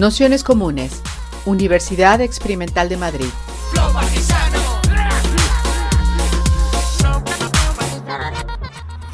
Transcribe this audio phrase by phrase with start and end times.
[0.00, 1.02] Nociones Comunes,
[1.44, 3.26] Universidad Experimental de Madrid.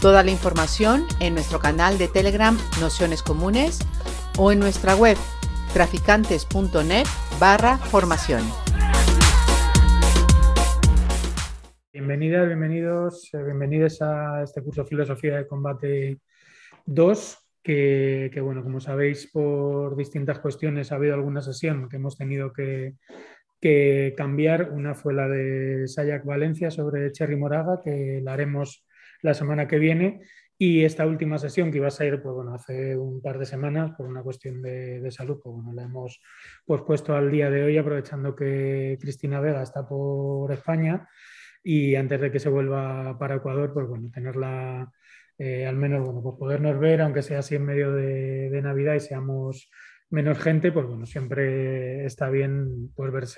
[0.01, 3.81] Toda la información en nuestro canal de Telegram Nociones Comunes
[4.39, 5.17] o en nuestra web
[5.73, 7.07] traficantes.net
[7.41, 8.45] barra formación.
[11.93, 16.21] Bienvenidas, bienvenidos, eh, bienvenidos a este curso Filosofía de Combate
[16.85, 22.53] 2 que, bueno, como sabéis, por distintas cuestiones ha habido alguna sesión que hemos tenido
[22.53, 22.95] que,
[24.17, 24.71] cambiar.
[24.71, 28.87] Una fue la de Sayak Valencia sobre Cherry Moraga, que la haremos
[29.23, 30.21] la semana que viene.
[30.57, 33.91] Y esta última sesión que iba a salir pues, bueno, hace un par de semanas
[33.97, 36.21] por una cuestión de, salud, pues, bueno, la hemos
[36.65, 41.09] pues, puesto al día de hoy aprovechando que Cristina Vega está por España
[41.65, 44.93] y antes de que se vuelva para Ecuador, pues bueno, tenerla
[45.39, 49.01] eh, al menos, bueno, pues podernos ver, aunque sea así en medio de, Navidad y
[49.01, 49.71] seamos
[50.09, 53.37] menos gente, pues bueno, siempre está bien pues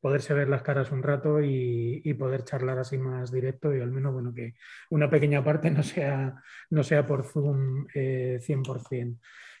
[0.00, 4.12] poderse ver las caras un rato y, poder charlar así más directo y al menos,
[4.14, 4.54] bueno, que
[4.90, 6.34] una pequeña parte no sea,
[6.70, 8.92] no sea por Zoom 100%.
[8.92, 9.16] Eh,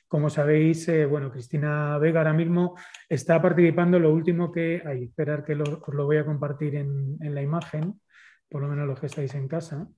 [0.06, 2.76] Como sabéis, eh, bueno, Cristina Vega ahora mismo
[3.08, 3.98] está participando.
[3.98, 8.00] Lo último que hay, esperar que os lo voy a compartir en, en la imagen,
[8.48, 9.88] por lo menos los que estáis en casa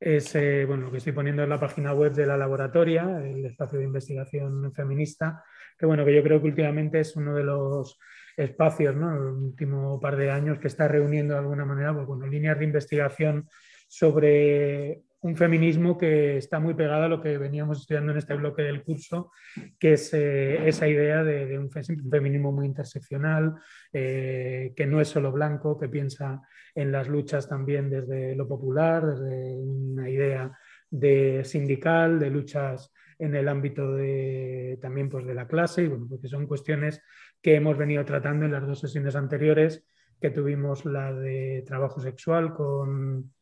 [0.00, 3.44] es eh, bueno, lo que estoy poniendo en la página web de la laboratoria, el
[3.44, 5.44] espacio de investigación feminista,
[5.78, 7.98] que bueno, que yo creo que últimamente es uno de los
[8.34, 9.12] espacios, ¿no?
[9.12, 12.64] el último par de años que está reuniendo de alguna manera, pues, bueno, líneas de
[12.64, 13.48] investigación
[13.88, 18.62] sobre un feminismo que está muy pegado a lo que veníamos estudiando en este bloque
[18.62, 19.32] del curso,
[19.78, 23.54] que es eh, esa idea de, un feminismo muy interseccional,
[23.92, 26.40] eh, que no es solo blanco, que piensa
[26.74, 30.56] en las luchas también desde lo popular, desde una idea
[30.88, 36.06] de sindical, de luchas en el ámbito de, también pues, de la clase, y bueno,
[36.08, 37.02] porque son cuestiones
[37.42, 39.84] que hemos venido tratando en las dos sesiones anteriores,
[40.18, 43.32] que tuvimos la de trabajo sexual con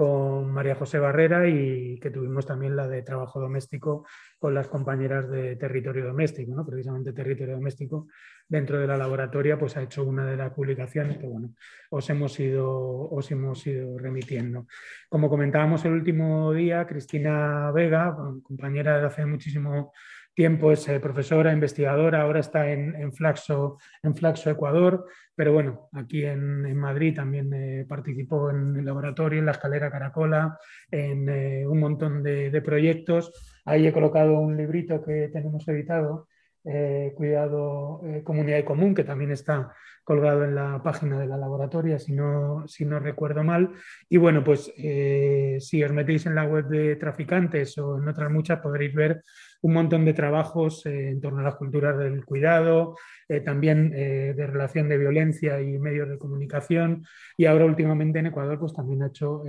[0.00, 4.06] con María José Barrera y que tuvimos también la de trabajo doméstico
[4.38, 6.64] con las compañeras de territorio doméstico, ¿no?
[6.64, 8.06] precisamente territorio doméstico
[8.48, 11.52] dentro de la laboratoria pues ha hecho una de las publicaciones que bueno,
[11.90, 14.66] os hemos ido, os hemos ido remitiendo.
[15.10, 19.92] Como comentábamos el último día, Cristina Vega, compañera de hace muchísimo tiempo
[20.36, 26.76] es eh, profesora, investigadora, ahora está en, Flaxo, en Flaxo, Ecuador, pero bueno, aquí en,
[26.76, 30.58] Madrid también eh, participó en el laboratorio, en la escalera Caracola,
[30.90, 33.32] en eh, un montón de, proyectos.
[33.64, 36.28] Ahí he colocado un librito que tenemos editado,
[37.14, 39.72] Cuidado, Comunidad y Común, que también está
[40.04, 43.70] colgado en la página de la laboratoria, si no, si no recuerdo mal.
[44.10, 48.60] Y bueno, pues si os metéis en la web de traficantes o en otras muchas,
[48.60, 49.22] podréis ver
[49.62, 52.96] un montón de trabajos eh, en torno a las culturas del cuidado,
[53.28, 57.04] eh, también eh, de relación de violencia y medios de comunicación.
[57.36, 59.42] Y ahora últimamente en Ecuador pues también ha hecho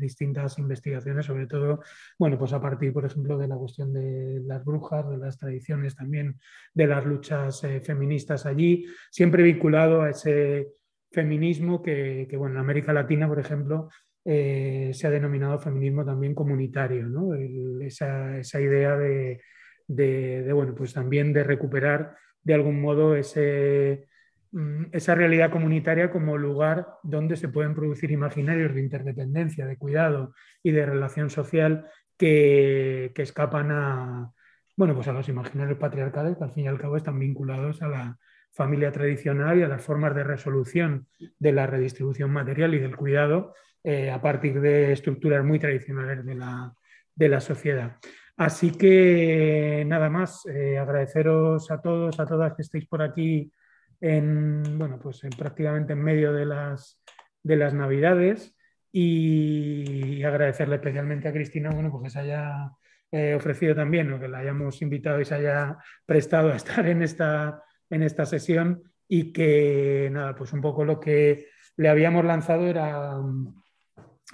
[0.00, 1.82] distintas investigaciones, sobre todo,
[2.18, 5.94] bueno, pues a partir, por ejemplo, de la cuestión de las brujas, de las tradiciones
[5.94, 6.38] también
[6.74, 10.68] de las luchas feministas allí, siempre vinculado a ese
[11.10, 13.88] feminismo que, bueno, en América Latina, por ejemplo,
[14.24, 17.34] se ha denominado feminismo también comunitario,
[17.80, 19.40] esa, idea de,
[19.86, 26.86] de, bueno, pues también de recuperar de algún modo mm, esa realidad comunitaria como lugar
[27.02, 33.22] donde se pueden producir imaginarios de interdependencia, de cuidado y de relación social que, que
[33.22, 34.32] escapan a,
[34.76, 37.88] bueno, pues a los imaginarios patriarcales que al fin y al cabo están vinculados a
[37.88, 38.18] la
[38.52, 41.06] familia tradicional y a las formas de resolución
[41.38, 46.34] de la redistribución material y del cuidado eh, a partir de estructuras muy tradicionales de
[46.34, 46.72] la,
[47.14, 47.96] de la sociedad.
[48.36, 53.52] Así que nada más, eh, agradeceros a todos, a todas que estéis por aquí
[54.00, 57.00] en, bueno, pues prácticamente en medio de las,
[57.42, 58.56] de las Navidades
[58.92, 62.70] y agradecerle especialmente a Cristina, bueno, porque se haya
[63.12, 65.76] eh, ofrecido también o que la hayamos invitado y se haya
[66.06, 71.00] prestado a estar en esta, en esta sesión y que nada, pues un poco lo
[71.00, 73.16] que le habíamos lanzado era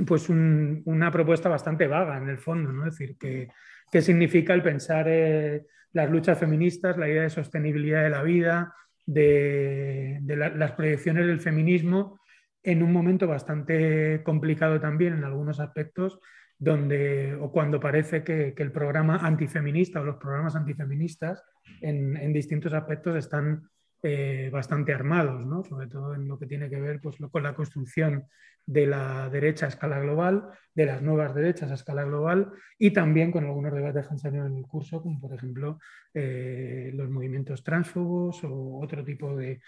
[0.05, 2.87] pues una propuesta bastante vaga en el fondo, ¿no?
[2.87, 3.49] Es decir, que
[3.91, 8.75] qué significa el pensar eh, las luchas feministas, la idea de sostenibilidad de la vida,
[9.07, 12.21] de, las proyecciones del feminismo
[12.63, 16.19] en un momento bastante complicado también en algunos aspectos,
[16.59, 21.43] donde o cuando parece que, el programa antifeminista o los programas antifeministas
[21.81, 23.69] en, distintos aspectos están
[24.03, 25.63] eh, bastante armados, ¿no?
[25.63, 28.27] sobre todo en lo que tiene que ver pues, con la construcción
[28.67, 33.33] de la derecha a escala global, de las nuevas derechas a escala global y también
[33.33, 35.79] con algunos debates que han salido en el curso, como por ejemplo
[36.13, 39.61] eh, los movimientos transfobos o otro tipo de,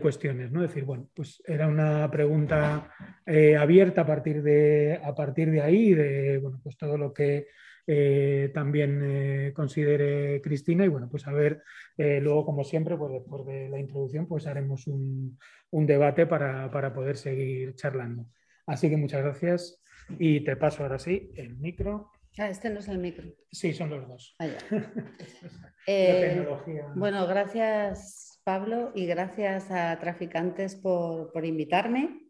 [0.00, 0.52] cuestiones.
[0.52, 0.62] ¿no?
[0.62, 2.92] Es decir, bueno, pues era una pregunta
[3.24, 7.46] eh, abierta a partir, de, a partir de ahí, de bueno, pues todo lo que
[7.86, 11.62] eh, también considere Cristina y bueno, pues a ver,
[11.96, 15.38] luego como siempre, pues después de la introducción, pues haremos un,
[15.70, 18.26] debate para, para poder seguir charlando.
[18.70, 19.82] Así que muchas gracias
[20.20, 22.12] y te paso ahora sí el micro.
[22.38, 23.24] Ah, este no es el micro.
[23.50, 24.36] Sí, son los dos.
[24.38, 24.46] Ah,
[25.88, 26.46] eh,
[26.94, 32.20] bueno, gracias Pablo y gracias a Traficantes por, invitarme.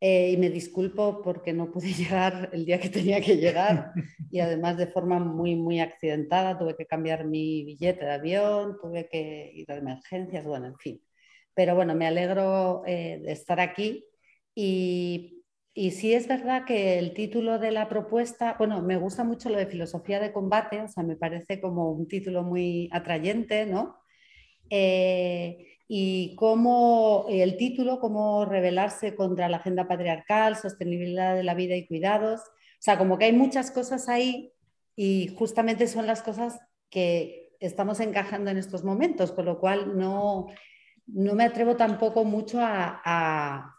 [0.00, 3.92] Eh, y me disculpo porque no pude llegar el día que tenía que llegar
[4.30, 6.56] y además de forma muy, muy accidentada.
[6.56, 11.02] Tuve que cambiar mi billete de avión, tuve que ir a emergencias, bueno, en fin.
[11.54, 14.04] Pero bueno, me alegro eh, de estar aquí
[14.54, 15.41] y
[15.74, 19.56] y sí es verdad que el título de la propuesta, bueno, me gusta mucho lo
[19.56, 23.96] de filosofía de combate, o sea, me parece como un título muy atrayente, ¿no?
[24.68, 31.74] Eh, y cómo el título, cómo rebelarse contra la agenda patriarcal, sostenibilidad de la vida
[31.74, 34.52] y cuidados, o sea, como que hay muchas cosas ahí
[34.94, 36.60] y justamente son las cosas
[36.90, 40.48] que estamos encajando en estos momentos, con lo cual no,
[41.06, 43.74] no me atrevo tampoco mucho a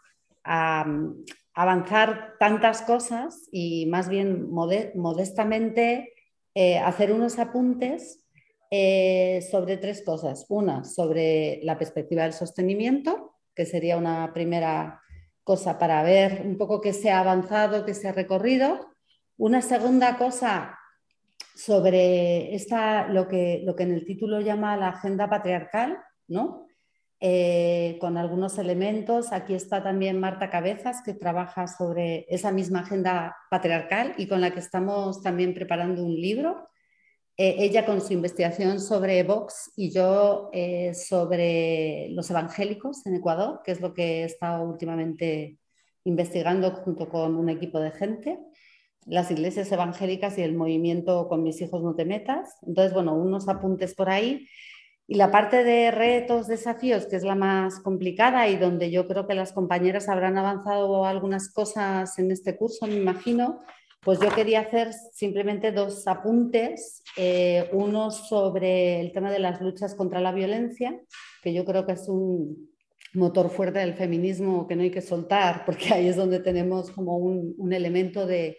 [1.54, 6.12] avanzar tantas cosas y más bien modestamente
[6.54, 8.24] eh, hacer unos apuntes
[8.70, 10.46] eh, sobre tres cosas.
[10.48, 15.00] Una, sobre la perspectiva del sostenimiento, que sería una primera
[15.44, 18.90] cosa para ver un poco qué se ha avanzado, qué se ha recorrido.
[19.36, 20.78] Una segunda cosa
[21.54, 26.63] sobre esta, lo, que, lo que en el título llama la agenda patriarcal, ¿no?
[27.26, 29.32] Eh, con algunos elementos.
[29.32, 34.50] Aquí está también Marta Cabezas, que trabaja sobre esa misma agenda patriarcal y con la
[34.50, 36.68] que estamos también preparando un libro.
[37.38, 43.62] Eh, ella con su investigación sobre Vox y yo eh, sobre los evangélicos en Ecuador,
[43.64, 45.56] que es lo que he estado últimamente
[46.04, 48.38] investigando junto con un equipo de gente
[49.06, 52.56] las iglesias evangélicas y el movimiento con mis hijos no te metas.
[52.66, 54.46] Entonces, bueno, unos apuntes por ahí.
[55.06, 59.26] Y la parte de retos, desafíos, que es la más complicada y donde yo creo
[59.26, 63.60] que las compañeras habrán avanzado algunas cosas en este curso, me imagino,
[64.00, 67.02] pues yo quería hacer simplemente dos apuntes.
[67.16, 70.98] Eh, uno sobre el tema de las luchas contra la violencia,
[71.42, 72.70] que yo creo que es un
[73.12, 77.18] motor fuerte del feminismo que no hay que soltar, porque ahí es donde tenemos como
[77.18, 78.56] un, un elemento de,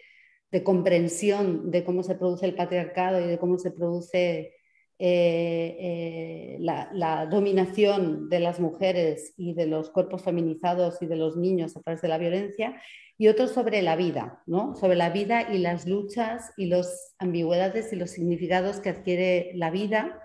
[0.50, 4.55] de comprensión de cómo se produce el patriarcado y de cómo se produce
[4.98, 11.36] eh, eh, la, dominación de las mujeres y de los cuerpos feminizados y de los
[11.36, 12.80] niños a través de la violencia,
[13.18, 14.74] y otro sobre la vida, ¿no?
[14.74, 19.70] sobre la vida y las luchas y las ambigüedades y los significados que adquiere la
[19.70, 20.22] vida,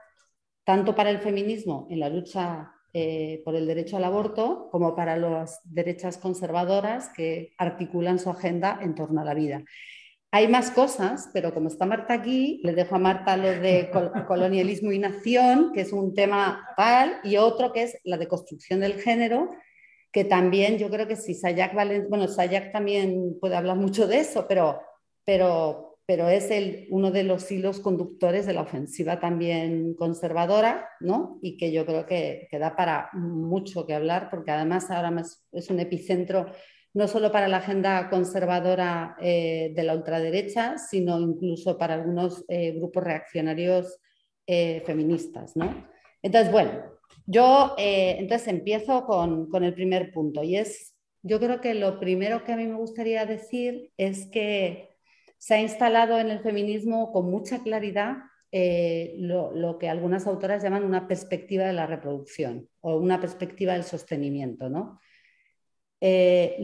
[0.66, 5.16] tanto para el feminismo en la lucha eh, por el derecho al aborto, como para
[5.16, 9.64] las derechas conservadoras que articulan su agenda en torno a la vida.
[10.34, 13.92] Hay más cosas, pero como está Marta aquí, le dejo a Marta lo de
[14.28, 18.94] colonialismo y nación, que es un tema tal, y otro que es la deconstrucción del
[18.94, 19.50] género,
[20.10, 24.20] que también yo creo que si Sayak Valen, bueno, Sayak también puede hablar mucho de
[24.20, 24.80] eso, pero,
[25.26, 31.40] pero, pero es el, uno de los hilos conductores de la ofensiva también conservadora, ¿no?
[31.42, 35.14] Y que yo creo que, que da para mucho que hablar, porque además ahora
[35.52, 36.46] es un epicentro
[36.94, 42.72] no solo para la agenda conservadora eh, de la ultraderecha, sino incluso para algunos eh,
[42.74, 44.00] grupos reaccionarios
[44.46, 45.56] eh, feministas.
[45.56, 45.88] ¿no?
[46.22, 46.72] Entonces, bueno,
[47.26, 52.44] yo entonces empiezo con, con, el primer punto y es, yo creo que lo primero
[52.44, 54.90] que a mí me gustaría decir es que
[55.38, 58.18] se ha instalado en el feminismo con mucha claridad
[58.52, 63.84] lo, lo, que algunas autoras llaman una perspectiva de la reproducción o una perspectiva del
[63.84, 65.00] sostenimiento, ¿no?
[66.02, 66.58] Eh,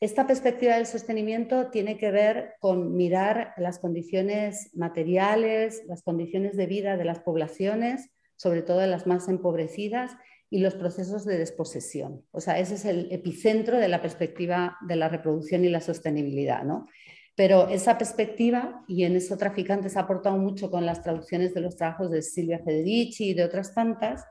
[0.00, 6.66] esta perspectiva del sostenimiento tiene que ver con mirar las condiciones materiales, las condiciones de
[6.66, 10.12] vida de las poblaciones, sobre todo de las más empobrecidas,
[10.50, 12.22] y los procesos de desposesión.
[12.30, 16.62] O sea, ese es el epicentro de la perspectiva de la reproducción y la sostenibilidad.
[16.62, 16.86] ¿no?
[17.34, 21.76] Pero esa perspectiva, y en eso Traficantes ha aportado mucho con las traducciones de los
[21.76, 24.24] trabajos de Silvia Federici y de otras tantas,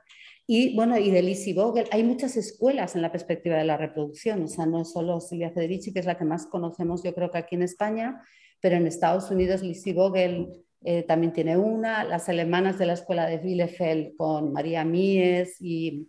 [0.48, 4.48] y bueno, y de Vogel, hay muchas escuelas en la perspectiva de la reproducción, o
[4.48, 7.40] sea, no es solo Silvia Federici, que es la que más conocemos yo creo que
[7.40, 8.22] aquí en España,
[8.62, 10.50] pero en Estados Unidos Lizzie Vogel
[10.84, 16.08] eh, también tiene una, las alemanas de la escuela de Bielefeld con María Mies y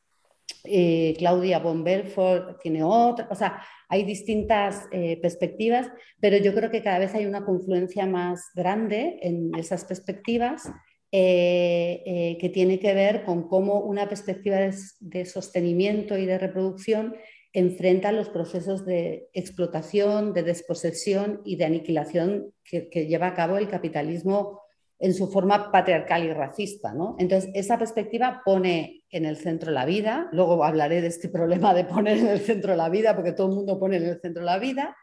[0.64, 5.88] eh, Claudia von Belfort tiene otra, o sea, hay distintas eh, perspectivas,
[6.20, 10.70] pero yo creo que cada vez hay una confluencia más grande en esas perspectivas
[11.18, 14.58] eh, que tiene que ver con cómo una perspectiva
[15.00, 17.16] de, sostenimiento y de reproducción
[17.54, 23.56] enfrenta los procesos de explotación, de desposesión y de aniquilación que, que lleva a cabo
[23.56, 24.60] el capitalismo
[24.98, 26.92] en su forma patriarcal y racista.
[26.92, 27.16] ¿no?
[27.18, 31.84] Entonces, esa perspectiva pone en el centro la vida, luego hablaré de este problema de
[31.84, 34.58] poner en el centro la vida, porque todo el mundo pone en el centro la
[34.58, 34.94] vida,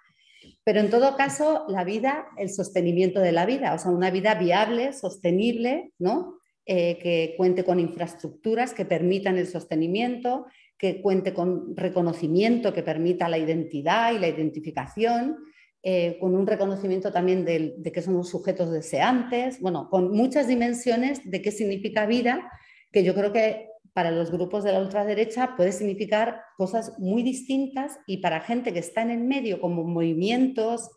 [0.63, 4.35] pero en todo caso, la vida, el sostenimiento de la vida, o sea, una vida
[4.35, 6.37] viable, sostenible, ¿no?
[6.65, 10.45] Eh, que cuente con infraestructuras que permitan el sostenimiento,
[10.77, 15.37] que cuente con reconocimiento que permita la identidad y la identificación,
[15.81, 21.41] eh, con un reconocimiento también de, que somos sujetos deseantes, bueno, con muchas dimensiones de
[21.41, 22.49] qué significa vida,
[22.93, 27.99] que yo creo que para los grupos de la ultraderecha puede significar cosas muy distintas
[28.07, 30.89] y para gente que está en el medio, como movimientos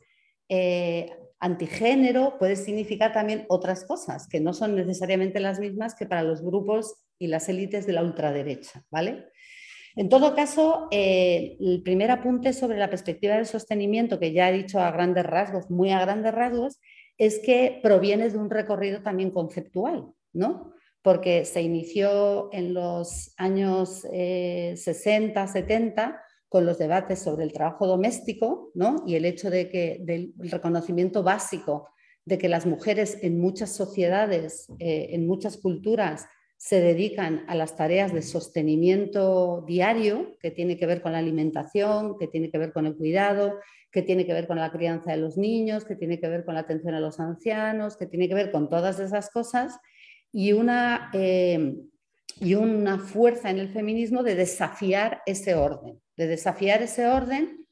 [0.49, 6.23] eh, antigénero, puede significar también otras cosas que no son necesariamente las mismas que para
[6.23, 9.27] los grupos y las élites de la ultraderecha, ¿vale?
[9.95, 14.53] En todo caso, eh, el primer apunte sobre la perspectiva del sostenimiento, que ya he
[14.53, 16.81] dicho a grandes rasgos, muy a grandes rasgos,
[17.17, 20.75] es que proviene de un recorrido también conceptual, ¿no?
[21.07, 27.87] Porque se inició en los años 60, eh, 70 con los debates sobre el trabajo
[27.87, 29.05] doméstico, ¿no?
[29.07, 31.91] Y el hecho de que del reconocimiento básico
[32.25, 37.77] de que las mujeres en muchas sociedades, eh, en muchas culturas, se dedican a las
[37.77, 42.73] tareas de sostenimiento diario, que tiene que ver con la alimentación, que tiene que ver
[42.73, 43.61] con el cuidado,
[43.93, 46.55] que tiene que ver con la crianza de los niños, que tiene que ver con
[46.55, 49.79] la atención a los ancianos, que tiene que ver con todas esas cosas,
[50.39, 51.77] y una, eh,
[52.41, 57.67] y una fuerza en el feminismo de desafiar ese orden, de desafiar ese orden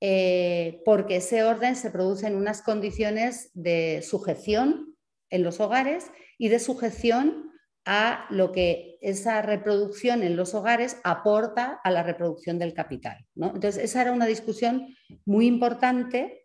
[0.00, 4.96] eh, porque ese orden se produce en unas condiciones de sujeción
[5.30, 7.52] en los hogares y de sujeción
[7.84, 13.24] a lo que esa reproducción en los hogares aporta a la reproducción del capital.
[13.36, 16.39] Entonces, esa era una discusión muy importante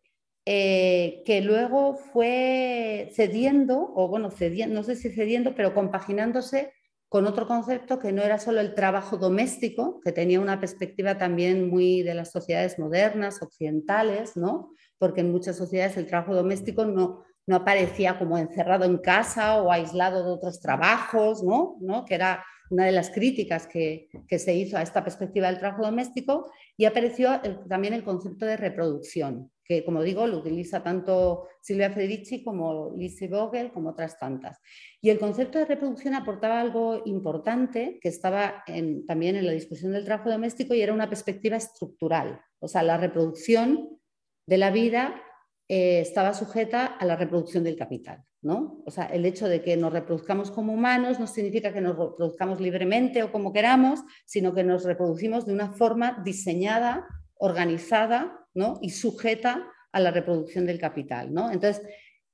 [0.45, 6.71] eh, que luego fue cediendo, o bueno, cediendo, no sé si cediendo, pero compaginándose
[7.09, 11.69] con otro concepto que no era solo el trabajo doméstico, que tenía una perspectiva también
[11.69, 14.71] muy de las sociedades modernas, occidentales, ¿no?
[14.97, 19.71] porque en muchas sociedades el trabajo doméstico no, no aparecía como encerrado en casa o
[19.71, 22.05] aislado de otros trabajos, ¿no?
[22.05, 26.51] que era una de las críticas que, se hizo a esta perspectiva del trabajo doméstico,
[26.77, 32.43] y apareció también el concepto de reproducción, que como digo lo utiliza tanto Silvia Federici
[32.43, 34.59] como Lizzie Vogel, como otras tantas.
[35.01, 38.63] Y el concepto de reproducción aportaba algo importante que estaba
[39.07, 42.97] también en la discusión del trabajo doméstico y era una perspectiva estructural, o sea, la
[42.97, 43.99] reproducción
[44.47, 45.21] de la vida
[45.67, 48.23] eh, estaba sujeta a la reproducción del capital.
[48.45, 48.83] ¿no?
[48.85, 52.61] O sea, el hecho de que nos reproduzcamos como humanos no significa que nos reproduzcamos
[52.61, 57.07] libremente o como queramos, sino que nos reproducimos de una forma diseñada,
[57.39, 58.44] organizada
[58.81, 61.33] y sujeta a la reproducción del capital.
[61.33, 61.51] ¿no?
[61.51, 61.85] Entonces,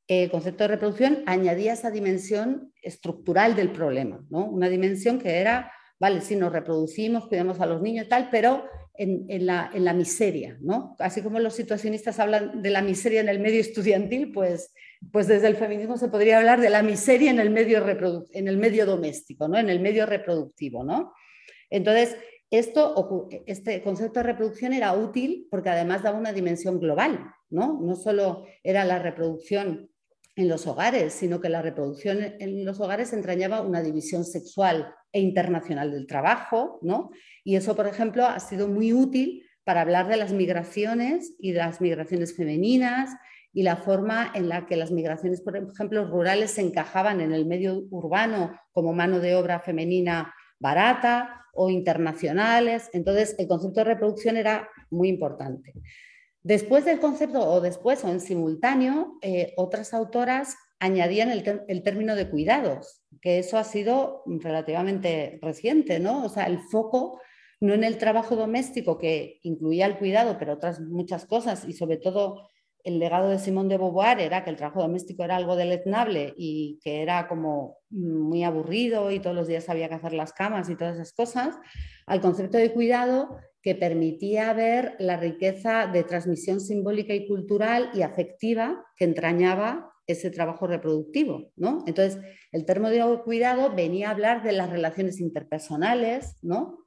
[0.07, 4.45] el concepto de reproducción añadía esa dimensión estructural del problema, ¿no?
[4.45, 8.65] una dimensión que era, vale, si nos reproducimos, cuidamos a los niños y tal, pero
[8.95, 10.95] en, la, miseria, ¿no?
[10.99, 14.73] Así como los situacionistas hablan de la miseria en el medio estudiantil, pues,
[15.11, 17.83] pues desde el feminismo se podría hablar de la miseria en el medio,
[18.31, 19.57] en el medio doméstico, ¿no?
[19.57, 21.13] En el medio reproductivo, ¿no?
[21.69, 22.15] Entonces,
[22.51, 27.79] esto, este concepto de reproducción era útil porque además daba una dimensión global, ¿no?
[27.81, 29.89] No solo era la reproducción
[30.35, 35.21] en los hogares, sino que la reproducción en los hogares entrañaba una división sexual e
[35.21, 37.11] internacional del trabajo, ¿no?
[37.45, 41.59] Y eso, por ejemplo, ha sido muy útil para hablar de las migraciones y de
[41.59, 43.11] las migraciones femeninas
[43.53, 47.45] y la forma en la que las migraciones, por ejemplo, rurales se encajaban en el
[47.45, 52.89] medio urbano como mano de obra femenina barata o internacionales.
[52.93, 55.73] Entonces, el concepto de reproducción era muy importante.
[56.43, 62.27] Después del concepto, o después o en simultáneo, eh, otras autoras añadían el, término de
[62.29, 66.25] cuidados, que eso ha sido relativamente reciente, ¿no?
[66.25, 67.21] O sea, el foco
[67.59, 71.97] no en el trabajo doméstico, que incluía el cuidado, pero otras muchas cosas, y sobre
[71.97, 72.49] todo
[72.83, 76.79] el legado de Simón de Beauvoir era que el trabajo doméstico era algo deleznable y
[76.83, 80.75] que era como muy aburrido y todos los días había que hacer las camas y
[80.75, 81.55] todas esas cosas,
[82.05, 88.01] al concepto de cuidado que permitía ver la riqueza de transmisión simbólica y cultural y
[88.01, 91.83] afectiva que entrañaba ese trabajo reproductivo, ¿no?
[91.85, 92.19] Entonces,
[92.51, 96.81] el termo de cuidado venía a hablar de las relaciones interpersonales, ¿no?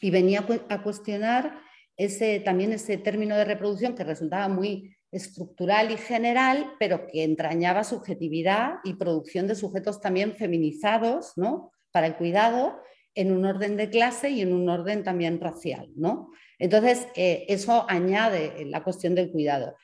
[0.00, 1.58] y venía a cuestionar
[1.96, 7.84] ese, también ese término de reproducción que resultaba muy estructural y general, pero que entrañaba
[7.84, 11.72] subjetividad y producción de sujetos también feminizados ¿no?
[11.90, 12.78] para el cuidado
[13.14, 15.88] en un orden de clase y en un orden también racial.
[15.96, 16.30] ¿no?
[16.58, 19.74] Entonces, eh, eso añade la cuestión del cuidado.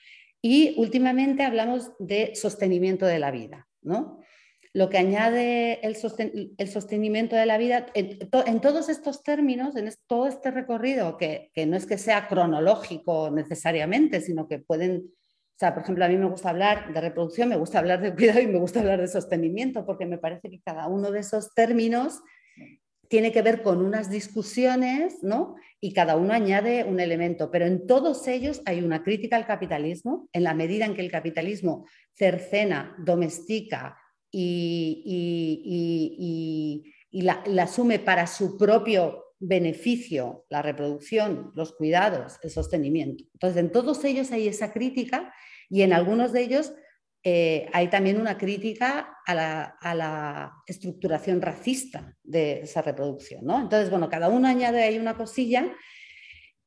[0.41, 3.69] Y últimamente hablamos de sostenimiento de la vida.
[3.81, 4.21] ¿no?
[4.75, 10.51] Lo que añade el, sostenimiento de la vida, en, todos estos términos, en todo este
[10.51, 15.13] recorrido, que, no es que sea cronológico necesariamente, sino que pueden
[15.63, 18.41] sea, por ejemplo, a mí me gusta hablar de reproducción, me gusta hablar de cuidado
[18.41, 22.21] y me gusta hablar de sostenimiento, porque me parece que cada uno de esos términos
[23.09, 25.55] tiene que ver con unas discusiones, ¿no?
[25.81, 30.29] Y cada uno añade un elemento, pero en todos ellos hay una crítica al capitalismo,
[30.33, 33.97] en la medida en que el capitalismo cercena, domestica
[34.33, 35.23] y,
[37.13, 43.25] la, la asume para su propio beneficio, la reproducción, los cuidados, el sostenimiento.
[43.35, 45.33] Entonces, en todos ellos hay esa crítica
[45.73, 46.75] y en algunos de ellos
[47.25, 53.47] eh, hay también una crítica a la, estructuración racista de esa reproducción.
[53.47, 53.59] ¿no?
[53.59, 55.75] Entonces, bueno, cada uno añade ahí una cosilla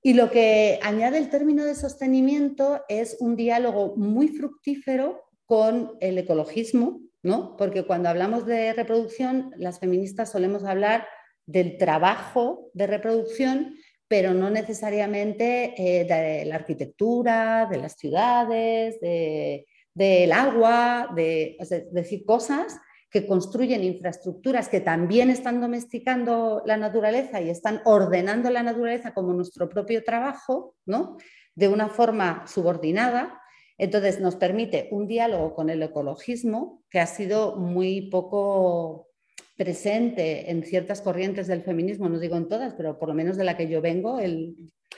[0.01, 6.17] y lo que añade el término de sostenimiento es un diálogo muy fructífero con el
[6.17, 7.55] ecologismo, ¿no?
[7.57, 11.07] porque cuando hablamos de reproducción, las feministas solemos hablar
[11.45, 13.75] del trabajo de reproducción,
[14.07, 21.57] pero no necesariamente eh, de la arquitectura, de las ciudades, del agua, de,
[21.91, 22.77] decir, cosas
[23.09, 29.33] que construyen infraestructuras que también están domesticando la naturaleza y están ordenando la naturaleza como
[29.33, 31.17] nuestro propio trabajo, ¿no?
[31.55, 33.41] de una forma subordinada.
[33.77, 39.07] Entonces nos permite un diálogo con el ecologismo que ha sido muy poco
[39.55, 43.45] presente en ciertas corrientes del feminismo, no digo en todas, pero por lo menos de
[43.45, 44.55] la que yo vengo, el,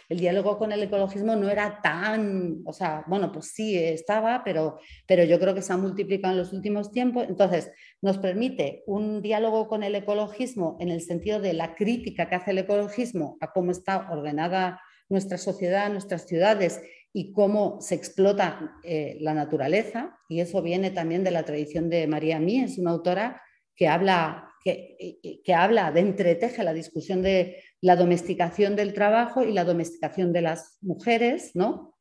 [0.10, 5.26] diálogo con el ecologismo no era tan, o sea, bueno, pues sí estaba, pero, pero
[5.26, 7.26] yo creo que se ha multiplicado en los últimos tiempos.
[7.28, 7.72] Entonces,
[8.02, 12.52] nos permite un diálogo con el ecologismo en el sentido de la crítica que hace
[12.52, 14.80] el ecologismo a cómo está ordenada
[15.10, 16.82] nuestra sociedad, nuestras ciudades
[17.14, 20.18] y cómo se explota eh, la naturaleza.
[20.30, 23.42] Y eso viene también de la tradición de María Mí, es una autora
[23.76, 29.64] que habla, que, habla de entreteje la discusión de la domesticación del trabajo y la
[29.64, 31.98] domesticación de las mujeres, ¿no?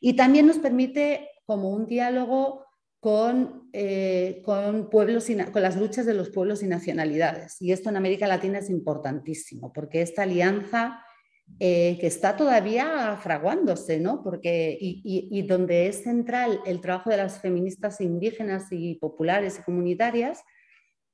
[0.00, 2.66] Y también nos permite como un diálogo
[3.00, 7.60] con, eh, con, pueblos con las luchas de los pueblos y nacionalidades.
[7.60, 11.02] Y esto en América Latina es importantísimo, porque esta alianza
[11.60, 14.22] eh, que está todavía fraguándose, ¿no?
[14.22, 19.62] Porque, y, y, donde es central el trabajo de las feministas indígenas y populares y
[19.62, 20.44] comunitarias,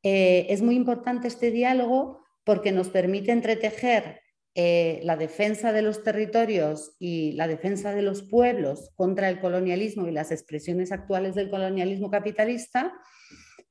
[0.04, 4.20] eh, es muy importante este diálogo porque nos permite entretejer
[4.54, 10.06] eh, la defensa de los territorios y la defensa de los pueblos contra el colonialismo
[10.06, 12.92] y las expresiones actuales del colonialismo capitalista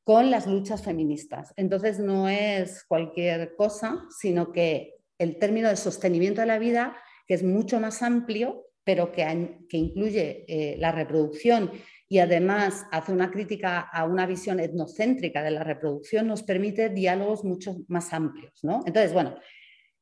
[0.03, 1.53] con las luchas feministas.
[1.55, 7.35] Entonces no es cualquier cosa, sino que el término de sostenimiento de la vida, que
[7.35, 9.23] es mucho más amplio, pero que,
[9.71, 11.71] incluye eh, la reproducción
[12.13, 17.43] y además hace una crítica a una visión etnocéntrica de la reproducción, nos permite diálogos
[17.43, 18.63] mucho más amplios.
[18.63, 18.83] ¿no?
[18.85, 19.35] Entonces, bueno,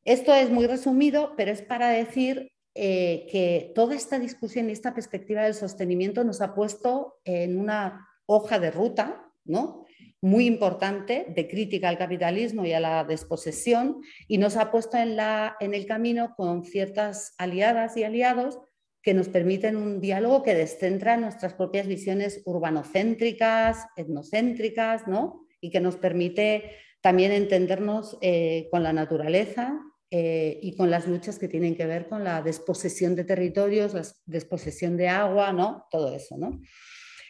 [0.03, 4.93] esto es muy resumido, pero es para decir eh, que toda esta discusión y esta
[4.93, 9.85] perspectiva del sostenimiento nos ha puesto en una hoja de ruta, ¿no?
[10.19, 15.15] muy importante de crítica al capitalismo y a la desposesión y nos ha puesto en,
[15.15, 18.59] la, en el camino con ciertas aliadas y aliados
[19.01, 25.47] que nos permiten un diálogo que descentra nuestras propias visiones urbanocéntricas, etnocéntricas, ¿no?
[25.59, 29.79] y que nos permite también entendernos eh, con la naturaleza
[30.11, 34.03] eh, y con las luchas que tienen que ver con la desposesión de territorios, la
[34.25, 35.87] desposesión de agua, ¿no?
[35.89, 36.37] todo eso.
[36.37, 36.61] ¿no?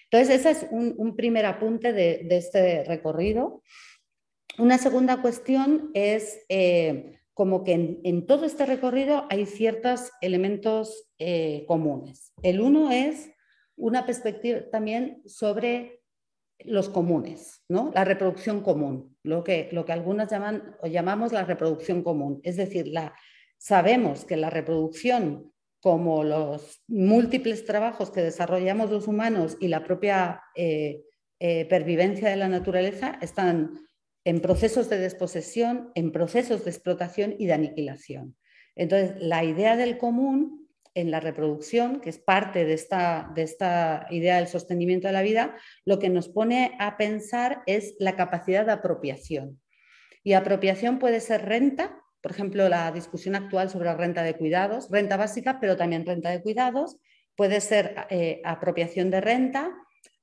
[0.09, 3.63] Entonces, ese es un, primer apunte de, este recorrido.
[4.57, 11.65] Una segunda cuestión es eh, como que en, todo este recorrido hay ciertos elementos eh,
[11.67, 12.33] comunes.
[12.43, 13.31] El uno es
[13.75, 16.01] una perspectiva también sobre
[16.65, 17.91] los comunes, ¿no?
[17.93, 22.39] la reproducción común, lo que, lo que algunos llaman o llamamos la reproducción común.
[22.43, 23.15] Es decir, la,
[23.57, 30.43] sabemos que la reproducción, como los múltiples trabajos que desarrollamos los humanos y la propia
[30.55, 31.03] eh,
[31.39, 33.79] eh, pervivencia de la naturaleza, están
[34.23, 38.35] en procesos de desposesión, en procesos de explotación y de aniquilación.
[38.75, 44.07] Entonces, la idea del común en la reproducción, que es parte de esta, de esta
[44.09, 45.55] idea del sostenimiento de la vida,
[45.85, 49.59] lo que nos pone a pensar es la capacidad de apropiación.
[50.23, 54.89] Y apropiación puede ser renta, por ejemplo, la discusión actual sobre la renta de cuidados,
[54.91, 56.97] renta básica, pero también renta de cuidados,
[57.35, 59.71] puede ser eh, apropiación de renta,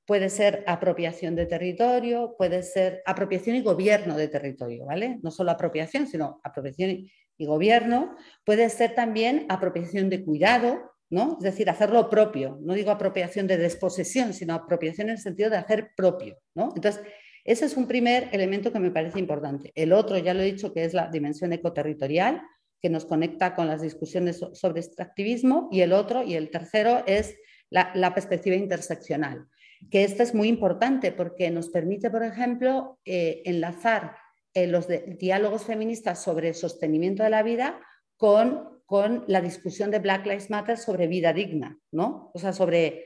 [0.08, 5.18] puede ser apropiación de territorio, puede ser apropiación y gobierno de territorio, ¿vale?
[5.22, 11.36] No solo apropiación, sino apropiación y gobierno, puede ser también apropiación de cuidado, ¿no?
[11.38, 12.58] Es decir, hacerlo propio.
[12.62, 16.72] No digo apropiación de desposesión, sino apropiación en el sentido de hacer propio, ¿no?
[16.74, 17.02] Entonces,
[17.44, 19.72] ese es un primer elemento que me parece importante.
[19.74, 22.40] El otro, ya lo he dicho, que es la dimensión ecoterritorial,
[22.80, 27.36] que nos conecta con las discusiones sobre extractivismo, y el otro, y el tercero, es
[27.70, 29.46] la, perspectiva interseccional,
[29.90, 34.16] que esta es muy importante porque nos permite, por ejemplo, eh, enlazar
[34.54, 34.86] eh, los
[35.18, 37.80] diálogos feministas sobre sostenimiento de la vida
[38.16, 42.30] con, con, la discusión de Black Lives Matter sobre vida digna, ¿no?
[42.34, 43.04] O sea, sobre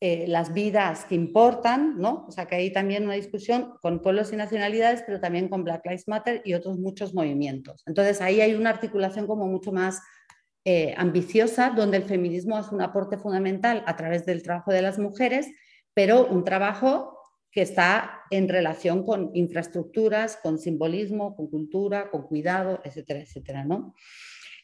[0.00, 2.24] eh, las vidas que importan, ¿no?
[2.26, 5.84] O sea, que hay también una discusión con pueblos y nacionalidades, pero también con Black
[5.84, 7.82] Lives Matter y otros muchos movimientos.
[7.86, 10.00] Entonces, ahí hay una articulación como mucho más
[10.98, 15.48] ambiciosa, donde el feminismo hace un aporte fundamental a través del trabajo de las mujeres,
[15.98, 17.18] pero un trabajo
[17.50, 23.64] que está en relación con infraestructuras, con simbolismo, con cultura, con cuidado, etcétera, etcétera.
[23.64, 23.96] ¿no?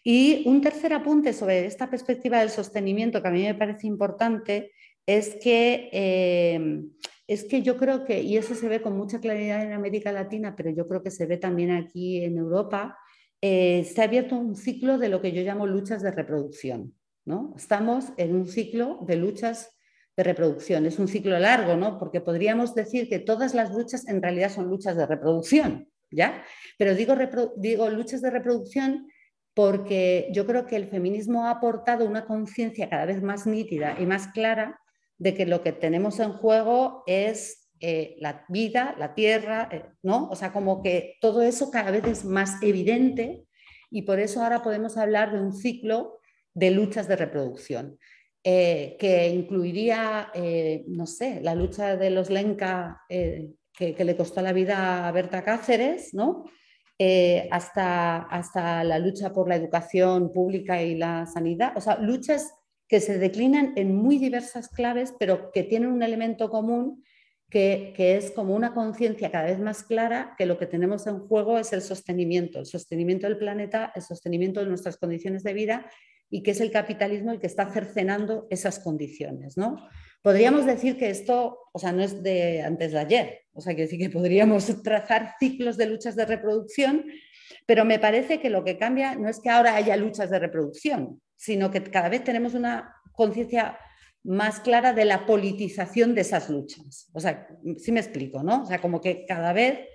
[0.04, 4.70] Y un tercer apunte sobre esta perspectiva del sostenimiento que a mí me parece importante
[5.06, 6.84] es que, eh,
[7.26, 10.54] es que yo creo que, y eso se ve con mucha claridad en América Latina,
[10.56, 12.96] pero yo creo que se ve también aquí en Europa,
[13.40, 16.94] eh, se ha abierto un ciclo de lo que yo llamo luchas de reproducción.
[17.24, 17.54] ¿no?
[17.56, 19.73] Estamos en un ciclo de luchas
[20.16, 20.86] de reproducción.
[20.86, 21.98] Es un ciclo largo, ¿no?
[21.98, 26.44] Porque podríamos decir que todas las luchas en realidad son luchas de reproducción, ¿ya?
[26.78, 27.14] Pero digo,
[27.56, 29.08] digo luchas de reproducción
[29.54, 34.06] porque yo creo que el feminismo ha aportado una conciencia cada vez más nítida y
[34.06, 34.80] más clara
[35.18, 40.28] de que lo que tenemos en juego es eh, la vida, la tierra, eh, ¿no?
[40.28, 43.44] O sea, como que todo eso cada vez es más evidente
[43.90, 46.18] y por eso ahora podemos hablar de un ciclo
[46.52, 47.98] de luchas de reproducción.
[48.46, 54.42] Eh, que incluiría, eh, no sé, la lucha de los Lenca eh, que, le costó
[54.42, 56.44] la vida a Berta Cáceres, ¿no?
[57.50, 62.52] hasta, hasta la lucha por la educación pública y la sanidad, o sea, luchas
[62.86, 67.02] que se declinan en muy diversas claves, pero que tienen un elemento común
[67.50, 71.18] que, que, es como una conciencia cada vez más clara que lo que tenemos en
[71.18, 75.90] juego es el sostenimiento, el sostenimiento del planeta, el sostenimiento de nuestras condiciones de vida
[76.34, 79.56] y que es el capitalismo el que está cercenando esas condiciones.
[79.56, 79.76] ¿no?
[80.20, 83.82] Podríamos decir que esto, o sea, no es de antes de ayer, o sea, que
[83.82, 87.06] decir que podríamos trazar ciclos de luchas de reproducción,
[87.66, 91.22] pero me parece que lo que cambia no es que ahora haya luchas de reproducción,
[91.36, 93.78] sino que cada vez tenemos una conciencia
[94.24, 97.10] más clara de la politización de esas luchas.
[97.12, 97.46] O sea,
[97.78, 98.64] sí me explico, ¿no?
[98.64, 99.86] O sea, como que cada vez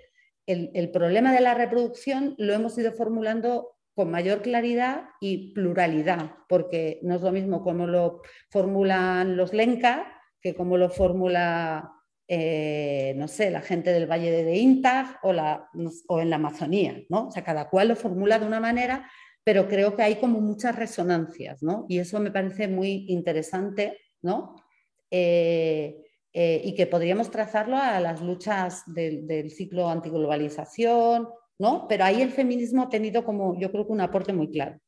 [0.46, 6.32] el, el problema de la reproducción lo hemos ido formulando con mayor claridad y pluralidad,
[6.48, 11.92] porque no es lo mismo como lo formulan los Lenca que como lo formula,
[12.26, 15.68] eh, no sé, la gente del Valle de Intag o, la,
[16.08, 17.28] o en la Amazonía, ¿no?
[17.28, 19.08] O sea, cada cual lo formula de una manera,
[19.44, 21.86] pero creo que hay como muchas resonancias, ¿no?
[21.88, 24.56] Y eso me parece muy interesante, ¿no?
[25.10, 25.96] Eh,
[26.32, 31.28] eh, y que podríamos trazarlo a las luchas del, del ciclo antiglobalización,
[31.88, 34.78] pero ahí el feminismo ha tenido como, yo creo que un aporte muy claro.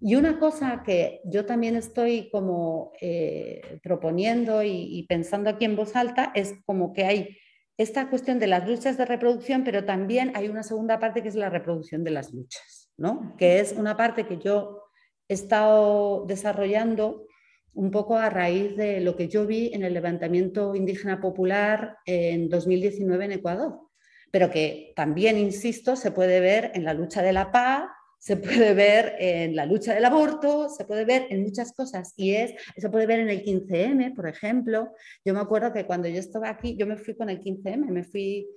[0.00, 5.96] Y una cosa que yo también estoy como eh, proponiendo y, pensando aquí en voz
[5.96, 7.36] alta es como que hay
[7.76, 11.34] esta cuestión de las luchas de reproducción, pero también hay una segunda parte que es
[11.34, 13.34] la reproducción de las luchas, ¿no?
[13.36, 14.82] Que es una parte que yo
[15.28, 17.26] he estado desarrollando
[17.74, 22.48] un poco a raíz de lo que yo vi en el levantamiento indígena popular en
[22.48, 23.87] 2019 en Ecuador
[24.30, 27.84] pero que también, insisto, se puede ver en la lucha de la paz,
[28.18, 32.34] se puede ver en la lucha del aborto, se puede ver en muchas cosas y
[32.34, 34.92] es, se puede ver en el 15M, por ejemplo.
[35.24, 38.02] Yo me acuerdo que cuando yo estaba aquí, yo me fui con el 15M, me
[38.02, 38.48] fui,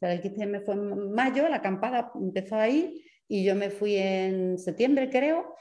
[0.00, 5.10] el 15M fue en mayo, la acampada empezó ahí y yo me fui en septiembre,
[5.10, 5.54] creo,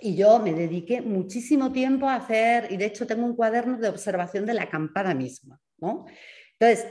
[0.00, 3.88] y yo me dediqué muchísimo tiempo a hacer, y de hecho tengo un cuaderno de
[3.88, 6.06] observación de la acampada misma, ¿no?
[6.58, 6.90] Entonces,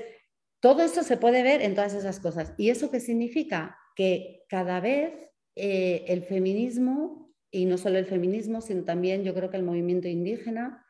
[0.60, 2.54] todo esto se puede ver en todas esas cosas.
[2.58, 3.78] ¿Y eso qué significa?
[3.96, 5.14] Que cada vez
[5.56, 10.08] eh, el feminismo, y no solo el feminismo, sino también yo creo que el movimiento
[10.08, 10.86] indígena,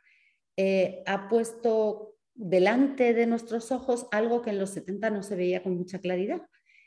[0.58, 5.64] eh, ha puesto delante de nuestros ojos algo que en los 70 no se veía
[5.64, 6.42] con mucha claridad.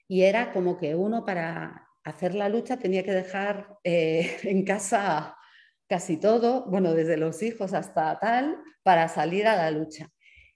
[0.09, 5.37] Y era como que uno para hacer la lucha tenía que dejar eh, en casa
[5.89, 10.12] casi todo, bueno, desde los hijos hasta tal, para salir a la lucha.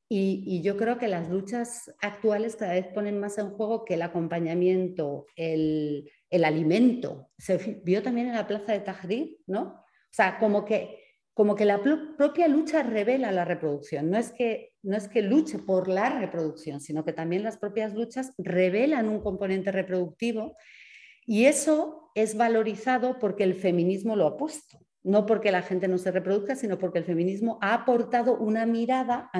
[0.08, 4.02] Y, yo creo que las luchas actuales cada vez ponen más en juego que el
[4.02, 7.30] acompañamiento, el, el alimento.
[7.38, 9.62] Se vio también en la plaza de Tahrir, ¿no?
[9.62, 11.02] O sea, como que,
[11.34, 11.80] como que la
[12.16, 14.08] propia lucha revela la reproducción.
[14.08, 17.92] No es, que, no es que luche por la reproducción, sino que también las propias
[17.92, 20.56] luchas revelan un componente reproductivo
[21.26, 25.98] y eso es valorizado porque el feminismo lo ha puesto no porque la gente no
[25.98, 29.30] se reproduzca, sino porque el feminismo ha aportado una mirada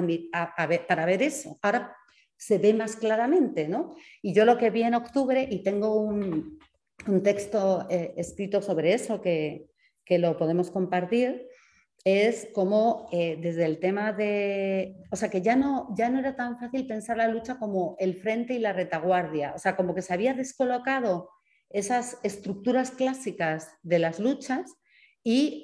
[0.87, 1.59] para ver eso.
[1.61, 1.93] Ahora
[2.37, 3.93] se ve más claramente, ¿no?
[4.21, 6.57] Y yo lo que vi en octubre, y tengo un,
[7.21, 9.67] texto eh, escrito sobre eso que,
[10.09, 11.45] lo podemos compartir,
[12.05, 16.37] es como eh, desde el tema de, o sea, que ya no, ya no era
[16.37, 20.01] tan fácil pensar la lucha como el frente y la retaguardia, o sea, como que
[20.01, 21.29] se había descolocado
[21.69, 24.77] esas estructuras clásicas de las luchas
[25.29, 25.61] y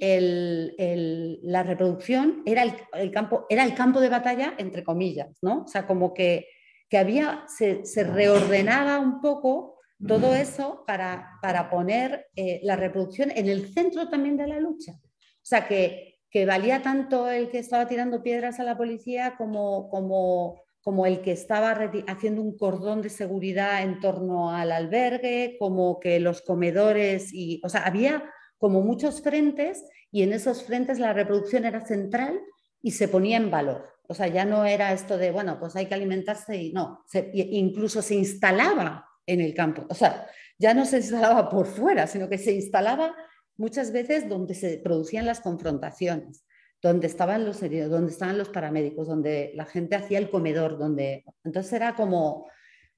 [1.41, 5.63] la reproducción era el, campo, era el campo de batalla, entre comillas, ¿no?
[5.63, 6.49] O sea, como que,
[6.91, 13.73] había, se, reordenaba un poco todo eso para, para poner eh, la reproducción en el
[13.73, 14.95] centro también de la lucha.
[15.01, 19.87] O sea, que, que valía tanto el que estaba tirando piedras a la policía como,
[19.89, 21.71] como, como el que estaba
[22.07, 27.69] haciendo un cordón de seguridad en torno al albergue, como que los comedores y, o
[27.69, 28.29] sea, había
[28.63, 32.39] como muchos frentes y en esos frentes la reproducción era central
[32.81, 33.89] y se ponía en valor.
[34.07, 38.01] O sea, ya no era esto de, bueno, pues hay que alimentarse y no, incluso
[38.01, 39.85] se instalaba en el campo.
[39.89, 43.13] O sea, ya no se instalaba por fuera, sino que se instalaba
[43.57, 46.45] muchas veces donde se producían las confrontaciones,
[46.81, 51.25] donde estaban los heridos, donde estaban los paramédicos, donde la gente hacía el comedor, donde...
[51.43, 52.47] Entonces era como,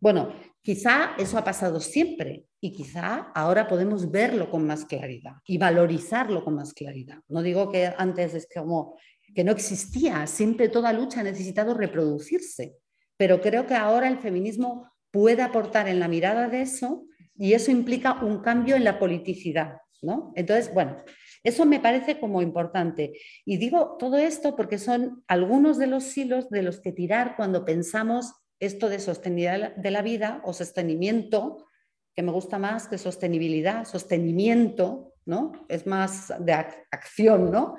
[0.05, 5.57] bueno, quizá eso ha pasado siempre y quizá ahora podemos verlo con más claridad y
[5.57, 7.21] valorizarlo con más claridad.
[7.27, 8.99] No digo que antes es como
[9.33, 12.75] que no existía, siempre toda lucha ha necesitado reproducirse,
[13.17, 17.71] pero creo que ahora el feminismo puede aportar en la mirada de eso y eso
[17.71, 20.33] implica un cambio en la politicidad, ¿no?
[20.35, 20.97] Entonces, bueno,
[21.43, 23.13] eso me parece como importante.
[23.43, 27.65] Y digo todo esto porque son algunos de los hilos de los que tirar cuando
[27.65, 31.67] pensamos esto de sostenibilidad de la vida o sostenimiento,
[32.13, 35.51] que me gusta más que sostenibilidad, sostenimiento, ¿no?
[35.67, 37.75] Es más de acción, ¿no?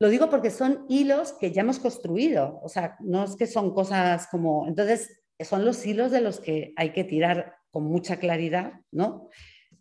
[0.00, 3.72] Lo digo porque son hilos que ya hemos construido, o sea, no es que son
[3.72, 8.72] cosas como, entonces, son los hilos de los que hay que tirar con mucha claridad,
[8.90, 9.28] ¿no?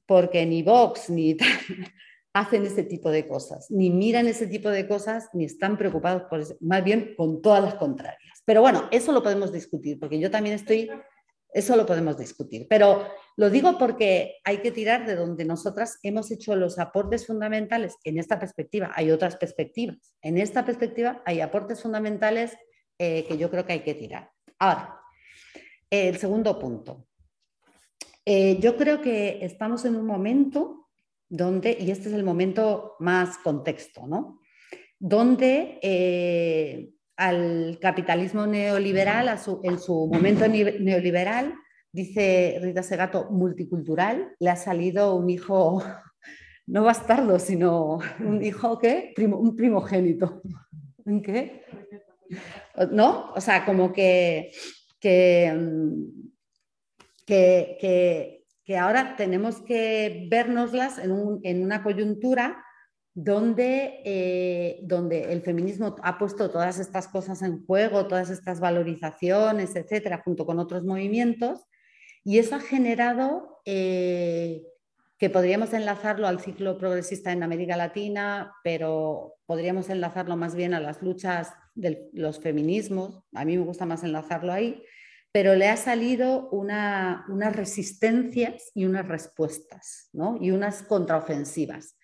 [0.05, 1.35] Porque ni Vox ni
[2.33, 6.41] hacen ese tipo de cosas, ni miran ese tipo de cosas, ni están preocupados por
[6.61, 8.41] más bien con todas las contrarias.
[8.45, 10.89] Pero bueno, eso lo podemos discutir, porque yo también estoy,
[11.53, 12.67] eso lo podemos discutir.
[12.69, 17.95] Pero lo digo porque hay que tirar de donde nosotras hemos hecho los aportes fundamentales.
[18.03, 20.13] En esta perspectiva hay otras perspectivas.
[20.21, 22.57] En esta perspectiva hay aportes fundamentales
[22.97, 24.31] eh, que yo creo que hay que tirar.
[24.57, 25.01] Ahora,
[25.89, 27.07] el segundo punto.
[28.23, 30.80] Eh, yo creo que estamos en un momento
[31.31, 34.41] donde, y este es el momento más contexto, ¿no?
[34.99, 39.29] Donde eh, al capitalismo neoliberal,
[39.63, 41.55] en su momento neoliberal,
[41.89, 45.81] dice Rita Segato, multicultural, le ha salido un hijo,
[46.67, 50.41] no bastardo, sino un hijo que, un primogénito.
[51.05, 51.63] ¿En qué?
[52.91, 53.31] ¿No?
[53.33, 54.51] O sea, como que,
[54.99, 55.53] que,
[57.25, 58.40] que, que
[58.77, 62.63] ahora tenemos que vernoslas en, un, en una coyuntura
[63.13, 69.75] donde, eh, donde el feminismo ha puesto todas estas cosas en juego, todas estas valorizaciones,
[69.75, 71.65] etcétera, junto con otros movimientos,
[72.23, 74.63] y eso ha generado eh,
[75.17, 80.79] que podríamos enlazarlo al ciclo progresista en América Latina, pero podríamos enlazarlo más bien a
[80.79, 84.81] las luchas de los feminismos, a mí me gusta más enlazarlo ahí,
[85.31, 90.37] pero le ha salido una, unas resistencias y unas respuestas, ¿no?
[90.39, 91.95] y unas contraofensivas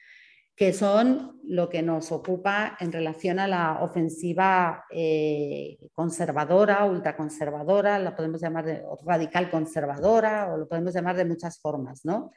[0.57, 8.15] que son lo que nos ocupa en relación a la ofensiva eh, conservadora, ultraconservadora, la
[8.15, 12.03] podemos llamar radical conservadora o lo podemos llamar de muchas formas.
[12.05, 12.31] ¿no?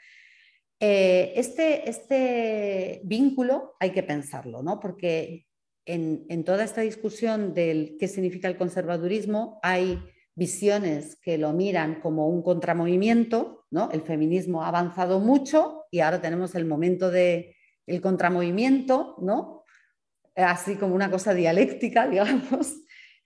[0.78, 4.80] Eh, este, este vínculo hay que pensarlo, ¿no?
[4.80, 5.46] porque
[5.86, 9.98] en, en toda esta discusión del qué significa el conservadurismo hay
[10.40, 13.90] visiones que lo miran como un contramovimiento, ¿no?
[13.92, 19.64] el feminismo ha avanzado mucho y ahora tenemos el momento de el contramovimiento, ¿no?
[20.34, 22.74] Así como una cosa dialéctica, digamos.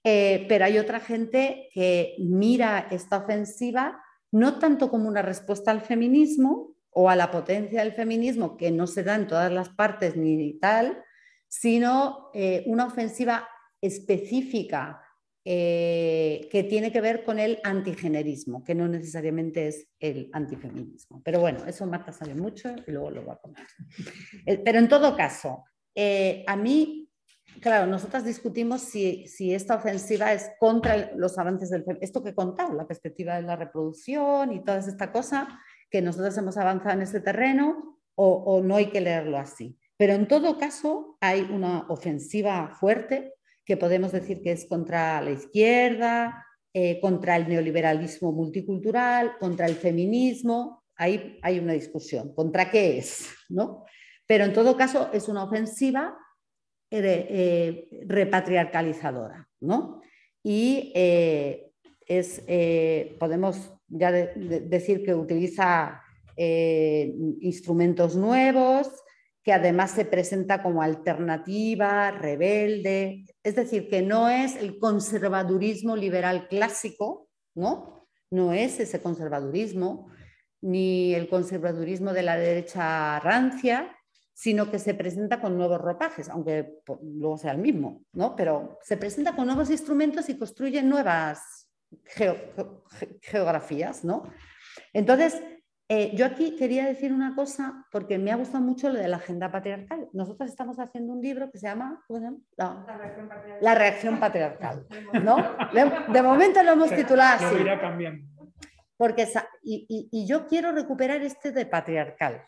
[0.02, 5.82] Eh, pero hay otra gente que mira esta ofensiva no tanto como una respuesta al
[5.82, 10.16] feminismo o a la potencia del feminismo, que no se da en todas las partes
[10.16, 11.00] ni tal,
[11.46, 13.48] sino eh, una ofensiva
[13.80, 15.03] específica
[15.46, 21.20] eh, que tiene que ver con el antigenerismo, que no necesariamente es el antifeminismo.
[21.22, 23.66] Pero bueno, eso Marta sabe mucho y luego lo va a contar.
[24.46, 27.10] Eh, pero en todo caso, eh, a mí,
[27.60, 32.34] claro, nosotras discutimos si, si, esta ofensiva es contra los avances del esto que he
[32.34, 37.02] contado, la perspectiva de la reproducción y toda esta cosa, que nosotros hemos avanzado en
[37.02, 39.76] este terreno, o no hay que leerlo así.
[39.98, 45.30] Pero en todo caso, hay una ofensiva fuerte que podemos decir que es contra la
[45.30, 46.44] izquierda,
[46.76, 50.82] eh, contra el neoliberalismo multicultural, contra el feminismo.
[50.96, 52.34] Ahí hay una discusión.
[52.34, 53.28] ¿Contra qué es?
[53.48, 53.84] ¿no?
[54.26, 56.16] Pero en todo caso es una ofensiva
[56.90, 59.48] eh, eh, repatriarcalizadora.
[59.60, 60.02] ¿no?
[60.42, 62.42] Y es,
[63.18, 66.02] podemos ya decir que utiliza
[66.36, 68.90] instrumentos nuevos,
[69.44, 76.48] que además se presenta como alternativa, rebelde, es decir, que no es el conservadurismo liberal
[76.48, 78.08] clásico, ¿no?
[78.30, 80.08] No es ese conservadurismo,
[80.62, 83.94] ni el conservadurismo de la derecha rancia,
[84.32, 88.34] sino que se presenta con nuevos ropajes, aunque luego sea el mismo, ¿no?
[88.34, 91.68] Pero se presenta con nuevos instrumentos y construye nuevas
[93.20, 94.24] geografías, ¿no?
[94.94, 95.40] Entonces,
[95.88, 99.18] eh, yo aquí quería decir una cosa porque me ha gustado mucho lo de la
[99.18, 100.08] agenda patriarcal.
[100.14, 102.02] Nosotros estamos haciendo un libro que se llama,
[103.60, 104.86] La, reacción patriarcal.
[105.22, 105.36] ¿no?
[106.12, 107.56] De, momento lo hemos titulado así.
[108.96, 109.28] Porque,
[109.62, 112.42] y, y, yo quiero recuperar este de patriarcal.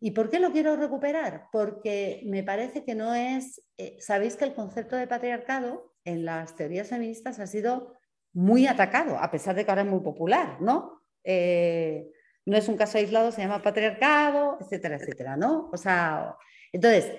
[0.00, 1.46] ¿Y por qué lo quiero recuperar?
[1.52, 6.56] Porque me parece que no es, eh, sabéis que el concepto de patriarcado en las
[6.56, 7.94] teorías feministas ha sido
[8.32, 11.02] muy atacado, a pesar de que ahora es muy popular, ¿no?
[11.22, 12.10] Eh,
[12.44, 15.70] no es un caso aislado, se llama patriarcado, etcétera, etcétera, ¿no?
[15.72, 16.36] O sea,
[16.72, 17.12] entonces,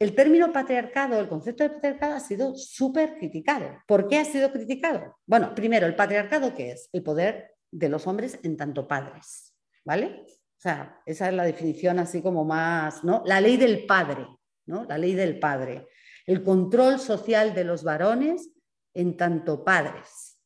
[0.00, 3.82] el término patriarcado, el concepto de patriarcado ha sido súper criticado.
[3.86, 5.16] ¿Por qué ha sido criticado?
[5.26, 6.88] Bueno, primero, el patriarcado, ¿qué es?
[6.92, 10.24] El poder de los hombres en tanto padres, ¿vale?
[10.26, 13.22] O sea, esa es la definición así como más, ¿no?
[13.26, 14.26] La ley del padre,
[14.66, 14.84] ¿no?
[14.84, 15.88] La ley del padre.
[16.26, 18.50] El control social de los varones
[18.94, 20.40] en tanto padres,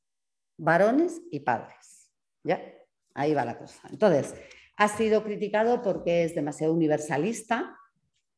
[0.59, 2.11] varones y padres,
[2.45, 2.61] ¿ya?
[3.15, 3.81] Ahí va la cosa.
[3.91, 4.35] Entonces,
[4.77, 7.77] ha sido criticado porque es demasiado universalista,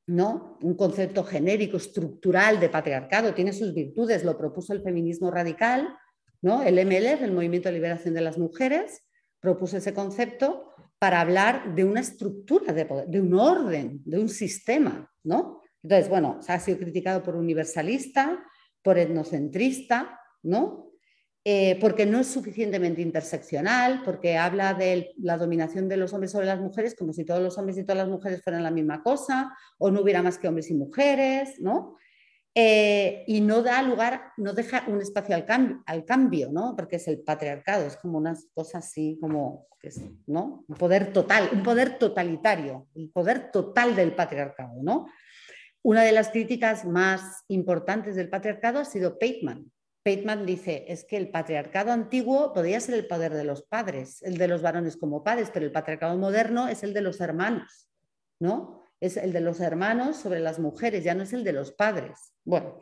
[0.06, 0.58] ¿no?
[0.62, 5.96] Un concepto genérico, estructural de patriarcado, tiene sus virtudes, lo propuso el feminismo radical,
[6.42, 6.62] ¿no?
[6.62, 9.02] El MLF, el Movimiento de Liberación de las Mujeres,
[9.40, 14.28] propuso ese concepto para hablar de una estructura de poder, de un orden, de un
[14.28, 15.62] sistema, ¿no?
[15.82, 18.42] Entonces, bueno, ha sido criticado por universalista,
[18.82, 20.93] por etnocentrista, ¿no?
[21.46, 26.46] Eh, porque no es suficientemente interseccional, porque habla de la dominación de los hombres sobre
[26.46, 29.54] las mujeres como si todos los hombres y todas las mujeres fueran la misma cosa,
[29.76, 31.98] o no hubiera más que hombres y mujeres, ¿no?
[32.54, 36.74] Eh, y no da lugar, no deja un espacio al, cambio, al cambio, ¿no?
[36.76, 39.66] Porque es el patriarcado, es como unas cosas así como,
[40.26, 40.64] ¿no?
[40.66, 45.09] Un poder total, un poder totalitario, el poder total del patriarcado, ¿no?
[45.83, 49.70] Una de las críticas más importantes del patriarcado ha sido Pateman,
[50.04, 54.36] Pateman dice, es que el patriarcado antiguo podía ser el poder de los padres, el
[54.36, 57.90] de los varones como padres, pero el patriarcado moderno es el de los hermanos,
[58.38, 58.82] ¿no?
[59.00, 62.34] Es el de los hermanos sobre las mujeres, ya no es el de los padres.
[62.44, 62.80] Bueno,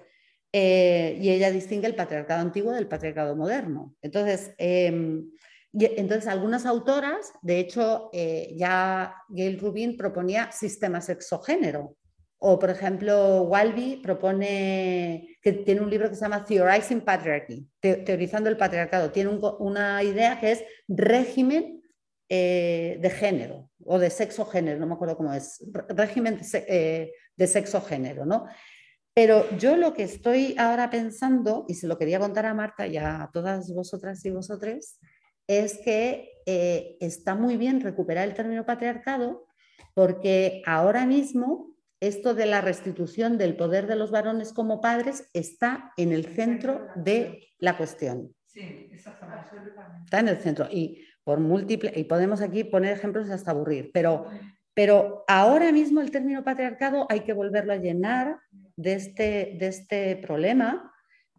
[0.53, 3.95] eh, y ella distingue el patriarcado antiguo del patriarcado moderno.
[4.03, 5.31] Entonces, em,
[5.73, 11.97] entonces algunas autoras, de hecho, eh, ya Gail Rubin proponía sistema sexogénero,
[12.39, 18.49] o, por ejemplo, Walby propone, que tiene un libro que se llama Theorizing Patriarchy, teorizando
[18.49, 19.11] el patriarcado.
[19.11, 21.83] Tiene una idea que es régimen
[22.29, 27.47] eh, de género o de sexo género, no me acuerdo cómo es, régimen de, eh,
[27.47, 28.47] sexo género, ¿no?
[29.15, 32.97] Pero yo lo que estoy ahora pensando, y se lo quería contar a Marta y
[32.97, 34.99] a todas vosotras y vosotros,
[35.49, 39.47] es que eh, está muy bien recuperar el término patriarcado
[39.93, 41.72] porque ahora mismo
[42.03, 46.89] esto de la restitución del poder de los varones como padres está en el centro
[46.97, 48.35] de la cuestión.
[48.47, 49.51] Sí, exactamente.
[50.05, 50.67] Está en el centro.
[50.69, 54.27] Y por múltiples, y podemos aquí poner ejemplos hasta aburrir, pero,
[54.75, 58.41] pero ahora mismo el término patriarcado hay que volverlo a llenar
[58.75, 60.93] de este, de este problema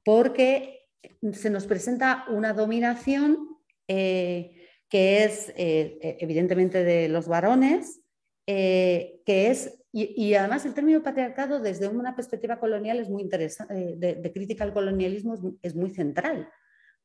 [0.06, 0.88] porque
[1.34, 3.50] se nos presenta una dominación
[3.90, 8.00] eh, que es eh, evidentemente de los varones,
[8.48, 13.76] eh, que es y, además el término patriarcado desde una perspectiva colonial es muy interesante,
[13.76, 16.50] eh, de, crítica al colonialismo es, muy central,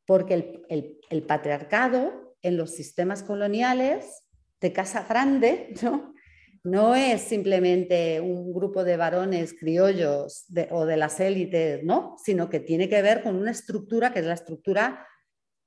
[0.07, 4.24] porque el, patriarcado en los sistemas coloniales
[4.62, 5.74] de casa grande
[6.64, 12.16] no es simplemente un grupo de varones criollos o de las élites, ¿no?
[12.24, 15.07] Sino que tiene que ver con una estructura que es la estructura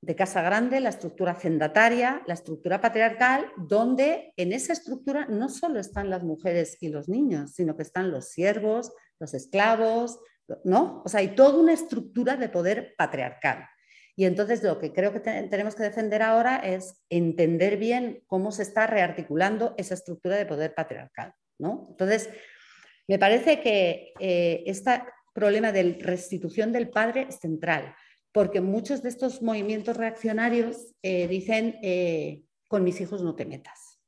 [0.02, 5.78] de Casa Grande, la estructura cendataria, la estructura patriarcal, donde en esa estructura no solo
[5.78, 10.18] están las mujeres y los niños, sino que están los siervos, los esclavos,
[10.64, 11.02] ¿no?
[11.04, 13.64] O sea, hay toda una estructura de poder patriarcal.
[14.16, 18.64] Y entonces lo que creo que tenemos que defender ahora es entender bien cómo se
[18.64, 21.32] está rearticulando esa estructura de poder patriarcal.
[21.58, 21.86] ¿no?
[21.90, 22.28] Entonces,
[23.06, 27.94] me parece que este problema de restitución del padre es central,
[28.32, 34.00] porque muchos de estos movimientos reaccionarios eh, dicen, eh, con mis hijos no te metas.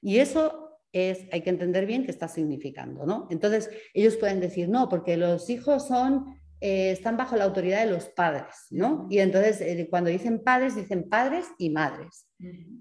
[0.00, 3.04] Y eso es, hay que entender bien qué está significando.
[3.04, 3.28] ¿no?
[3.30, 7.92] Entonces, ellos pueden decir, no, porque los hijos son eh, están bajo la autoridad de
[7.92, 9.06] los padres, ¿no?
[9.10, 12.26] Y entonces cuando dicen padres, dicen padres y madres.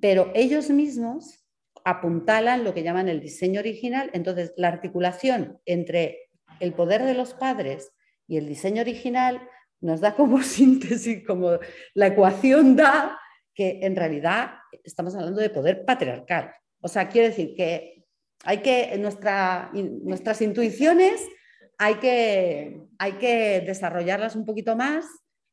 [0.02, 1.46] Pero ellos mismos
[1.86, 7.36] apuntalan lo que llaman el diseño original, entonces la articulación entre el poder de los
[7.36, 7.92] padres
[8.28, 9.48] y el diseño original
[9.82, 11.60] nos da como síntesis, como
[11.94, 13.20] la ecuación da
[13.54, 14.52] que en realidad
[14.84, 16.54] estamos hablando de poder patriarcal.
[16.82, 18.06] O sea, quiere decir que
[18.44, 21.28] hay que, nuestra, nuestras intuiciones
[21.80, 25.06] hay que, hay que desarrollarlas un poquito más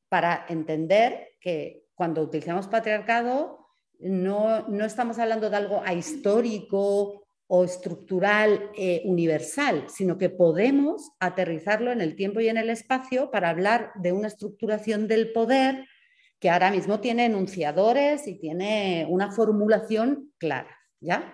[0.08, 3.64] para entender que cuando utilizamos patriarcado
[4.00, 7.23] no, estamos hablando de algo ahistórico
[7.56, 13.30] o estructural eh, universal, sino que podemos aterrizarlo en el tiempo y en el espacio
[13.30, 15.86] para hablar de una estructuración del poder
[16.40, 20.76] que ahora mismo tiene enunciadores y tiene una formulación clara.
[20.98, 21.32] ¿ya?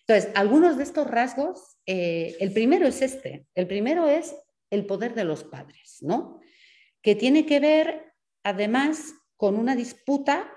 [0.00, 4.34] Entonces, algunos de estos rasgos, eh, el primero es este, el primero es
[4.68, 6.40] el poder de los padres, ¿no?
[7.02, 10.52] Que tiene que ver además con una disputa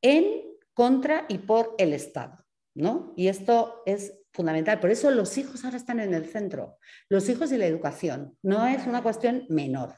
[0.00, 3.14] en, contra y por el Estado, ¿no?
[3.16, 4.80] Y esto es fundamental.
[4.80, 6.78] Por eso los hijos ahora están en el centro.
[7.10, 9.96] Los hijos y la educación no es una cuestión menor.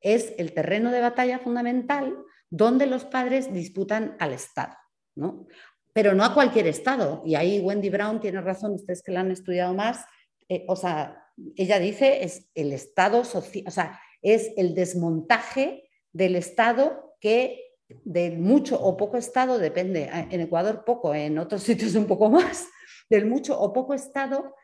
[0.00, 2.16] Es el terreno de batalla fundamental
[2.48, 4.74] donde los padres disputan al Estado.
[5.14, 5.46] ¿no?
[5.92, 7.22] pero no a cualquier Estado.
[7.24, 10.04] Y ahí Wendy Brown tiene razón, ustedes que la han estudiado más,
[10.48, 11.24] eh, o sea,
[11.56, 17.60] ella dice es el Estado social, o sea, es el desmontaje del Estado que
[18.04, 22.66] de mucho o poco Estado, depende, en Ecuador poco, en otros sitios un poco más,
[23.08, 24.54] del mucho o poco Estado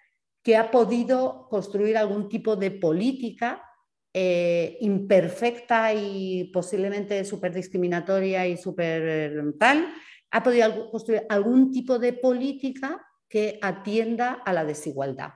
[0.43, 3.63] que ha podido construir algún tipo de política
[4.15, 9.93] eh, imperfecta y posiblemente súper discriminatoria y súper tal,
[10.31, 15.33] ha podido construir algún tipo de política que atienda a la desigualdad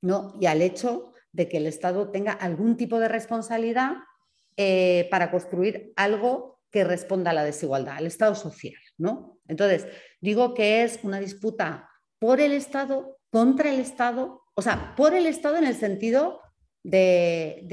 [0.00, 0.34] ¿no?
[0.40, 3.96] y al hecho de que el Estado tenga algún tipo de responsabilidad
[4.56, 8.80] eh, para construir algo que responda a la desigualdad, el Estado social.
[8.98, 9.38] ¿no?
[9.46, 9.86] Entonces,
[10.20, 11.90] digo que es una disputa
[12.24, 16.40] por el Estado, contra el Estado, o sea, por el Estado en el sentido
[16.82, 17.66] de,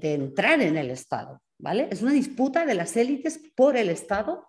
[0.00, 1.42] de entrar en el Estado.
[1.58, 1.86] ¿vale?
[1.90, 4.46] Es una disputa de las élites por el Estado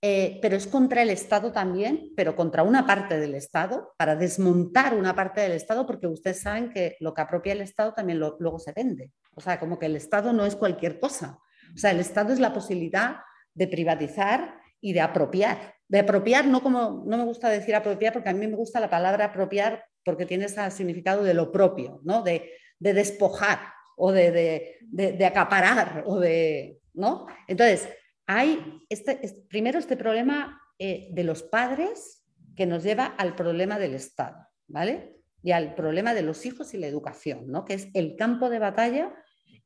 [0.00, 4.94] eh, pero es contra el Estado también, pero contra una parte del Estado, para desmontar
[4.94, 8.60] una parte del Estado, porque ustedes saben que lo que apropia el Estado también luego
[8.60, 9.12] se vende.
[9.34, 11.40] O sea, como que el Estado no es cualquier cosa.
[11.74, 13.16] O sea, el Estado es la posibilidad
[13.54, 15.74] de privatizar y de apropiar.
[15.88, 18.90] De apropiar, no como, no me gusta decir apropiar, porque a mí me gusta la
[18.90, 22.22] palabra apropiar porque tiene ese significado de lo propio, ¿no?
[22.22, 23.58] de, despojar
[23.96, 27.26] o de, de, acaparar o de, ¿no?
[27.48, 27.88] Entonces,
[28.26, 32.24] hay este, primero este problema eh, de los padres
[32.54, 35.16] que nos lleva al problema del Estado, ¿vale?
[35.42, 37.64] Y al problema de los hijos y la educación, ¿no?
[37.64, 39.14] Que es el campo de batalla.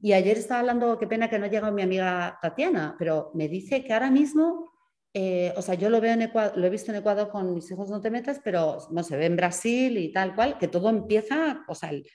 [0.01, 3.49] Y ayer estaba hablando, qué pena que no ha llegado mi amiga Tatiana, pero me
[3.49, 4.72] dice que ahora mismo,
[5.15, 7.71] eh, o sea, yo lo veo en Ecuador, lo he visto en Ecuador con mis
[7.71, 10.89] hijos no te metas, pero no se ve en Brasil y tal cual, que todo
[10.89, 12.07] empieza, o sea, el,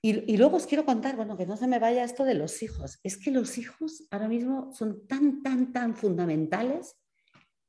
[0.00, 3.00] y, luego os quiero contar, bueno, que no se me vaya esto de los hijos.
[3.02, 6.96] Es que los hijos ahora mismo son tan, tan, tan fundamentales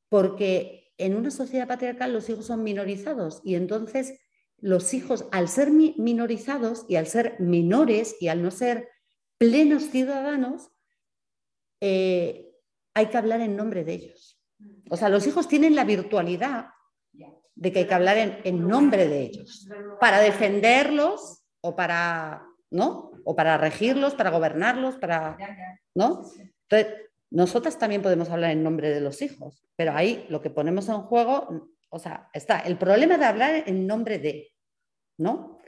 [0.09, 4.19] porque en una sociedad patriarcal los hijos son minorizados y entonces
[4.57, 8.89] los hijos, al ser minorizados y al ser menores y al no ser
[9.39, 10.69] plenos ciudadanos,
[11.81, 12.48] eh,
[12.99, 14.39] hay que hablar en nombre de ellos.
[14.89, 16.67] O sea, los hijos tienen la virtualidad
[17.55, 19.67] de que hay que hablar en, nombre de ellos
[19.99, 23.11] para defenderlos o para, ¿no?
[23.25, 25.37] O para regirlos, para gobernarlos, para,
[25.93, 26.23] ¿no?
[26.69, 26.93] Entonces,
[27.31, 31.01] nosotras también podemos hablar en nombre de los hijos, pero ahí lo que ponemos en
[31.01, 34.53] juego, o sea, está el problema de hablar en nombre de,
[35.17, 35.59] ¿no?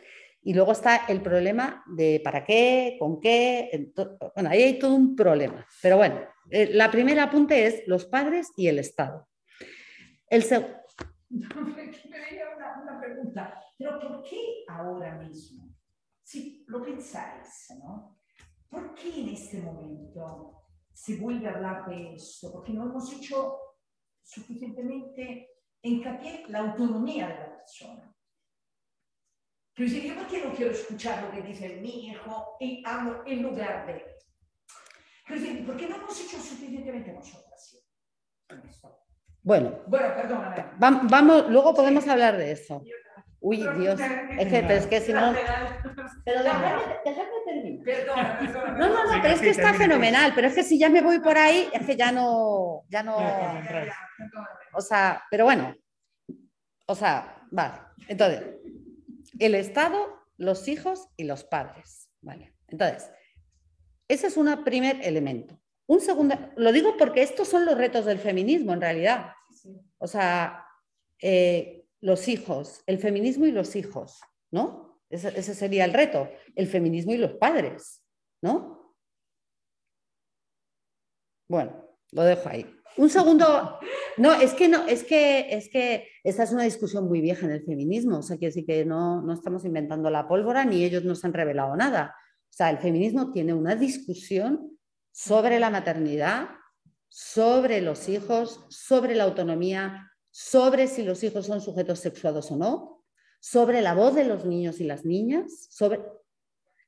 [0.43, 3.91] Y luego está el problema de para qué, con qué,
[4.34, 5.67] bueno, ahí hay todo un problema.
[5.82, 9.28] Pero bueno, eh, la primera apunte es los padres y el Estado.
[10.28, 10.44] El,
[11.30, 15.74] venía una, una, pregunta, pero ¿por qué ahora mismo?
[16.24, 18.18] Si lo pensáis, ¿no?
[18.70, 20.64] ¿Por qué en este momento
[20.94, 22.52] se vuelve a hablar de esto?
[22.52, 23.58] Porque no hemos hecho
[24.24, 25.50] suficientemente
[25.82, 28.16] hincapié la autonomía de la persona.
[29.74, 33.24] Quiero decir, yo por qué no quiero escuchar lo que dice mi hijo y hablo
[33.26, 34.11] en lugar de...
[35.65, 37.77] ¿por qué no hemos hecho suficientemente nosotras?
[39.43, 40.65] Bueno, bueno perdóname.
[40.77, 42.84] vamos, luego podemos hablar de eso.
[43.39, 43.99] Uy, Dios.
[44.38, 45.34] Es que, pero es que si no.
[46.23, 46.67] Pero déjame,
[47.43, 47.84] terminar.
[47.84, 48.71] Perdona, perdona.
[48.77, 50.32] No, no, no, pero es que está fenomenal.
[50.36, 52.84] Pero es que si ya me voy por ahí, es que ya no.
[52.89, 53.17] Ya no.
[54.73, 55.75] O sea, pero bueno.
[56.86, 57.79] O sea, vale.
[58.07, 58.43] Entonces,
[59.39, 62.11] el Estado, los hijos y los padres.
[62.21, 62.53] Vale.
[62.67, 63.09] Entonces,
[64.14, 65.57] ese es un primer elemento.
[65.88, 69.32] Un segundo, lo digo porque estos son los retos del feminismo en realidad.
[69.97, 70.66] O sea,
[71.22, 74.20] eh, los hijos, el feminismo y los hijos,
[74.51, 75.01] ¿no?
[75.09, 78.03] Ese, sería el reto, el feminismo y los padres,
[78.41, 78.95] ¿no?
[81.49, 82.66] Bueno, lo dejo ahí.
[82.97, 83.80] Un segundo,
[84.18, 87.53] no, es que no, es que, es que esta es una discusión muy vieja en
[87.53, 91.05] el feminismo, o sea, que sí que no, no estamos inventando la pólvora ni ellos
[91.05, 92.16] nos han revelado nada.
[92.52, 94.78] O sea, el feminismo tiene una discusión
[95.12, 96.49] sobre la maternidad,
[97.08, 103.04] sobre los hijos, sobre la autonomía, sobre si los hijos son sujetos sexuados o no,
[103.39, 106.02] sobre la voz de los niños y las niñas, sobre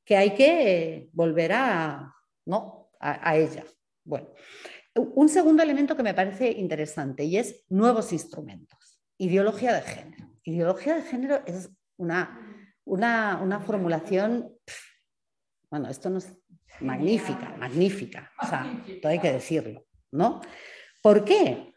[0.06, 2.14] que hay que volver a,
[2.46, 2.90] ¿no?
[3.00, 3.66] a, ella.
[4.04, 4.30] Bueno,
[4.96, 9.00] un segundo elemento que me parece interesante y es nuevos instrumentos.
[9.18, 10.30] Ideología de género.
[10.44, 14.54] Ideología de género es una, una, una formulación,
[15.74, 16.32] bueno, esto no es
[16.82, 20.42] magnífica, magnífica, o sea, todo hay que decirlo, ¿no?
[21.02, 21.74] ¿Por qué?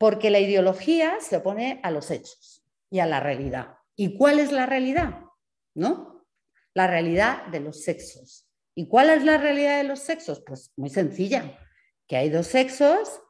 [0.00, 3.74] porque la ideología se opone a los hechos y a la realidad.
[3.96, 5.24] ¿Y cuál es la realidad?
[5.74, 6.24] ¿No?
[6.72, 8.48] La realidad de los sexos.
[8.74, 10.42] ¿Y cuál es la realidad de los sexos?
[10.46, 11.58] Pues muy sencilla,
[12.08, 13.20] que hay dos sexos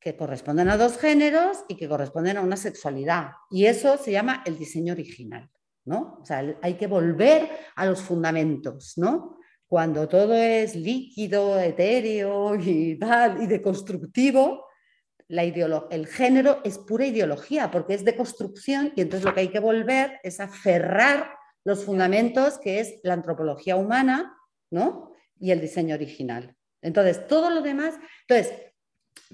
[0.00, 3.30] que corresponden a dos géneros y que corresponden a una sexualidad.
[3.48, 5.48] Y eso se llama el diseño original,
[5.84, 6.18] ¿no?
[6.20, 9.37] O sea, hay que volver a los fundamentos, ¿no?
[9.68, 14.64] Cuando todo es líquido, etéreo y tal, y deconstructivo,
[15.28, 19.60] el género es pura ideología porque es de construcción y entonces lo que hay que
[19.60, 21.30] volver es a cerrar
[21.64, 24.34] los fundamentos que es la antropología humana
[24.70, 25.12] ¿no?
[25.38, 26.56] y el diseño original.
[26.80, 27.94] Entonces, todo lo demás,
[28.26, 28.54] entonces,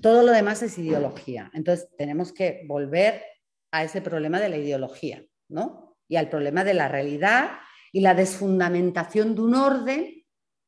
[0.01, 1.51] todo lo demás es ideología.
[1.55, 3.23] Entonces, tenemos que volver
[3.71, 5.97] a ese problema de la ideología ¿no?
[6.09, 7.51] y al problema de la realidad
[7.93, 10.14] y la desfundamentación de un orden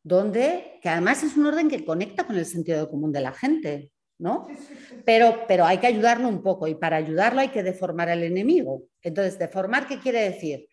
[0.07, 3.91] donde, que además es un orden que conecta con el sentido común de la gente.
[4.19, 4.47] ¿no?
[5.05, 8.85] Pero, pero hay que ayudarlo un poco y para ayudarlo hay que deformar al enemigo.
[9.03, 10.69] Entonces, ¿deformar qué quiere decir?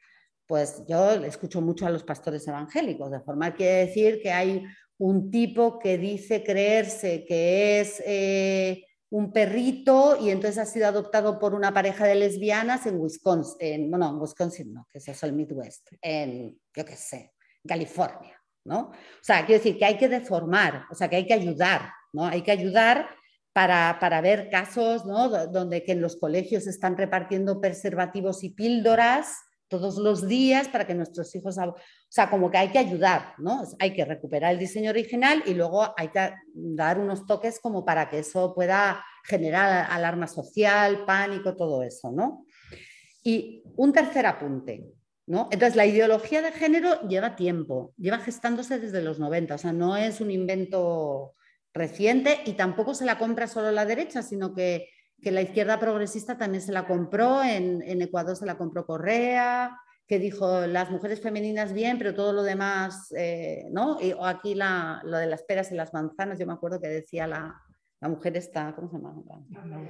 [0.46, 3.12] Pues yo escucho mucho a los pastores evangélicos.
[3.12, 4.64] Deformar quiere decir que hay
[4.98, 11.40] un tipo que dice creerse que es eh, un perrito y entonces ha sido adoptado
[11.40, 15.34] por una pareja de lesbianas en Wisconsin, bueno, en Wisconsin no, que es eso el
[15.34, 17.34] Midwest, en, yo qué sé,
[17.68, 18.33] California,
[18.66, 18.92] ¿no?
[18.92, 22.26] O sea, quiero decir que hay que deformar, o sea, que hay que ayudar, ¿no?
[22.26, 23.10] Hay que ayudar
[23.54, 29.38] para, ver casos donde que en los colegios están repartiendo preservativos y píldoras
[29.68, 31.58] todos los días para que nuestros hijos...
[31.58, 31.76] O
[32.10, 33.64] sea, como que hay que ayudar, ¿no?
[33.80, 38.10] Hay que recuperar el diseño original y luego hay que dar unos toques como para
[38.10, 42.46] que eso pueda generar alarma social, pánico, todo eso, ¿no?
[43.24, 44.84] Y un tercer apunte,
[45.26, 45.48] ¿no?
[45.52, 49.96] Entonces, la ideología de género lleva tiempo, lleva gestándose desde los 90, o sea, no
[49.96, 51.34] es un invento
[51.74, 54.90] reciente y tampoco se la compra solo la derecha, sino que,
[55.22, 60.68] la izquierda progresista también se la compró, en, Ecuador se la compró Correa, que dijo
[60.68, 64.02] las mujeres femeninas bien, pero todo lo demás, eh, ¿no?
[64.02, 66.90] Y, o aquí la, lo de las peras y las manzanas, yo me acuerdo que
[66.90, 67.56] decía la,
[68.10, 69.16] mujer esta, ¿cómo se llama?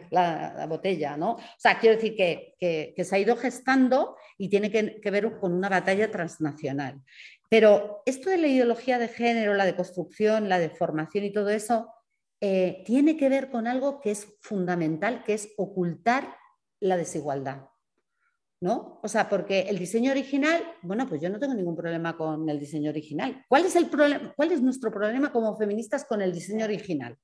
[0.10, 1.34] La, botella, ¿no?
[1.34, 5.54] O sea, quiero decir que, se ha ido gestando y tiene que, que, ver con
[5.54, 7.02] una batalla transnacional.
[7.50, 11.50] Pero esto de la ideología de género, la de construcción, la de formación y todo
[11.50, 11.88] eso,
[12.46, 16.36] eh, tiene que ver con algo que es fundamental, que es ocultar
[16.82, 17.70] la desigualdad.
[18.60, 19.00] ¿No?
[19.02, 22.60] O sea, porque el diseño original, bueno, pues yo no tengo ningún problema con el
[22.60, 23.46] diseño original.
[23.48, 27.18] ¿Cuál es, el problema, cuál es nuestro problema como feministas con el diseño original?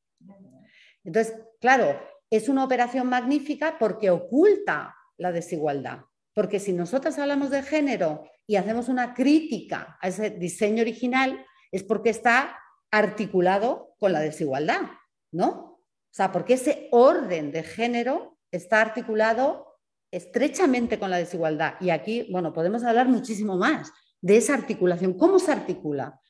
[1.09, 1.99] Entonces, claro,
[2.29, 6.01] es una operación magnífica porque oculta la desigualdad.
[6.35, 11.83] Porque si nosotras hablamos de género y hacemos una crítica a ese diseño original, es
[11.83, 12.59] porque está
[12.91, 14.81] articulado con la desigualdad,
[15.31, 15.49] ¿no?
[15.49, 19.79] O sea, porque ese orden de género está articulado
[20.11, 21.73] estrechamente con la desigualdad.
[21.79, 23.91] Y aquí, bueno, podemos hablar muchísimo más
[24.21, 25.17] de esa articulación.
[25.17, 26.21] ¿Cómo se articula?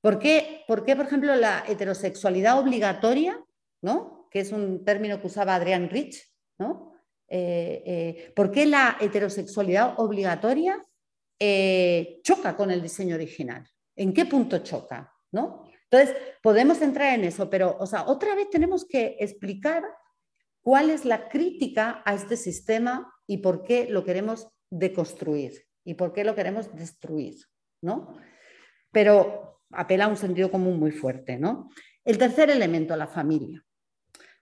[0.00, 3.40] ¿Por qué, por, qué, por ejemplo, la heterosexualidad obligatoria,
[3.80, 4.13] ¿no?
[4.34, 6.20] Que es un término que usaba Adrián Rich,
[6.58, 6.92] ¿no?
[7.28, 10.82] Eh, eh, ¿por qué la heterosexualidad obligatoria
[11.38, 13.64] eh, choca con el diseño original?
[13.94, 15.14] ¿En qué punto choca?
[15.30, 15.62] ¿no?
[15.88, 19.84] Entonces, podemos entrar en eso, pero o sea, otra vez tenemos que explicar
[20.60, 26.12] cuál es la crítica a este sistema y por qué lo queremos deconstruir y por
[26.12, 27.36] qué lo queremos destruir,
[27.80, 28.18] ¿no?
[28.90, 31.70] Pero apela a un sentido común muy fuerte, ¿no?
[32.04, 33.64] El tercer elemento, la familia.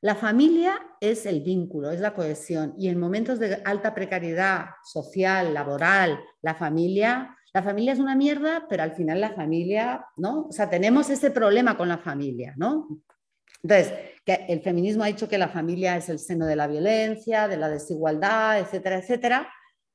[0.03, 5.55] La familia es el vínculo, es la cohesión y en momentos de alta precariedad social,
[5.55, 10.47] laboral, la familia, la familia es una mierda, pero al final la familia, ¿no?
[10.49, 12.89] O sea, tenemos ese problema con la familia, ¿no?
[13.63, 13.93] Entonces,
[14.27, 17.69] el feminismo ha dicho que la familia es el seno de la violencia, de la
[17.69, 19.53] desigualdad, etcétera, etcétera,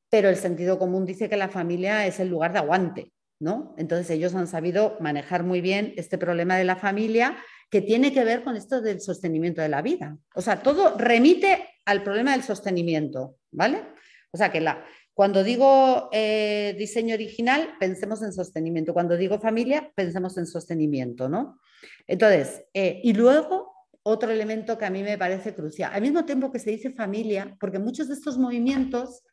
[0.09, 3.75] pero el sentido común dice que la familia es el lugar de aguante, ¿no?
[3.77, 7.35] Entonces ellos han sabido manejar muy bien este problema de la familia
[7.69, 10.17] que tiene que ver con esto del sostenimiento de la vida.
[10.35, 13.83] O sea, todo remite al problema del sostenimiento, ¿vale?
[14.31, 18.93] O sea, que la, cuando digo eh, diseño original, pensemos en sostenimiento.
[18.93, 21.59] Cuando digo familia, pensemos en sostenimiento, ¿no?
[22.05, 26.51] Entonces, eh, y luego otro elemento que a mí me parece crucial, al mismo tiempo
[26.51, 29.23] que se dice familia, porque muchos de estos movimientos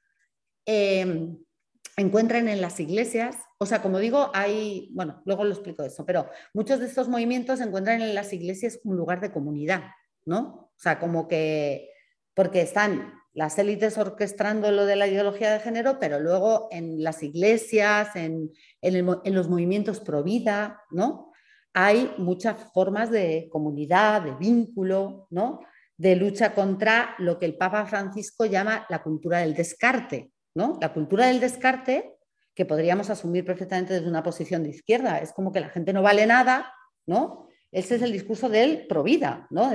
[0.64, 1.36] em,
[1.96, 6.28] encuentran en las iglesias, o sea, como digo, hay, bueno, luego lo explico eso, pero
[6.52, 9.82] muchos de estos movimientos encuentran en las iglesias un lugar de comunidad,
[10.24, 10.70] ¿no?
[10.76, 11.90] O sea, como que,
[12.34, 17.22] porque están las élites orquestando lo de la ideología de género, pero luego en las
[17.22, 21.32] iglesias, en, en los movimientos pro vida, ¿no?
[21.74, 25.60] hay muchas formas de comunidad, de vínculo, ¿no?
[25.96, 30.32] de lucha contra lo que el Papa Francisco llama la cultura del descarte.
[30.54, 30.78] ¿No?
[30.80, 32.16] La cultura del descarte,
[32.54, 36.02] que podríamos asumir perfectamente desde una posición de izquierda, es como que la gente no
[36.02, 36.72] vale nada,
[37.06, 37.48] ¿no?
[37.72, 39.72] Ese es el discurso del provida, ¿no?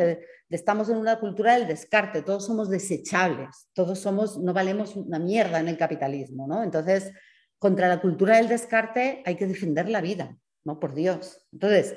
[0.49, 5.59] estamos en una cultura del descarte, todos somos desechables, todos somos, no valemos una mierda
[5.59, 6.63] en el capitalismo, ¿no?
[6.63, 7.11] Entonces,
[7.59, 10.80] contra la cultura del descarte hay que defender la vida, ¿no?
[10.80, 11.45] Por Dios.
[11.51, 11.95] Entonces,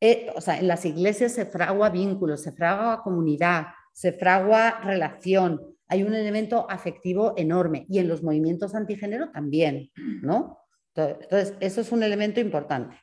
[0.00, 5.71] eh, o sea, en las iglesias se fragua vínculos, se fragua comunidad, se fragua relación,
[5.92, 9.90] hay un elemento afectivo enorme y en los movimientos antigénero también,
[10.22, 10.58] ¿no?
[10.94, 12.96] Entonces, eso es un elemento importante.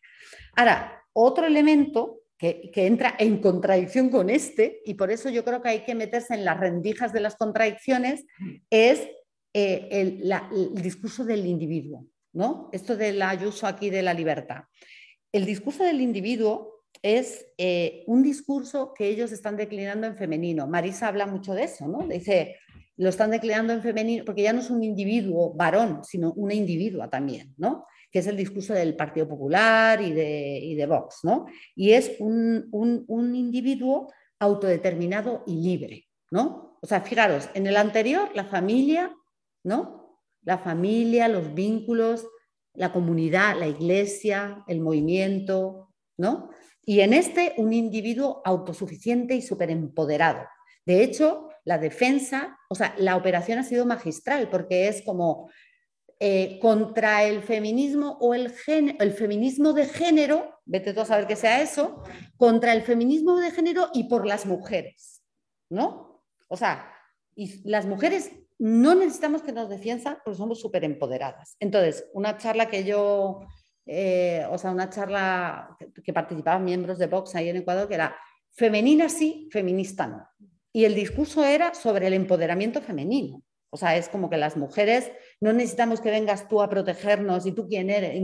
[0.55, 5.69] Ahora, otro elemento que, entra en contradicción con este, y por eso yo creo que
[5.69, 8.25] hay que meterse en las rendijas de las contradicciones,
[8.69, 9.07] es
[9.53, 12.69] eh, el, el, discurso del individuo, ¿no?
[12.71, 14.63] Esto del ayuso aquí de la libertad
[15.31, 20.67] el discurso del individuo es eh, un discurso que ellos están declinando en femenino.
[20.67, 22.07] Marisa habla mucho de eso, ¿no?
[22.07, 22.57] Dice,
[22.99, 27.09] lo están declinando en femenino porque ya no es un individuo varón, sino una individua
[27.09, 27.85] también, ¿no?
[28.11, 31.45] Que es el discurso del Partido Popular y de, de Vox, ¿no?
[31.75, 36.77] Y es un, un individuo autodeterminado y libre, ¿no?
[36.81, 39.15] O sea, fijaros, en el anterior, la familia,
[39.63, 40.19] ¿no?
[40.43, 42.27] La familia, los vínculos,
[42.73, 46.49] la comunidad, la iglesia, el movimiento, ¿no?
[46.85, 50.45] Y en este, un individuo autosuficiente y superempoderado.
[50.85, 55.51] De hecho, la defensa, o sea, la operación ha sido magistral porque es como
[56.19, 61.35] eh, contra el feminismo o el, el feminismo de género, vete tú a saber que
[61.35, 62.01] sea eso,
[62.37, 65.21] contra el feminismo de género y por las mujeres,
[65.69, 66.23] ¿no?
[66.47, 66.91] O sea,
[67.63, 71.55] las mujeres no necesitamos que nos defiendan porque somos súper empoderadas.
[71.59, 73.41] Entonces, una charla que yo,
[73.85, 78.15] eh, o sea, una charla que, participaban miembros de Vox ahí en Ecuador, que era
[78.53, 80.27] femenina sí, feminista no.
[80.79, 83.43] Y el discurso era sobre el empoderamiento femenino.
[83.69, 85.11] O sea, es como que las mujeres
[85.41, 88.17] no necesitamos que vengas tú a protegernos y tú quién eres,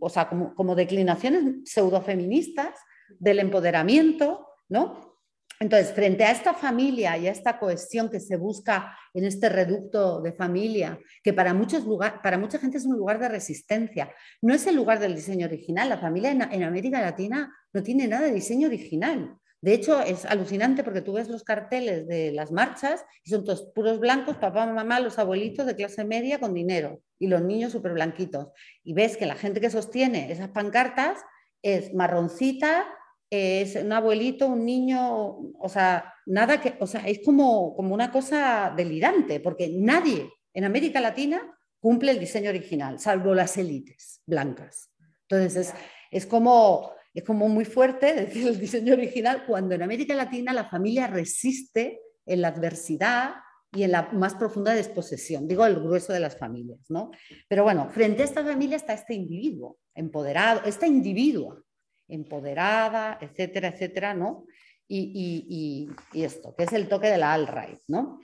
[0.00, 2.80] o sea, como, como declinaciones pseudofeministas
[3.18, 5.18] del empoderamiento, ¿no?
[5.60, 10.22] Entonces, frente a esta familia y a esta cohesión que se busca en este reducto
[10.22, 14.54] de familia, que para, muchos lugar, para mucha gente es un lugar de resistencia, no
[14.54, 15.90] es el lugar del diseño original.
[15.90, 19.36] La familia en, América Latina no tiene nada de diseño original.
[19.60, 23.70] De hecho, es alucinante porque tú ves los carteles de las marchas y son todos
[23.74, 27.92] puros blancos, papá, mamá, los abuelitos de clase media con dinero y los niños súper
[27.92, 28.48] blanquitos.
[28.84, 31.18] Y ves que la gente que sostiene esas pancartas
[31.62, 32.86] es marroncita,
[33.30, 38.10] es un abuelito, un niño, o sea, nada que, o sea, es como, como una
[38.10, 41.40] cosa delirante, porque nadie en América Latina
[41.80, 44.90] cumple el diseño original, salvo las élites blancas.
[45.28, 45.74] Entonces,
[46.10, 50.68] es, como, es como muy fuerte decir el diseño original cuando en América Latina la
[50.68, 53.34] familia resiste en la adversidad,
[53.74, 57.10] y en la más profunda desposesión, digo el grueso de las familias, ¿no?
[57.48, 61.62] Pero bueno, frente a esta familia está este individuo empoderado, esta individua
[62.08, 64.46] empoderada, etcétera, etcétera, ¿no?
[64.90, 68.20] Y, esto, que es el toque de la alt-right, ¿no?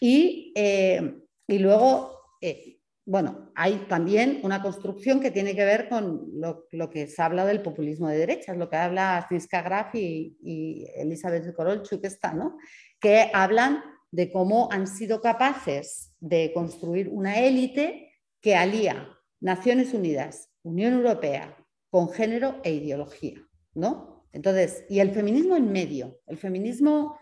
[0.00, 1.16] Y, eh,
[1.48, 2.73] luego, eh,
[3.06, 7.60] bueno, hay también una construcción que tiene que ver con lo, que se habla del
[7.60, 12.56] populismo de derechas, lo que habla Zinska Graf y, y Elizabeth Korolchuk, está, ¿no?
[12.98, 19.08] Que hablan de cómo han sido capaces de construir una élite que alía
[19.40, 21.56] Naciones Unidas, Unión Europea,
[21.90, 24.26] con género e ideología, ¿no?
[24.32, 27.18] Entonces, y el feminismo en medio, el feminismo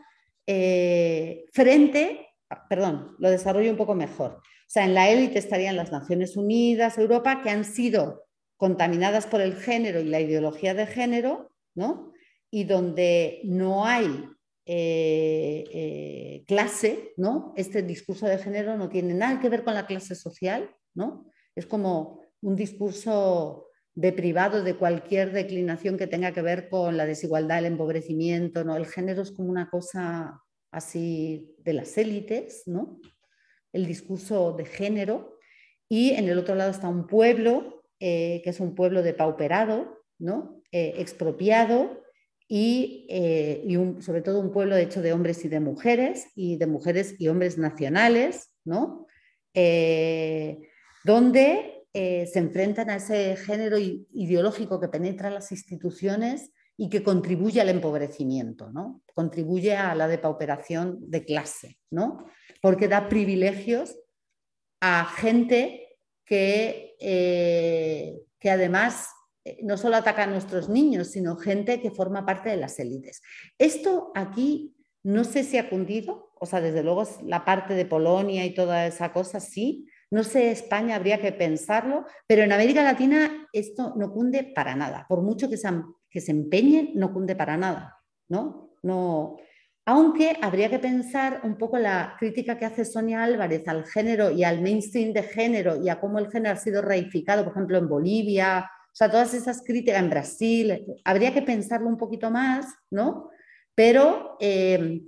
[0.46, 2.28] eh, frente,
[2.68, 4.32] perdón, lo desarrollo un poco mejor.
[4.32, 8.24] O sea, en la élite estarían las Naciones Unidas, Europa, que han sido
[8.56, 12.12] contaminadas por el género y la ideología de género, ¿no?
[12.50, 14.24] Y donde no hay
[14.64, 17.52] eh, eh, clase, ¿no?
[17.56, 21.26] Este discurso de género no tiene nada que ver con la clase social, ¿no?
[21.56, 27.04] Es como un discurso de privado de cualquier declinación que tenga que ver con la
[27.04, 28.76] desigualdad, el empobrecimiento, ¿no?
[28.76, 30.41] El género es como una cosa
[30.72, 33.00] así de las élites, ¿no?
[33.72, 35.38] El discurso de género.
[35.88, 40.60] Y en el otro lado está un pueblo, eh, que es un pueblo depauperado, ¿no?
[40.74, 42.02] expropiado,
[42.54, 47.14] eh, y, sobre todo un pueblo hecho de hombres y de mujeres, y de mujeres
[47.18, 49.06] y hombres nacionales, ¿no?
[49.54, 50.68] Eh,
[51.02, 56.50] donde eh, se enfrentan a ese género ideológico que penetra las instituciones
[56.82, 59.02] y que contribuye al empobrecimiento, ¿no?
[59.14, 62.26] contribuye a la depauperación de clase, ¿no?
[62.60, 63.94] porque da privilegios
[64.80, 69.10] a gente que, que además
[69.44, 73.22] eh, no solo ataca a nuestros niños, sino gente que forma parte de las élites.
[73.58, 74.74] Esto aquí
[75.04, 78.88] no sé si ha cundido, o sea, desde luego la parte de Polonia y toda
[78.88, 79.86] esa cosa, sí.
[80.10, 85.06] No sé, España habría que pensarlo, pero en América Latina esto no cunde para nada.
[85.08, 85.68] Por mucho que se,
[86.12, 87.96] que se empeñen, no cunde para nada,
[88.28, 88.76] ¿no?
[88.82, 89.36] No,
[89.86, 94.44] aunque habría que pensar un poco la crítica que hace Sonia Álvarez al género y
[94.44, 97.88] al mainstream de género y a cómo el género ha sido reificado, por ejemplo, en
[97.88, 103.30] Bolivia o sea, todas esas críticas en Brasil, habría que pensarlo un poquito más, ¿no?
[103.74, 105.00] Pero, eh,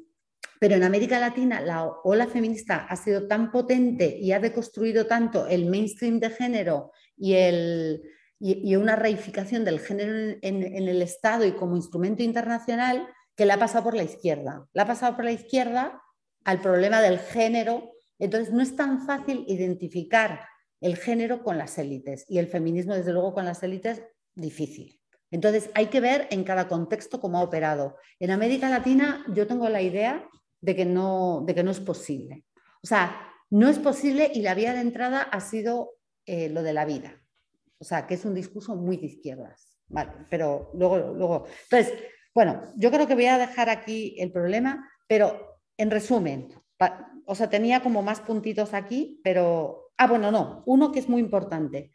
[0.59, 5.47] pero en América Latina la ola feminista ha sido tan potente y ha deconstruido tanto
[5.47, 8.03] el mainstream de género y, el,
[8.47, 13.59] y, una reificación del género en, el Estado y como instrumento internacional que la ha
[13.59, 14.67] pasado por la izquierda.
[14.75, 16.03] La ha pasado por la izquierda
[16.45, 17.93] al problema del género.
[18.19, 20.47] Entonces, no es tan fácil identificar
[20.83, 24.03] el género con las élites y el feminismo, desde luego, con las élites,
[24.35, 25.01] difícil.
[25.31, 27.97] Entonces, hay que ver en cada contexto cómo ha operado.
[28.21, 30.29] En América Latina yo tengo la idea
[30.61, 32.45] de que no, de que no es posible.
[32.83, 35.95] O sea, no es posible y la vía de entrada ha sido
[36.27, 37.24] eh, lo de la vida.
[37.85, 39.79] O sea, que es un discurso muy de izquierdas.
[39.89, 41.47] Vale, pero luego, luego.
[41.71, 41.93] Entonces,
[42.35, 46.49] bueno, yo creo que voy a dejar aquí el problema, pero en resumen,
[47.27, 51.21] o sea, tenía como más puntitos aquí, pero Ah, bueno, no, uno que es muy
[51.21, 51.93] importante.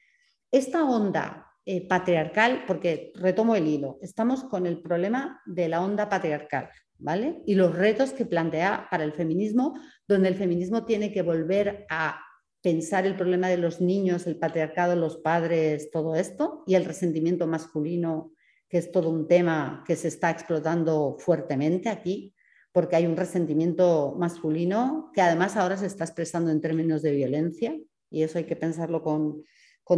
[0.52, 6.08] Esta onda eh, patriarcal, porque retomo el hilo, estamos con el problema de la onda
[6.08, 7.44] patriarcal, ¿vale?
[7.46, 9.78] Y los retos que plantea para el feminismo,
[10.08, 12.22] donde el feminismo tiene que volver a
[12.62, 17.47] pensar el problema de los niños, el patriarcado, los padres, todo esto, y el resentimiento
[17.47, 18.34] masculino,
[18.68, 22.34] que es todo un tema que se está explotando fuertemente aquí,
[22.72, 27.76] porque hay un resentimiento masculino que además ahora se está expresando en términos de violencia,
[28.12, 29.43] y eso hay que pensarlo con,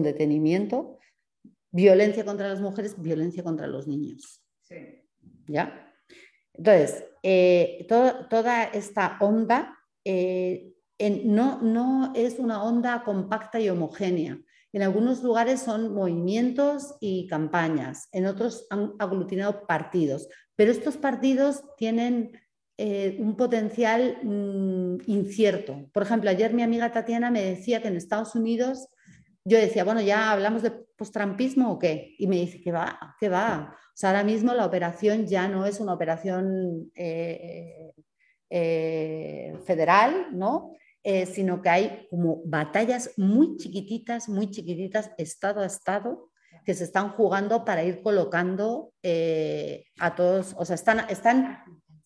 [0.04, 1.00] detenimiento.
[1.70, 4.42] Violencia contra las mujeres, violencia contra los niños.
[5.48, 5.94] ¿Ya?
[6.54, 10.71] Entonces, eh, toda esta onda eh,
[11.10, 14.40] no, no es una onda compacta y homogénea.
[14.74, 21.64] En algunos lugares son movimientos y campañas, en otros han aglutinado partidos, pero estos partidos
[21.76, 22.40] tienen
[22.78, 25.90] eh, un potencial mm, incierto.
[25.94, 28.88] Por ejemplo, ayer mi amiga Tatiana me decía que en Estados Unidos,
[29.44, 32.16] yo decía, bueno, ¿ya hablamos de postrampismo o qué?
[32.18, 33.16] Y me dice, que va?
[33.20, 33.76] ¿Qué va?
[33.76, 37.94] O sea, ahora mismo la operación ya no es una operación eh,
[38.50, 40.74] eh, federal, ¿no?
[41.04, 46.30] Sino que hay como batallas muy chiquititas, muy chiquititas, estado a estado,
[46.64, 48.94] que se están jugando para ir colocando
[50.00, 51.64] a todos, o sea, están, están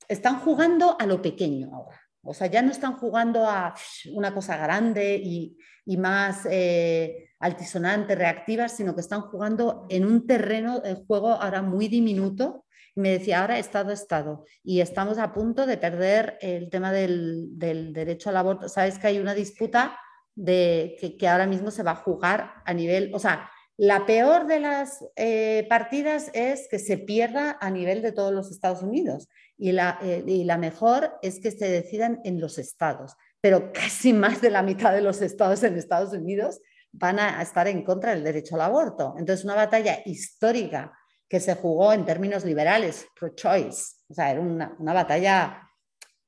[0.08, 2.00] están jugando a lo pequeño ahora.
[2.24, 3.76] O sea, ya no están jugando a
[4.14, 5.58] una cosa grande y,
[5.98, 11.88] más eh, altisonante, reactiva, sino que están jugando en un terreno de juego ahora muy
[11.88, 12.65] diminuto
[12.96, 18.30] me decía, ahora Estado, Estado, y estamos a punto de perder el tema del, derecho
[18.30, 18.70] al aborto.
[18.70, 20.00] Sabes que hay una disputa
[20.34, 24.62] de, que, ahora mismo se va a jugar a nivel, o sea, la peor de
[24.62, 29.28] las eh, partidas es que se pierda a nivel de todos los Estados Unidos
[29.58, 34.14] y la, eh, y la mejor es que se decidan en los estados, pero casi
[34.14, 36.62] más de la mitad de los estados en Estados Unidos
[36.94, 39.16] van a estar en contra del derecho al aborto.
[39.18, 40.94] Entonces, una batalla histórica
[41.28, 45.62] que se jugó en términos liberales, pro-choice, o sea, era una, batalla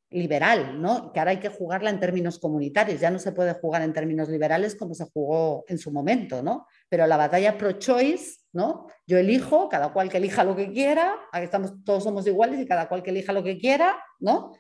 [0.10, 1.12] liberal, ¿no?
[1.12, 4.30] Que ahora hay que jugarla en términos comunitarios, ya no se puede jugar en términos
[4.30, 6.66] liberales como se jugó en su momento, ¿no?
[6.89, 8.88] Pero la batalla pro-choice, ¿no?
[9.06, 12.66] Yo elijo, cada cual que elija lo que quiera, aquí estamos, todos somos iguales y
[12.66, 14.54] cada cual que elija lo que quiera, ¿no?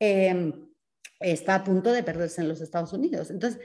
[0.00, 0.52] Eh,
[1.20, 3.30] está a punto de perderse en los Estados Unidos.
[3.30, 3.60] Entonces,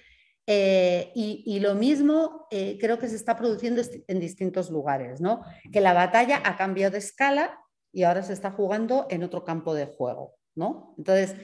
[0.46, 5.42] eh, y, lo mismo eh, creo que se está produciendo en distintos lugares, ¿no?
[5.72, 7.60] Que la batalla ha cambiado de escala
[7.94, 10.96] y ahora se está jugando en otro campo de juego, ¿no?
[10.98, 11.36] Entonces,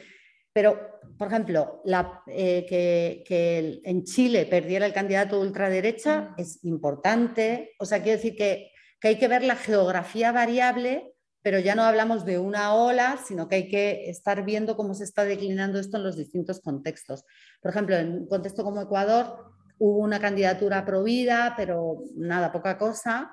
[0.51, 7.71] pero, por ejemplo, la, eh, que, que, en Chile perdiera el candidato ultraderecha es importante,
[7.79, 11.83] o sea, quiero decir que, que hay que ver la geografía variable pero ya no
[11.83, 15.97] hablamos de una ola, sino que hay que estar viendo cómo se está declinando esto
[15.97, 17.25] en los distintos contextos.
[17.61, 23.31] Por ejemplo, en un contexto como Ecuador hubo una candidatura prohibida, pero nada, poca cosa,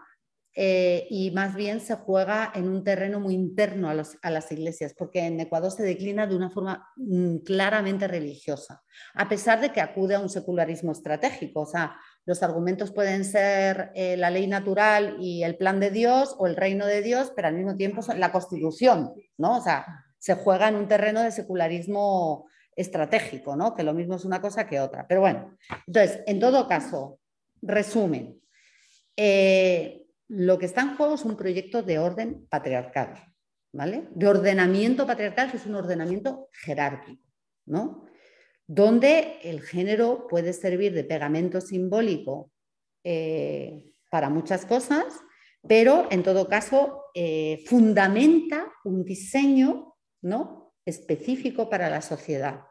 [0.59, 4.95] eh, y más bien se juega en un terreno muy interno a, a, las iglesias,
[4.97, 8.83] porque en Ecuador se declina de una forma mm, claramente religiosa,
[9.13, 11.61] a pesar de que acude a un secularismo estratégico.
[11.61, 16.35] O sea, los argumentos pueden ser eh, la ley natural y el plan de Dios
[16.39, 19.59] o el reino de Dios, pero al mismo tiempo la constitución, ¿no?
[19.59, 23.75] O sea, se juega en un terreno de secularismo estratégico, ¿no?
[23.75, 25.07] Que lo mismo es una cosa que otra.
[25.07, 25.55] Pero bueno,
[25.87, 27.19] entonces, en todo caso,
[27.61, 28.41] resumen,
[29.17, 33.33] eh, lo que está en juego es un proyecto de orden patriarcal,
[33.73, 34.09] ¿vale?
[34.15, 37.23] De ordenamiento patriarcal, que es un ordenamiento jerárquico,
[37.67, 38.07] ¿no?
[38.67, 42.51] donde el género puede servir de pegamento simbólico
[43.05, 45.05] eh, para muchas cosas,
[45.67, 50.75] pero en todo caso eh, fundamenta un diseño ¿no?
[50.85, 52.63] específico para la sociedad,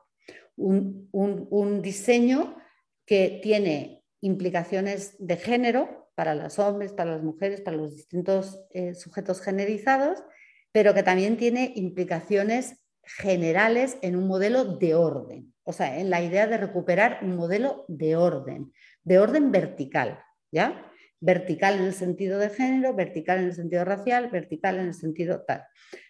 [0.57, 2.57] un, diseño
[3.05, 8.95] que tiene implicaciones de género para los hombres, para las mujeres, para los distintos eh,
[8.95, 10.23] sujetos generizados,
[10.71, 16.21] pero que también tiene implicaciones generales en un modelo de orden o sea, en la
[16.21, 18.71] idea de recuperar un modelo de orden,
[19.03, 20.19] de orden vertical,
[20.51, 20.91] ¿ya?
[21.19, 25.41] Vertical en el sentido de género, vertical en el sentido racial, vertical en el sentido
[25.41, 25.63] tal.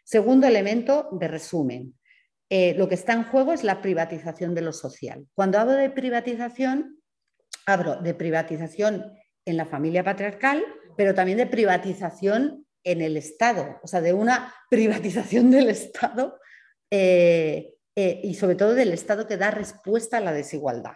[0.03, 1.97] Segundo elemento de resumen.
[2.49, 5.25] Eh, lo que está en juego es la privatización de lo social.
[5.33, 7.01] Cuando hablo de privatización,
[7.65, 9.13] hablo de privatización
[9.45, 10.63] en la familia patriarcal,
[10.97, 16.39] pero también de privatización en el Estado, o sea, de una privatización del Estado
[16.91, 20.93] eh, eh, y sobre todo del Estado que da respuesta a la desigualdad.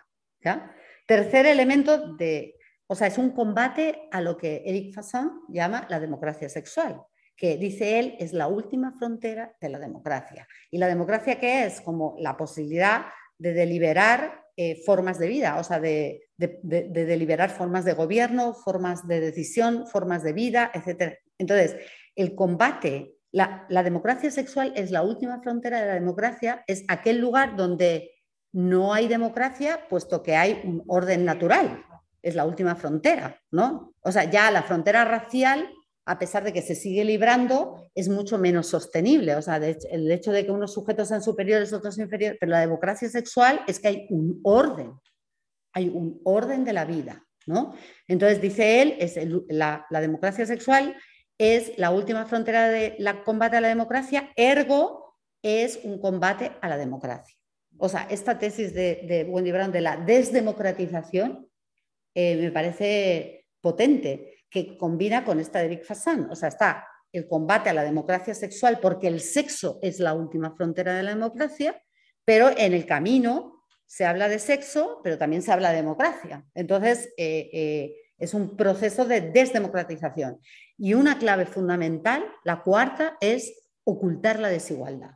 [1.05, 2.55] Tercer elemento de,
[2.87, 7.01] o sea, es un combate a lo que Eric Fassin llama la democracia sexual,
[7.35, 10.47] que dice él es la última frontera de la democracia.
[10.69, 11.81] ¿Y la democracia qué es?
[11.81, 13.05] Como la posibilidad
[13.37, 19.07] de deliberar eh, formas de vida, o sea, de, de, deliberar formas de gobierno, formas
[19.07, 21.17] de decisión, formas de vida, etc.
[21.37, 21.75] Entonces,
[22.15, 27.55] el combate la, democracia sexual es la última frontera de la democracia, es aquel lugar
[27.55, 28.11] donde
[28.51, 31.85] no hay democracia, puesto que hay un orden natural.
[32.21, 33.93] Es la última frontera, ¿no?
[34.01, 35.69] O sea, ya la frontera racial,
[36.05, 39.35] a pesar de que se sigue librando, es mucho menos sostenible.
[39.35, 43.07] O sea, el hecho de que unos sujetos sean superiores, otros inferiores, pero la democracia
[43.09, 44.93] sexual es que hay un orden,
[45.73, 47.75] hay un orden de la vida, ¿no?
[48.07, 49.17] Entonces, dice él, es
[49.49, 50.95] la, democracia sexual
[51.37, 56.67] es la última frontera de la combate a la democracia, ergo es un combate a
[56.67, 57.35] la democracia.
[57.77, 61.47] O sea, esta tesis de, Wendy Brown de la desdemocratización
[62.13, 66.29] eh, me parece potente, que combina con esta de Vic Fassan.
[66.29, 70.51] O sea, está el combate a la democracia sexual porque el sexo es la última
[70.55, 71.81] frontera de la democracia,
[72.25, 73.58] pero en el camino
[73.89, 76.45] se habla de sexo, pero también se habla de democracia.
[76.53, 80.39] Entonces, eh, eh, es un proceso de desdemocratización.
[80.77, 83.51] Y una clave fundamental, la cuarta, es
[83.83, 85.15] ocultar la desigualdad.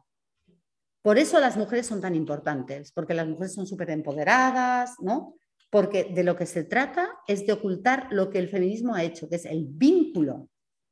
[1.03, 5.35] Por eso las mujeres son tan importantes, porque las mujeres son súper empoderadas, ¿no?
[5.69, 9.29] Porque de lo que se trata es de ocultar lo que el feminismo ha hecho,
[9.29, 10.49] que es el vínculo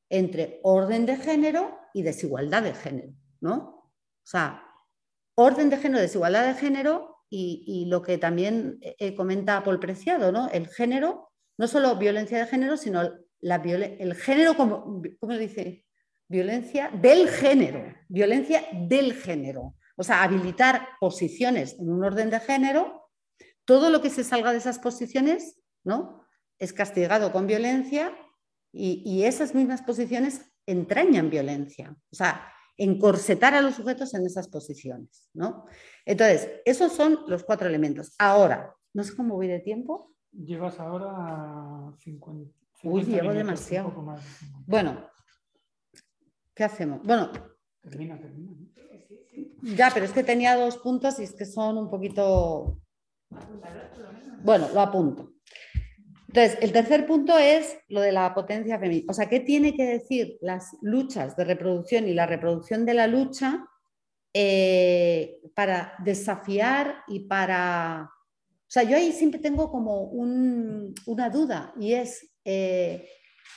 [0.07, 3.57] entre orden de género y desigualdad de género, ¿no?
[3.57, 4.63] O sea,
[5.33, 10.49] orden de género, desigualdad de género y, lo que también eh, comenta Paul Preciado, ¿no?
[10.49, 13.09] El género no solo violencia de género, sino
[13.39, 15.85] la el género como, ¿cómo dice?
[16.27, 19.75] violencia del género, violencia del género.
[19.97, 23.09] O sea, habilitar posiciones en un orden de género,
[23.65, 26.25] todo lo que se salga de esas posiciones, ¿no?
[26.57, 28.15] Es castigado con violencia
[28.71, 31.97] y, y esas mismas posiciones entrañan violencia.
[32.11, 35.65] O sea, encorsetar a los sujetos en esas posiciones, ¿no?
[36.05, 38.13] Entonces, esos son los cuatro elementos.
[38.17, 40.15] Ahora, no sé cómo voy de tiempo.
[40.31, 42.51] Llevas ahora 50.
[42.83, 43.93] Uy, llevo demasiado.
[44.65, 45.07] Bueno,
[46.55, 47.01] ¿qué hacemos?
[47.03, 47.31] Bueno,
[47.81, 48.53] termina, termina.
[49.61, 52.79] Ya, pero es que tenía dos puntos y es que son un poquito.
[54.43, 55.33] Bueno, lo apunto.
[56.33, 59.07] Entonces, el tercer punto es lo de la potencia femenina.
[59.09, 63.07] O sea, ¿qué tiene que decir las luchas de reproducción y la reproducción de la
[63.07, 63.67] lucha
[64.33, 68.09] eh, para desafiar y para...
[68.09, 73.09] O sea, yo ahí siempre tengo como una duda y es, eh,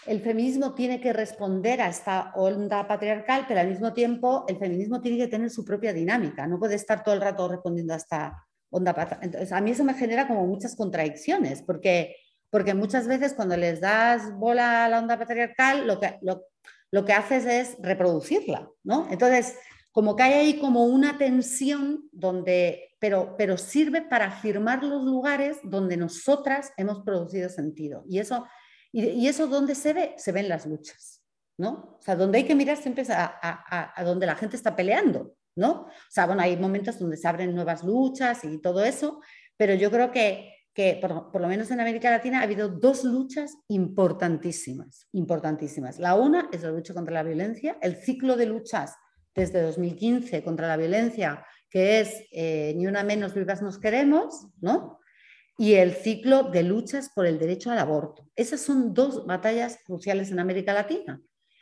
[0.07, 5.01] el feminismo tiene que responder a esta onda patriarcal, pero al mismo tiempo el feminismo
[5.01, 8.45] tiene que tener su propia dinámica, no puede estar todo el rato respondiendo a esta
[8.71, 9.27] onda patriarcal.
[9.27, 12.17] Entonces, a mí eso me genera como muchas contradicciones, porque
[12.55, 17.13] porque muchas veces cuando les das bola a la onda patriarcal, lo que, lo, que
[17.13, 19.09] haces es reproducirla, ¿no?
[19.11, 19.57] Entonces,
[19.91, 25.57] como que hay ahí como una tensión donde, pero, pero sirve para afirmar los lugares
[25.65, 28.05] donde nosotras hemos producido sentido.
[28.09, 28.47] Y eso,
[28.93, 30.15] y, eso ¿dónde se ve?
[30.17, 31.25] Se ve en las luchas,
[31.59, 31.99] ¿no?
[31.99, 34.77] O sea, donde hay que mirar siempre es a, a, a donde la gente está
[34.77, 35.73] peleando, ¿no?
[35.73, 39.21] O sea, bueno, hay momentos donde se abren nuevas luchas y todo eso,
[39.57, 43.57] pero yo creo que que por, lo menos en América Latina ha habido dos luchas
[43.69, 46.01] importantísimas, importantísimas.
[46.01, 48.95] La una es la lucha contra la violencia, el ciclo de luchas
[49.35, 54.99] desde 2015 contra la violencia, que es eh, ni una menos vivas nos queremos, ¿no?
[55.57, 58.29] Y el ciclo de luchas por el derecho al aborto.
[58.35, 61.21] Esas son dos batallas cruciales en América Latina.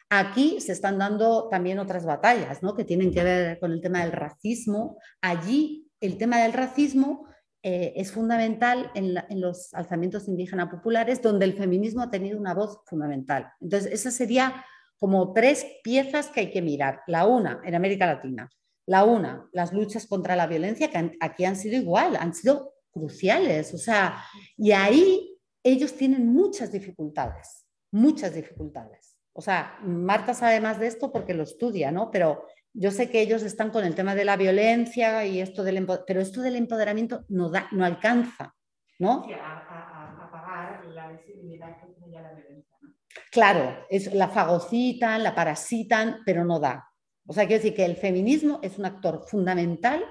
[0.09, 2.75] Aquí se están dando también otras batallas, ¿no?
[2.75, 4.99] Que tienen que ver con el tema del racismo.
[5.21, 7.27] Allí el tema del racismo
[7.65, 12.81] eh, es fundamental en, los alzamientos indígenas populares, donde el feminismo ha tenido una voz
[12.87, 13.53] fundamental.
[13.61, 14.65] Entonces, esa sería
[14.99, 17.03] como tres piezas que hay que mirar.
[17.07, 18.51] La una, en América Latina.
[18.87, 23.73] La una, las luchas contra la violencia, que aquí han sido igual, han sido cruciales.
[23.75, 24.25] O sea,
[24.57, 29.17] y ahí ellos tienen muchas dificultades, muchas dificultades.
[29.33, 32.11] O sea, Marta sabe más de esto porque lo estudia, ¿no?
[32.11, 32.45] Pero
[32.75, 36.21] yo sé que ellos están con el tema de la violencia y esto del pero
[36.21, 38.55] esto del empoderamiento no, da, no alcanza,
[38.99, 39.27] ¿no?
[39.41, 42.77] a, apagar la visibilidad que tiene ya la violencia.
[42.81, 42.95] ¿no?
[43.31, 46.89] Claro, es, la fagocitan, la parasitan, pero no da.
[47.27, 50.05] O sea, quiero decir que el feminismo es un actor fundamental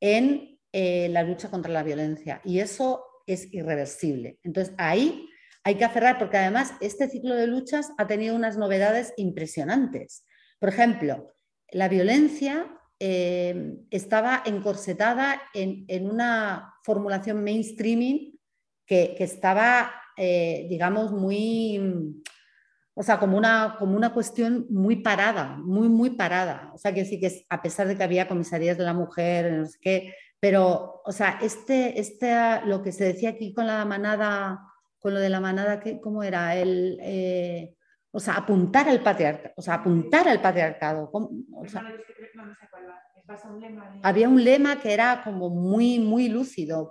[0.00, 4.38] en eh, la lucha contra la violencia y eso es irreversible.
[4.42, 5.28] Entonces ahí
[5.64, 10.24] hay que aferrar porque además este ciclo de luchas ha tenido unas novedades impresionantes.
[10.58, 11.32] Por ejemplo,
[11.72, 12.66] la violencia
[12.98, 18.38] eh, estaba encorsetada en, una formulación mainstreaming
[18.86, 22.14] que, estaba, eh, digamos, muy,
[22.94, 26.70] o sea, como una, como una cuestión muy parada, muy, muy parada.
[26.74, 29.66] O sea, que sí que a pesar de que había comisarías de la mujer, no
[29.66, 32.34] sé qué, pero, o sea, este, este,
[32.66, 34.60] lo que se decía aquí con la manada,
[34.98, 36.56] con lo de la manada, ¿cómo era?
[36.56, 37.76] El, eh,
[38.12, 41.10] o sea, apuntar al patriarcado, o sea, apuntar al patriarcado.
[44.02, 46.90] había un lema que era como muy, muy lúcido.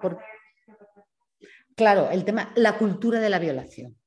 [1.75, 3.97] claro, el tema, la cultura de la violación.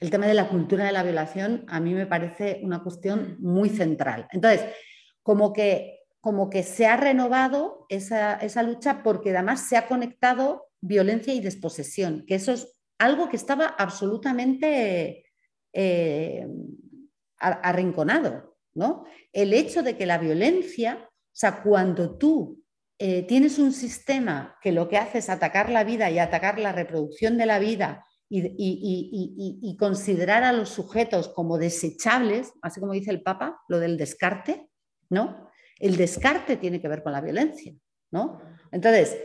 [0.00, 3.68] El tema de la cultura de la violación a mí me parece una cuestión muy
[3.68, 4.26] central.
[4.32, 4.64] Entonces,
[5.22, 10.66] como que, como que se ha renovado esa, esa lucha porque además se ha conectado
[10.80, 15.31] violencia y desposesión, que eso es algo que estaba absolutamente
[15.72, 16.46] eh,
[17.38, 18.52] arrinconado.
[18.74, 19.04] ¿no?
[19.32, 22.62] El hecho de que la violencia, o sea, cuando tú
[22.98, 26.72] eh, tienes un sistema que lo que hace es atacar la vida y atacar la
[26.72, 33.22] reproducción de la vida y, considerar a los sujetos como desechables, así como dice el
[33.22, 34.70] Papa, lo del descarte,
[35.10, 35.50] ¿no?
[35.78, 37.74] El descarte tiene que ver con la violencia,
[38.10, 38.40] ¿no?
[38.70, 39.18] Entonces,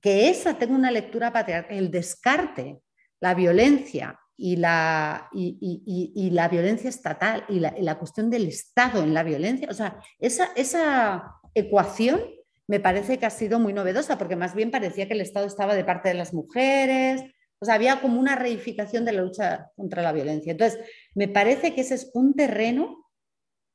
[0.00, 2.80] que esa tenga una lectura patriarcal, el descarte,
[3.20, 9.22] la violencia y la, y, la violencia estatal y la, cuestión del Estado en la
[9.22, 9.68] violencia.
[9.70, 12.22] O sea, esa, esa ecuación
[12.66, 15.74] me parece que ha sido muy novedosa, porque más bien parecía que el Estado estaba
[15.74, 17.22] de parte de las mujeres,
[17.60, 20.52] o sea, había como una reificación de la lucha contra la violencia.
[20.52, 20.80] Entonces,
[21.14, 23.10] me parece que ese es un terreno,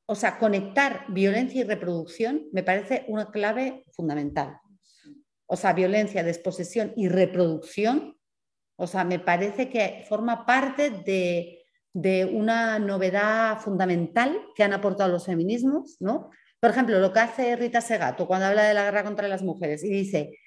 [0.06, 4.58] o sea, conectar violencia y reproducción me parece una clave fundamental.
[5.46, 8.15] O sea, violencia, desposesión y reproducción
[8.76, 15.10] o sea, me parece que forma parte de, de una novedad fundamental que han aportado
[15.10, 16.30] los feminismos, ¿no?
[16.60, 19.84] Por ejemplo, lo que hace Rita Segato cuando habla de la guerra contra las mujeres
[19.84, 20.38] y dice,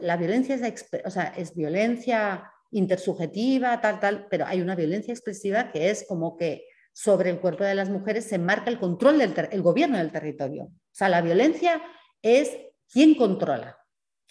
[0.00, 5.70] la violencia es, o sea, es violencia intersubjetiva, tal, tal, pero hay una violencia expresiva
[5.70, 9.34] que es como que sobre el cuerpo de las mujeres se marca el control del
[9.50, 10.64] el gobierno del territorio.
[10.64, 11.82] O sea, la violencia
[12.22, 12.56] es
[12.90, 13.78] quién controla.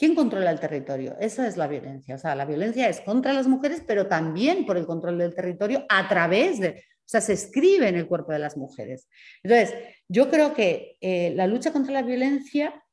[0.02, 1.16] ¿Quién controla el territorio?
[1.20, 2.16] Esa es la violencia.
[2.16, 5.86] O sea, la violencia es contra las mujeres, pero también por el control del territorio
[5.90, 9.08] a través de, o sea, se escribe en el cuerpo de las mujeres.
[9.44, 9.78] Entonces,
[10.08, 12.84] yo creo que eh, la lucha contra la violencia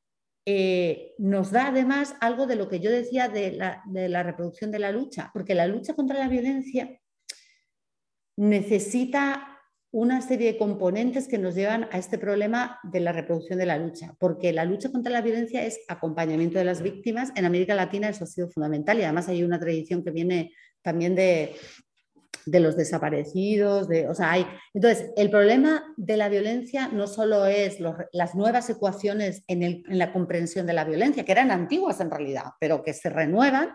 [0.45, 4.93] eh, nos da además algo de lo que yo decía de la, reproducción de la
[4.93, 7.01] lucha, porque la lucha contra la violencia
[8.37, 9.58] necesita
[9.91, 13.79] una serie de componentes que nos llevan a este problema de la reproducción de la
[13.79, 17.33] lucha, porque la lucha contra la violencia es acompañamiento de las víctimas.
[17.37, 21.15] En América Latina eso ha sido fundamental y además hay una tradición que viene también
[21.15, 21.57] de,
[22.51, 24.47] de los desaparecidos, de, o sea, hay...
[24.75, 27.79] Entonces, el problema de la violencia no solo es
[28.13, 32.83] las nuevas ecuaciones en, la comprensión de la violencia, que eran antiguas en realidad, pero
[32.83, 33.71] que se renuevan,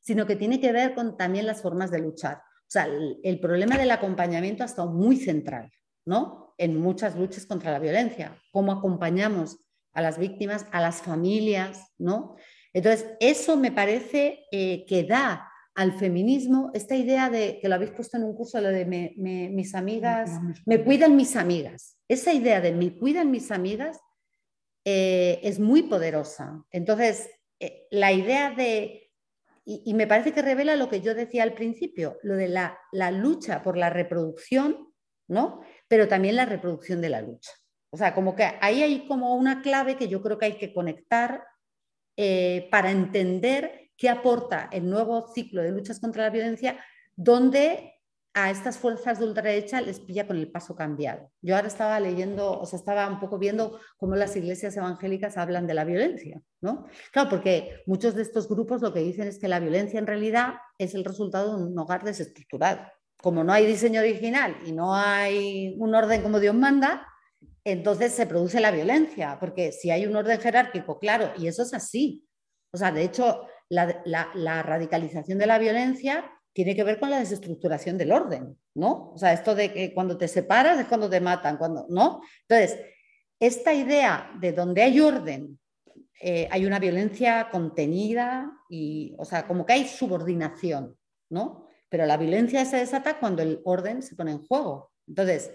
[0.00, 2.42] sino que tiene que ver con también las formas de luchar.
[2.74, 2.88] O sea,
[3.22, 5.70] el, problema del acompañamiento ha estado muy central,
[6.04, 6.54] ¿no?
[6.58, 9.58] En muchas luchas contra la violencia, cómo acompañamos
[9.92, 12.34] a las víctimas, a las familias, ¿no?
[12.72, 17.92] Entonces, eso me parece eh, que da al feminismo, esta idea de, que lo habéis
[17.92, 20.32] puesto en un curso, lo de mis amigas,
[20.66, 24.00] me cuidan mis amigas, esa idea de me cuidan mis amigas
[24.84, 26.64] eh, es muy poderosa.
[26.72, 29.03] Entonces, eh, la idea de,
[29.66, 32.78] y, me parece que revela lo que yo decía al principio, lo de la,
[33.10, 34.92] lucha por la reproducción,
[35.26, 35.62] ¿no?
[35.88, 37.50] Pero también la reproducción de la lucha.
[37.90, 40.74] O sea, como que ahí hay como una clave que yo creo que hay que
[40.74, 41.44] conectar
[42.16, 46.78] eh, para entender qué aporta el nuevo ciclo de luchas contra la violencia,
[47.16, 47.93] donde
[48.34, 51.30] a estas fuerzas de ultraderecha les pilla con el paso cambiado.
[51.40, 55.68] Yo ahora estaba leyendo, o sea, estaba un poco viendo cómo las iglesias evangélicas hablan
[55.68, 56.86] de la violencia, ¿no?
[57.12, 60.54] Claro, porque muchos de estos grupos lo que dicen es que la violencia en realidad
[60.78, 62.80] es el resultado de un hogar desestructurado.
[63.22, 67.06] Como no hay diseño original y no hay un orden como Dios manda,
[67.62, 71.72] entonces se produce la violencia, porque si hay un orden jerárquico, claro, y eso es
[71.72, 72.26] así.
[72.72, 77.98] O sea, de hecho, la, radicalización de la violencia tiene que ver con la desestructuración
[77.98, 79.10] del orden, ¿no?
[79.12, 82.22] O sea, esto de que cuando te separas es cuando te matan, cuando, ¿no?
[82.48, 82.80] Entonces,
[83.40, 85.58] esta idea de donde hay orden,
[86.20, 90.96] eh, hay una violencia contenida y, o sea, como que hay subordinación,
[91.28, 91.66] ¿no?
[91.88, 94.92] Pero la violencia se desata cuando el orden se pone en juego.
[95.08, 95.52] Entonces,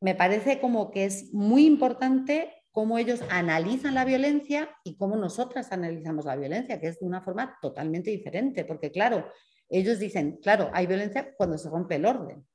[0.00, 5.72] me parece como que es muy importante cómo ellos analizan la violencia y cómo nosotras
[5.72, 9.26] analizamos la violencia, que es de una forma totalmente diferente, porque claro,
[9.78, 12.46] ellos dicen, claro, hay violencia cuando se rompe el orden.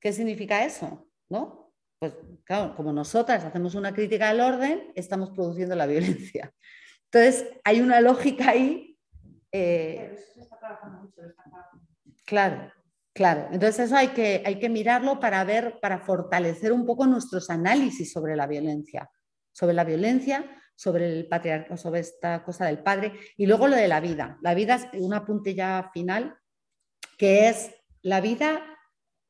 [0.00, 1.08] ¿Qué significa eso?
[1.28, 1.72] ¿No?
[1.98, 2.14] Pues
[2.44, 6.52] claro, como nosotras hacemos una crítica al orden, estamos produciendo la violencia.
[7.04, 8.96] Entonces, hay una lógica ahí.
[9.52, 10.16] Eh,
[12.24, 12.72] claro,
[13.12, 13.48] claro.
[13.52, 18.12] Entonces, eso hay que, hay que mirarlo para ver, para fortalecer un poco nuestros análisis
[18.12, 19.10] sobre la violencia
[19.52, 20.44] sobre la violencia,
[20.74, 24.38] sobre el patriarcado, sobre esta cosa del padre, y luego lo de la vida.
[24.42, 26.36] La vida es un apunte ya final,
[27.20, 28.78] que es la vida.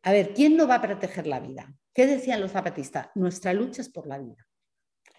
[0.05, 1.75] A ver, ¿quién no va a proteger la vida?
[1.93, 3.09] ¿Qué decían los zapatistas?
[3.17, 4.47] Nuestra lucha es por la vida.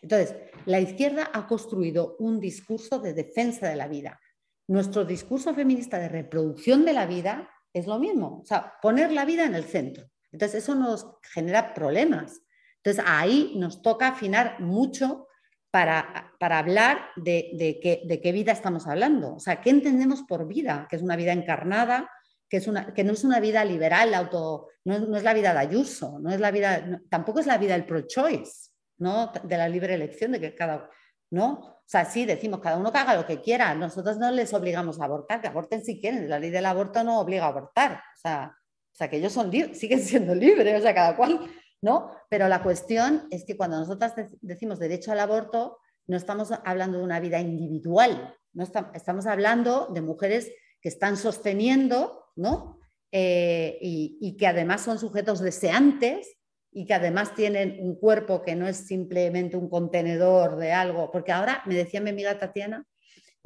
[0.02, 4.22] Entonces, la izquierda ha construido un discurso de defensa de la vida.
[4.70, 9.26] Nuestro discurso feminista de reproducción de la vida es lo mismo, o sea, poner la
[9.26, 10.10] vida en el centro.
[10.32, 12.42] Entonces, eso nos genera problemas,
[12.78, 15.28] entonces ahí nos toca afinar mucho
[15.72, 19.36] para, para hablar de, de, qué, vida estamos hablando.
[19.36, 20.88] O sea, ¿qué entendemos por vida?
[20.90, 22.10] Que es una vida encarnada,
[22.52, 25.60] que, es una, que no es una vida liberal, auto, no, es la vida de
[25.60, 29.32] Ayuso, no es la vida, tampoco es la vida del pro-choice, ¿no?
[29.42, 30.90] de la libre elección, de que cada...
[31.32, 31.54] ¿no?
[31.54, 35.06] O sea, sí, decimos cada uno haga lo que quiera, nosotros no les obligamos a
[35.06, 38.54] abortar, que aborten si quieren, la ley del aborto no obliga a abortar, o sea,
[38.54, 41.50] o sea que ellos son siguen siendo libres, o sea, cada cual
[41.82, 42.12] ¿no?
[42.30, 47.04] Pero la cuestión es que cuando nosotras decimos derecho al aborto, no estamos hablando de
[47.06, 50.52] una vida individual, no estamos hablando de mujeres
[50.82, 52.80] que están sosteniendo, ¿no?
[53.12, 56.38] Eh, y, que además son sujetos deseantes
[56.72, 61.34] y que además tienen un cuerpo que no es simplemente un contenedor de algo, porque
[61.34, 62.86] ahora me decía mi amiga Tatiana,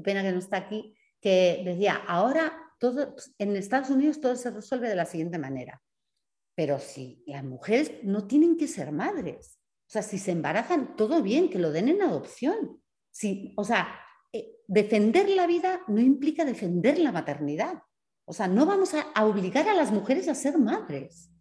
[0.03, 4.90] pena que no está aquí, que decía, ahora todo, en Estados Unidos todo se resuelve
[4.90, 5.82] de la siguiente manera.
[6.56, 11.22] Pero si las mujeres no tienen que ser madres, o sea, si se embarazan, todo
[11.22, 12.82] bien, que lo den en adopción.
[13.12, 13.99] Si, o sea,
[14.32, 17.84] eh, defender la vida no implica defender la maternidad.
[18.26, 21.31] O sea, no vamos a, obligar a las mujeres a ser madres.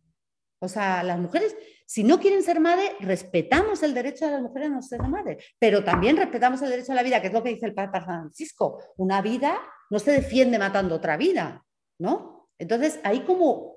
[0.60, 1.56] O sea, las mujeres,
[1.86, 5.38] si no quieren ser madre, respetamos el derecho de las mujeres a no ser madre,
[5.58, 8.02] pero también respetamos el derecho a la vida, que es lo que dice el Papa
[8.02, 8.82] Francisco.
[8.96, 9.58] Una vida
[9.90, 11.64] no se defiende matando otra vida,
[11.98, 12.48] ¿no?
[12.58, 13.74] Entonces, hay como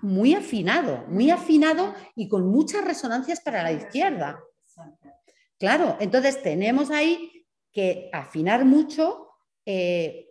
[0.00, 4.40] muy afinado, muy afinado y con muchas resonancias para la izquierda.
[5.58, 9.28] Claro, entonces tenemos ahí que afinar mucho
[9.64, 10.28] eh,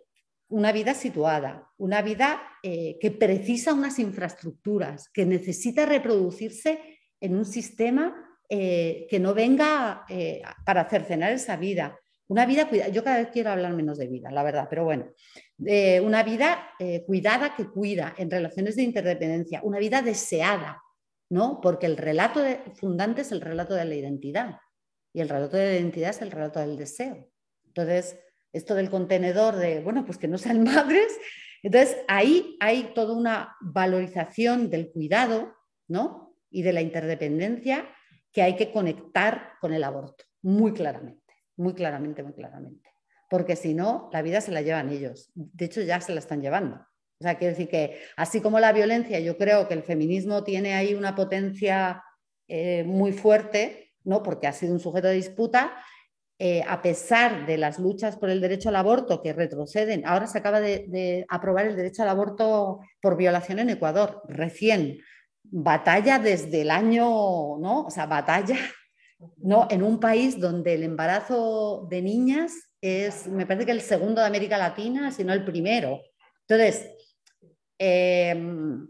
[0.48, 6.78] una vida situada, una vida eh, que precisa unas infraestructuras, que necesita reproducirse
[7.20, 10.06] en un sistema eh, que no venga
[10.64, 11.98] para cercenar esa vida.
[12.28, 15.12] Una vida cuidada, yo cada vez quiero hablar menos de vida, la verdad, pero bueno,
[16.02, 16.70] una vida
[17.06, 20.80] cuidada que cuida en relaciones de interdependencia, una vida deseada,
[21.30, 21.60] ¿no?
[21.60, 22.42] Porque el relato
[22.74, 24.56] fundante es el relato de la identidad
[25.12, 27.28] y el relato de la identidad es el relato del deseo.
[27.66, 28.18] Entonces,
[28.52, 31.18] esto del contenedor de, bueno, pues que no sean madres.
[31.62, 35.54] Entonces, ahí hay toda una valorización del cuidado,
[35.88, 36.34] ¿no?
[36.50, 37.88] Y de la interdependencia
[38.32, 42.90] que hay que conectar con el aborto, muy claramente, muy claramente, muy claramente.
[43.30, 45.30] Porque si no, la vida se la llevan ellos.
[45.34, 46.76] De hecho, ya se la están llevando.
[46.76, 50.74] O sea, quiero decir que así como la violencia, yo creo que el feminismo tiene
[50.74, 52.02] ahí una potencia
[52.48, 54.22] eh, muy fuerte, ¿no?
[54.22, 55.72] Porque ha sido un sujeto de disputa,
[56.44, 60.38] eh, a pesar de las luchas por el derecho al aborto que retroceden, ahora se
[60.38, 64.98] acaba de, aprobar el derecho al aborto por violación en Ecuador, recién,
[65.44, 67.04] batalla desde el año,
[67.60, 67.84] ¿no?
[67.86, 68.56] O sea, batalla,
[69.36, 69.68] ¿no?
[69.70, 74.26] En un país donde el embarazo de niñas es, me parece que el segundo de
[74.26, 76.00] América Latina, si no el primero.
[76.48, 76.90] Entonces,
[77.78, 78.88] em,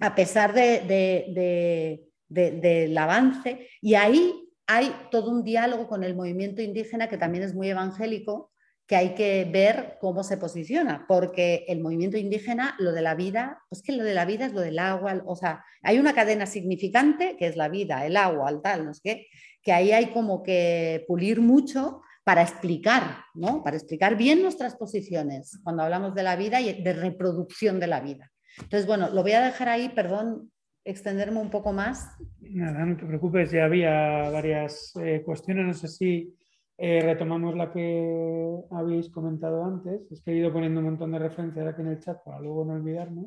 [0.00, 7.08] a pesar de, del avance, y ahí hay todo un diálogo con el movimiento indígena
[7.08, 8.52] que también es muy evangélico,
[8.86, 13.60] que hay que ver cómo se posiciona, porque el movimiento indígena, lo de la vida,
[13.68, 16.46] pues que lo de la vida es lo del agua, o sea, hay una cadena
[16.46, 19.26] significante que es la vida, el agua, el tal, no sé qué,
[19.62, 23.62] que ahí hay como que pulir mucho para explicar, ¿no?
[23.64, 28.00] Para explicar bien nuestras posiciones cuando hablamos de la vida y de reproducción de la
[28.00, 28.30] vida.
[28.58, 30.50] Entonces, bueno, lo voy a dejar ahí, perdón
[30.86, 32.16] extenderme un poco más?
[32.40, 36.34] Nada, no te preocupes, ya había varias eh, cuestiones, no sé si
[36.78, 41.18] eh, retomamos la que habéis comentado antes, es que he ido poniendo un montón de
[41.18, 43.26] referencias aquí en el chat para luego no olvidarme.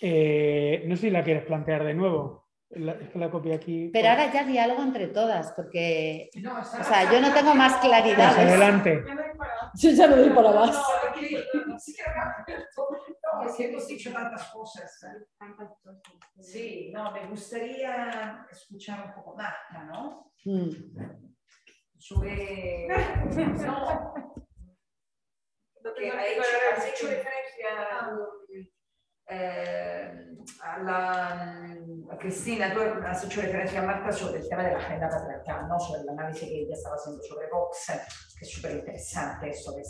[0.00, 2.48] Eh, no sé si la quieres plantear de nuevo.
[2.68, 3.90] es que la copia aquí.
[3.92, 8.34] Pero ahora ya diálogo entre todas, porque o sea, yo no tengo más claridad.
[8.34, 9.04] Pues adelante.
[9.74, 10.82] Yo ya no doy para más.
[13.42, 15.02] No, es que hemos dicho tantas cosas.
[15.04, 15.26] ¿eh?
[16.40, 20.32] Sí, no, me gustaría escuchar un poco Marta, ¿no?
[20.44, 20.70] Mm.
[21.98, 22.86] Sobre.
[22.86, 24.14] No.
[25.82, 26.42] Porque ha hecho,
[26.74, 28.08] has hecho referencia
[29.26, 31.76] eh, a, la,
[32.10, 35.68] a Cristina, tú has hecho referencia a Marta sobre el tema de la agenda patriarcal,
[35.68, 35.80] ¿no?
[35.80, 37.86] sobre el análisis que ella estaba haciendo sobre Vox,
[38.38, 39.52] que es súper interesante.
[39.54, 39.82] Sobre,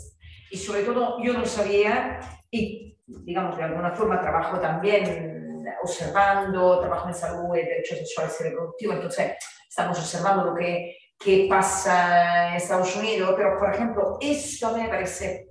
[0.51, 2.19] y sobre todo, yo no sabía,
[2.51, 8.43] y digamos, de alguna forma trabajo también observando, trabajo en salud y derechos sexuales y
[8.43, 9.33] reproductivos, entonces
[9.67, 15.49] estamos observando lo que, que pasa en Estados Unidos, pero por ejemplo, esto me parece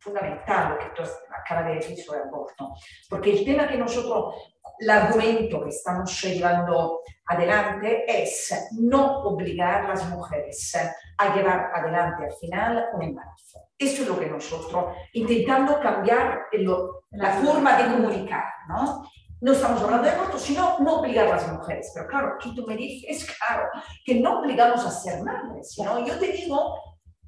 [0.00, 2.74] fundamental lo que tú acabas de decir sobre el aborto,
[3.08, 4.34] porque el tema que nosotros,
[4.78, 10.76] el argumento que estamos llevando adelante es no obligar a las mujeres
[11.18, 13.60] a llevar adelante al final un embarazo.
[13.78, 16.46] Eso es lo que nosotros, intentando cambiar
[17.10, 19.08] la forma de comunicar, ¿no?
[19.40, 21.92] No estamos hablando de aborto, sino no obligar a las mujeres.
[21.94, 23.68] Pero claro, aquí tú me dices, claro,
[24.04, 26.04] que no obligamos a ser madres, ¿no?
[26.04, 26.74] Yo te digo,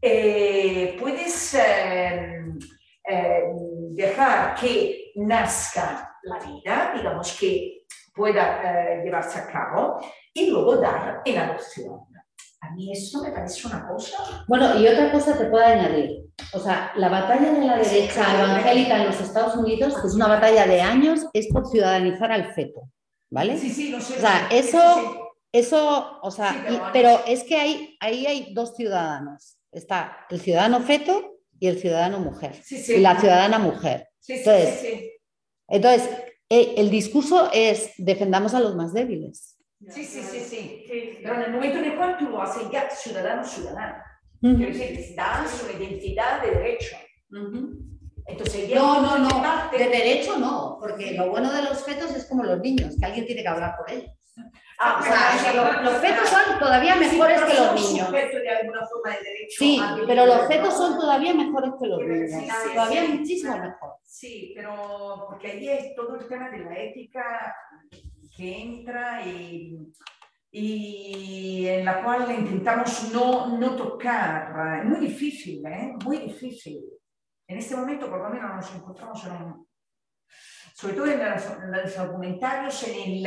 [0.00, 2.42] eh, puedes eh,
[3.06, 3.42] eh,
[3.90, 7.79] dejar que nazca la vida, digamos que
[8.20, 9.98] pueda llevarse a cabo,
[10.34, 12.00] y luego dar en adopción.
[12.60, 14.44] A mí eso me parece una cosa.
[14.46, 16.26] Bueno, y otra cosa te puedo añadir.
[16.52, 20.28] O sea, la batalla de la derecha evangélica en los Estados Unidos, que es una
[20.28, 22.82] batalla de años, es por ciudadanizar al feto.
[23.30, 23.56] ¿Vale?
[23.56, 24.18] Sí, sí, lo sé.
[24.18, 29.56] O sea, eso, eso, o sea, pero, es que hay, ahí hay dos ciudadanos.
[29.72, 32.60] Está el ciudadano feto y el ciudadano mujer.
[32.70, 34.08] y la ciudadana mujer.
[34.28, 35.10] Entonces,
[35.66, 39.56] entonces eh, el discurso es defendamos a los más débiles.
[39.88, 40.84] Sí, sí, sí, sí.
[41.22, 44.02] Pero en el momento en el cual tú lo haces ya ciudadano, ciudadano.
[44.40, 46.96] Quiero decir, dan su identidad de derecho.
[48.26, 49.42] Entonces, no, no, no,
[49.76, 53.26] de derecho no, porque lo bueno de los fetos es como los niños, que alguien
[53.26, 54.10] tiene que hablar por ellos.
[54.78, 58.10] Ah, o sea, los, los fetos son todavía mejores que los niños.
[58.10, 62.54] de Sí, pero los fetos son todavía mejores que los Sí, niños.
[62.64, 63.68] sí, Todavía sí, muchísimo claro.
[63.70, 63.90] mejor.
[64.04, 67.54] Sí, pero porque ahí es todo el tema de la ética
[68.36, 69.76] que entra y,
[70.50, 74.78] y en la cual intentamos no, no tocar.
[74.80, 75.94] Es muy difícil, ¿eh?
[76.04, 76.80] Muy difícil.
[77.46, 79.68] En este momento, por lo menos, nos encontramos en un,
[80.74, 83.26] sobre todo en los, en los documentarios, en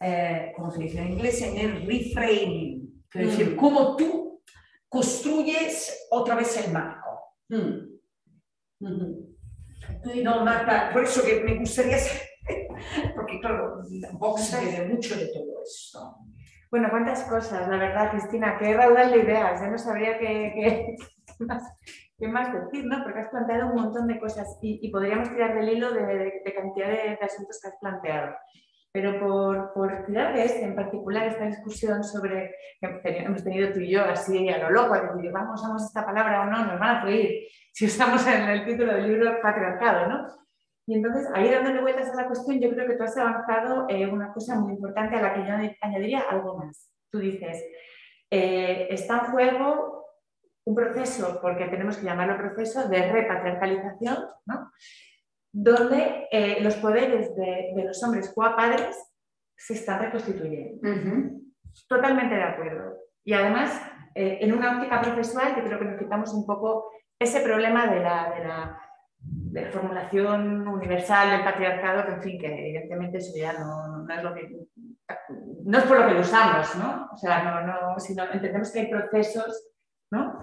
[0.00, 1.42] eh, ¿cómo se dice en inglés?
[1.42, 3.04] En el reframing.
[3.14, 4.42] Es decir, cómo tú
[4.88, 7.36] construyes otra vez el marco.
[10.22, 12.22] No, Marta, por eso que me gustaría saber,
[13.14, 13.82] porque claro,
[14.14, 16.16] Vox tiene mucho de todo esto.
[16.70, 19.60] Bueno, cuántas cosas, la verdad, Cristina, qué raudal de ideas.
[19.60, 20.96] Yo no sabría qué, qué-
[21.36, 21.62] qué más,
[22.16, 23.02] qué más decir, ¿no?
[23.02, 26.42] Porque has planteado un montón de cosas y, y podríamos tirar del hilo de, de-
[26.44, 28.34] de cantidad de, de asuntos que has planteado.
[28.92, 33.90] Pero por, por de este, en particular, esta discusión sobre que hemos tenido- tú y
[33.92, 36.96] yo así a lo loco, a decir, vamos, usamos esta palabra o no, nos van
[36.96, 40.26] a prohibir si usamos en el título del libro patriarcado, ¿no?
[40.86, 44.08] Y entonces, ahí dándole vueltas a la cuestión, yo creo que tú has avanzado eh,
[44.08, 46.90] una cosa muy importante a la que yo añ- añadiría algo más.
[47.12, 47.64] Tú dices,
[48.28, 50.06] eh, está en juego
[50.64, 54.72] un proceso, porque tenemos que llamarlo proceso, de repatriarcalización, ¿no?
[55.52, 58.96] Donde eh, los poderes de, de los hombres padres
[59.56, 60.80] se están reconstituyendo.
[61.88, 62.96] Totalmente de acuerdo.
[63.24, 63.80] Y además,
[64.14, 68.00] eh, en una óptica procesual, que creo que nos quitamos un poco ese problema de
[68.00, 68.80] la, de la,
[69.18, 74.14] de la formulación universal del patriarcado, que en fin, que evidentemente eso ya no, no
[74.14, 74.66] es lo que.
[75.64, 77.10] No es por lo que lo usamos, ¿no?
[77.12, 79.68] O sea, no, no, sino entendemos que hay procesos,
[80.10, 80.40] ¿no?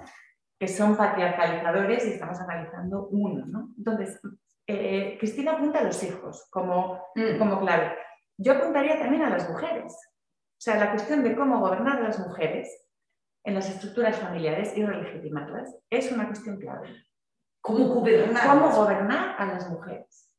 [0.59, 3.69] Que son patriarcalizadores y estamos analizando uno, ¿no?
[3.77, 4.19] Entonces,
[4.67, 7.07] eh, Cristina apunta a los hijos como,
[7.39, 7.95] como clave.
[8.37, 9.93] Yo apuntaría también a las mujeres.
[9.93, 12.85] O sea, la cuestión de cómo gobernar a las mujeres
[13.45, 16.89] en las estructuras familiares y relegitimarlas es una cuestión clave.
[17.61, 18.45] ¿Cómo gobernar?
[18.47, 20.31] ¿Cómo gobernar a las mujeres?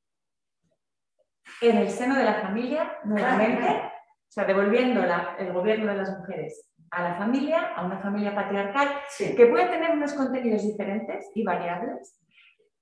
[1.63, 3.89] En el seno de la familia, nuevamente, Claro.
[3.89, 8.35] o sea, devolviendo la- el gobierno de las mujeres a la familia, a una familia
[8.35, 9.35] patriarcal, Sí.
[9.35, 12.18] que puede tener unos contenidos diferentes y variables,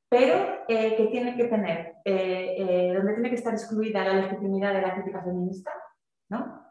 [0.08, 4.72] pero eh, que tiene que tener, eh, eh, donde tiene que estar excluida la legitimidad
[4.74, 5.72] de la crítica feminista,
[6.30, 6.68] ¿no?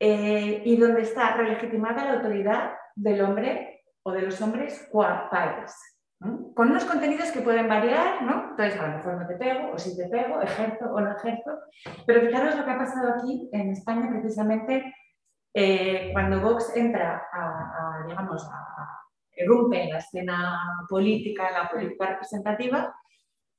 [0.00, 5.30] Eh, y donde está relegitimada la autoridad del hombre o de los hombres qua
[6.20, 6.52] ¿no?
[6.54, 8.50] con unos contenidos que pueden variar, ¿no?
[8.50, 11.58] Entonces, a lo mejor no te pego, o sí te pego, ejerzo o no ejerzo,
[12.06, 14.92] pero fijaros lo que ha pasado aquí en España precisamente
[15.54, 18.98] eh, cuando Vox entra a, a, digamos, a-
[19.36, 22.94] irrumpe en la escena política, en la política representativa,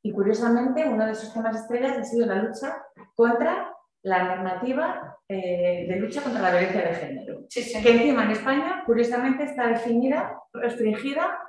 [0.01, 2.77] y curiosamente uno de sus temas estrellas ha sido la lucha
[3.15, 3.73] contra
[4.03, 7.81] la normativa eh, de lucha contra la violencia de género Sí, sí.
[7.81, 11.39] que encima en España, curiosamente, está definida, restringida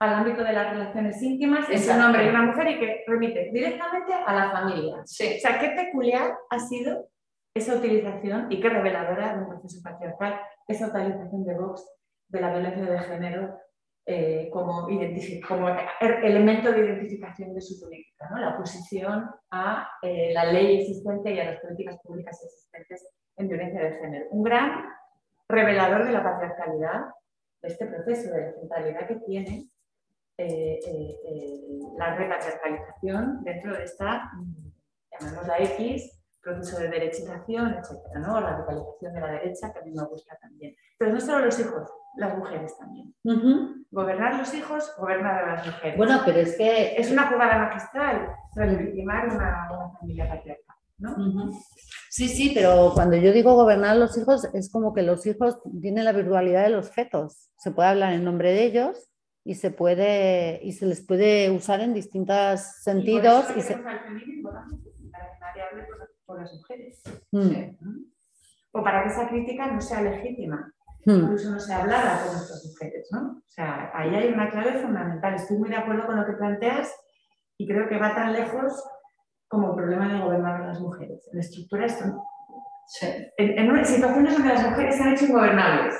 [0.00, 3.50] al ámbito de las relaciones íntimas entre un hombre y una mujer y que remite
[3.52, 5.02] directamente a la familia.
[5.04, 5.34] Sí.
[5.36, 7.08] O sea, qué peculiar ha sido
[7.54, 11.86] esa utilización y qué reveladora de un proceso patriarcal, esa utilización de Vox
[12.28, 13.58] de la violencia de género
[14.06, 14.86] eh, como,
[15.46, 18.38] como er- elemento de identificación de su política, ¿no?
[18.38, 23.82] la oposición a eh, la ley existente y a las políticas públicas existentes en violencia
[23.82, 24.26] de género.
[24.30, 24.84] Un gran
[25.48, 27.00] revelador de la patriarcalidad,
[27.62, 29.68] de este proceso, de la centralidad que tiene
[30.38, 31.60] eh, eh, eh,
[31.98, 34.72] la repatriarcalización dentro de esta, mm,
[35.20, 38.40] llamémosla X, proceso de derechización, etcétera, ¿no?
[38.40, 40.74] radicalización de la derecha, que a mí me gusta también.
[40.98, 43.14] Pero no solo los hijos, las mujeres también.
[43.90, 45.96] Gobernar los hijos, gobernar a las mujeres.
[45.96, 50.76] Bueno, pero es que es una jugada magistral, legitimar una, una familia patriarcal.
[50.98, 51.50] ¿no?
[52.10, 55.58] Sí, sí, pero cuando yo digo gobernar a los hijos, es como que los hijos
[55.80, 57.50] tienen la virtualidad de los fetos.
[57.56, 59.10] Se puede hablar en nombre de ellos
[59.44, 63.46] y se puede y se les puede usar en distintos sentidos.
[67.32, 67.50] Mm.
[68.72, 70.72] O para que esa crítica no sea legítima.
[71.04, 73.08] Incluso no sea hablada por nuestras mujeres.
[73.12, 73.20] ¿no?
[73.38, 75.34] O sea, ahí hay una clave fundamental.
[75.34, 76.94] Estoy muy de acuerdo con lo que planteas
[77.58, 78.84] y creo que va tan lejos
[79.48, 81.28] como el problema de gobernar a las mujeres.
[81.32, 81.98] En estructuras,
[82.92, 83.06] Sí.
[83.36, 85.94] en, en situaciones donde las mujeres se han hecho ingobernables.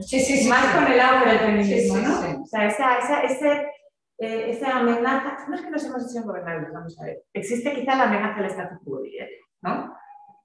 [0.00, 0.48] Sí, sí, sí.
[0.48, 0.74] más sí.
[0.74, 2.22] con el auge del feminismo, Sí, sí, ¿no?
[2.22, 2.36] sí.
[2.42, 3.52] O sea, esa, esa, ese,
[4.18, 7.22] eh, esa amenaza, no es que nos hemos hecho ingobernables, vamos a ver.
[7.34, 9.00] Existe quizá la amenaza del statu quo,
[9.62, 9.94] ¿no?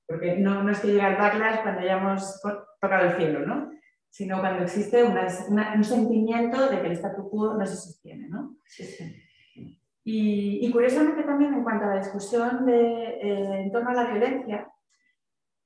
[0.05, 2.41] Porque no, no es que llegue el backlash cuando hayamos
[2.81, 3.71] tocado el cielo, ¿no?
[4.17, 8.29] Sino cuando existe una- una- un sentimiento de que el statu quo no se sostiene,
[8.29, 8.55] ¿no?
[8.65, 9.03] Sí, sí.
[10.05, 12.79] Y, y curiosamente también en cuanto a la discusión de,
[13.21, 14.71] eh, en torno a la violencia,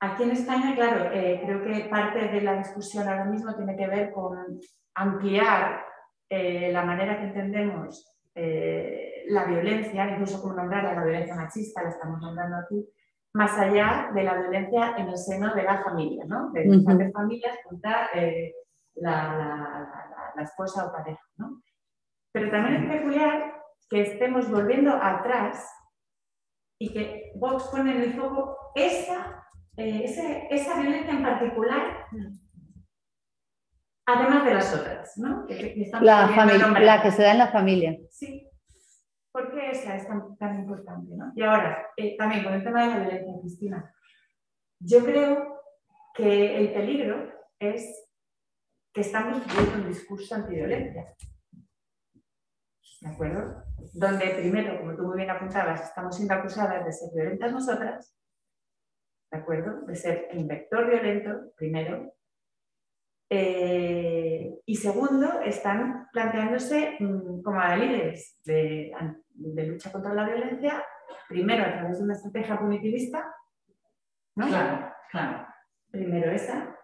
[0.00, 3.86] aquí en España, claro, eh, creo que parte de la discusión ahora mismo tiene que
[3.86, 4.58] ver con
[4.94, 5.84] ampliar
[6.28, 8.04] eh, la manera que entendemos
[9.26, 12.88] la violencia, incluso como nombrar a la violencia machista, la estamos nombrando aquí,
[13.32, 16.50] más allá de la violencia en el seno de la familia, ¿no?
[16.50, 18.08] de las familias contra
[18.94, 21.22] la, esposa o pareja.
[21.36, 21.62] ¿no?
[22.32, 25.68] Pero también es peculiar que estemos volviendo atrás
[26.78, 29.44] y que Vox pone en el foco esa,
[29.76, 30.04] eh,
[30.50, 32.06] esa violencia en particular,
[34.06, 35.46] además de las otras, ¿no?
[36.00, 36.26] la,
[36.80, 37.98] la que se da en la familia.
[38.10, 38.49] Sí.
[39.32, 41.14] ¿Por qué esa es tan, tan importante?
[41.16, 41.32] ¿no?
[41.34, 43.94] Y ahora, eh, también con el tema de la violencia, Cristina,
[44.80, 45.60] yo creo
[46.14, 48.08] que el peligro es
[48.92, 51.14] que estamos viviendo un discurso antiviolencia.
[53.00, 53.64] ¿De acuerdo?
[53.94, 58.14] Donde primero, como tú muy bien apuntabas, estamos siendo acusadas de ser violentas nosotras,
[59.30, 59.86] ¿de acuerdo?
[59.86, 62.12] De ser un vector violento, primero.
[63.32, 68.92] Eh, y segundo, están planteándose mm, como líderes de,
[69.30, 70.84] de, lucha contra la violencia,
[71.28, 73.32] primero a través de una estrategia punitivista,
[74.34, 74.48] ¿no?
[74.48, 75.46] Claro, claro.
[75.92, 76.76] Primero esa,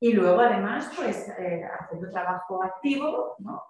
[0.00, 3.62] y luego, además, pues eh, haciendo trabajo activo ¿no?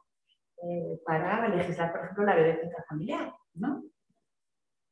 [0.62, 3.32] Eh, para legislar, por ejemplo, la violencia familiar.
[3.54, 3.82] ¿no?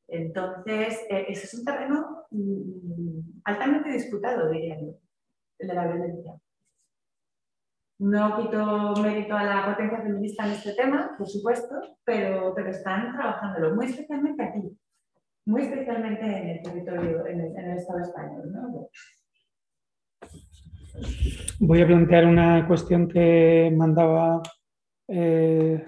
[0.09, 4.95] Entonces, eh, ese es un terreno mm, altamente disputado, diría yo,
[5.59, 6.41] el de la violencia.
[7.99, 11.75] No quito mérito a la potencia feminista en este tema, por supuesto,
[12.05, 14.79] pero, pero están trabajándolo, muy especialmente aquí,
[15.47, 18.53] muy especialmente en el territorio, en el, en el Estado español.
[18.53, 18.91] ¿no?
[21.61, 24.43] Voy a plantear una cuestión que mandaba.
[25.09, 25.83] Eh,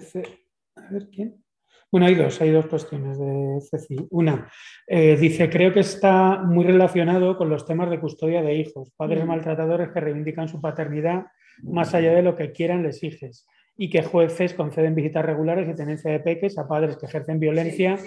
[0.75, 1.43] a ver quién.
[1.91, 3.97] Bueno, hay dos, hay dos cuestiones de Ceci.
[4.11, 4.47] Una,
[4.87, 9.25] eh, dice, creo que está muy relacionado con los temas de custodia de hijos, padres
[9.25, 9.27] mm.
[9.27, 11.25] maltratadores que reivindican su paternidad
[11.63, 15.75] más allá de lo que quieran les hijes y que jueces conceden visitas regulares y
[15.75, 17.97] tenencia de peques a padres que ejercen violencia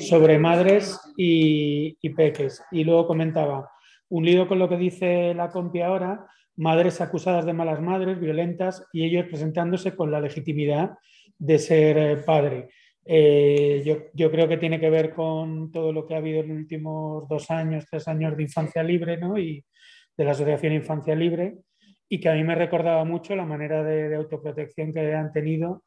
[0.00, 2.62] sobre madres y, y peques.
[2.70, 3.70] Y luego comentaba,
[4.10, 6.26] unido con lo que dice la compi ahora,
[6.56, 10.98] madres acusadas de malas madres, violentas, y ellos presentándose con la legitimidad
[11.38, 12.68] de ser eh, padre.
[13.04, 13.82] Eh,
[14.14, 17.28] yo, creo que tiene que ver con todo lo que ha habido en los últimos
[17.28, 19.36] dos años, tres años de infancia libre ¿no?
[19.38, 19.64] y
[20.16, 21.56] de la Asociación Infancia Libre,
[22.12, 25.82] y que a mí me recordaba mucho la manera de, autoprotección que han tenido.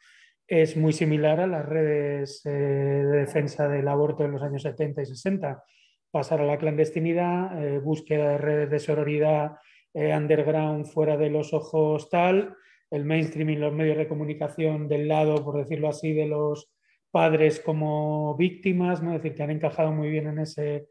[0.48, 5.04] Es muy similar a las redes eh, de defensa del aborto en los años 70
[5.04, 5.64] y 60.
[6.10, 9.52] Pasar a la clandestinidad, búsqueda de redes de sororidad
[9.94, 12.58] eh, underground fuera de los ojos tal,
[12.92, 16.70] el mainstream y los medios de comunicación del lado, por decirlo así, de los
[17.12, 19.12] padres como víctimas, ¿no?
[19.12, 20.88] es decir, que han encajado muy bien en ese,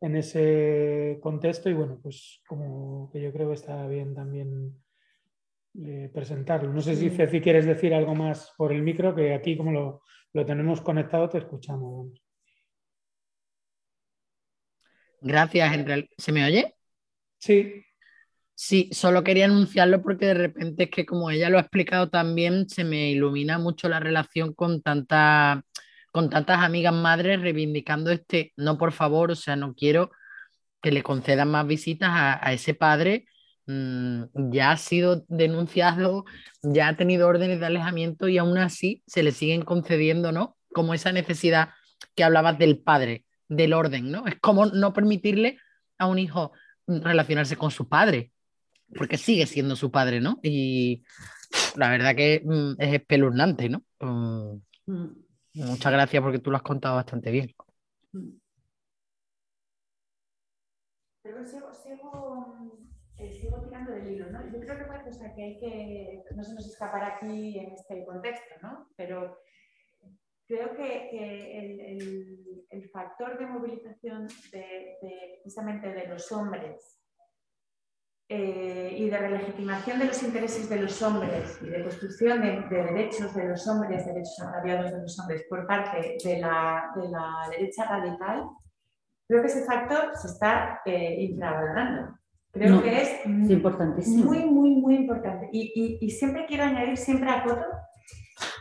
[0.00, 4.74] en ese contexto y bueno, pues como que yo creo que está bien también
[5.84, 6.72] eh, presentarlo.
[6.72, 10.02] No sé si Ceci quieres decir algo más por el micro, que aquí como lo,
[10.32, 12.12] lo tenemos conectado te escuchamos.
[15.20, 16.08] Gracias, Henry.
[16.16, 16.74] ¿Se me oye?
[17.38, 17.84] Sí.
[18.54, 22.68] Sí, solo quería anunciarlo porque de repente es que como ella lo ha explicado también,
[22.68, 25.64] se me ilumina mucho la relación con, tanta,
[26.12, 30.10] con tantas amigas madres reivindicando este, no por favor, o sea, no quiero
[30.82, 33.26] que le concedan más visitas a, ese padre,
[33.66, 36.24] mm, ya ha sido denunciado,
[36.62, 40.56] ya ha tenido órdenes de alejamiento y aún así se le siguen concediendo, ¿no?
[40.72, 41.70] Como esa necesidad
[42.14, 44.26] que hablabas del padre, del orden, ¿no?
[44.26, 45.58] Es como no permitirle
[45.98, 46.52] a un hijo
[46.86, 48.32] relacionarse con su padre
[48.96, 50.38] porque sigue siendo su padre, ¿no?
[50.42, 51.02] Y
[51.76, 53.84] la verdad que mm, es espeluznante, ¿no?
[54.00, 55.27] Mm.
[55.58, 57.52] Muchas gracias porque tú lo has contado bastante bien.
[61.22, 61.72] Pero sigo,
[63.16, 64.44] eh, sigo, tirando del hilo, ¿no?
[64.52, 68.04] Yo creo que una cosa que hay que, no se nos escapar aquí en este
[68.06, 68.88] contexto, ¿no?
[68.96, 69.36] Pero
[70.46, 74.96] creo que, el, el, factor de movilización de,
[75.42, 77.00] precisamente de los hombres
[78.30, 83.34] eh, y de relegitimación de los intereses de los hombres y de construcción de, derechos
[83.34, 87.84] de los hombres, derechos agraviados de los hombres por parte de la, de la derecha
[87.86, 88.44] radical,
[89.26, 92.18] creo que ese factor se está eh, infravalorando.
[92.52, 94.24] Creo que es, importantísimo.
[94.24, 95.48] muy, muy, muy importante.
[95.52, 97.64] Y, y, siempre quiero añadir, siempre a coto,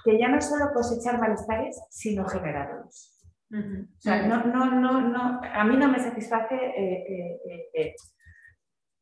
[0.06, 3.18] que ya no es solo cosechar malestares, sino generarlos.
[3.52, 7.40] O sea, no, no, no, no, a mí no me satisface eh,
[7.74, 7.96] eh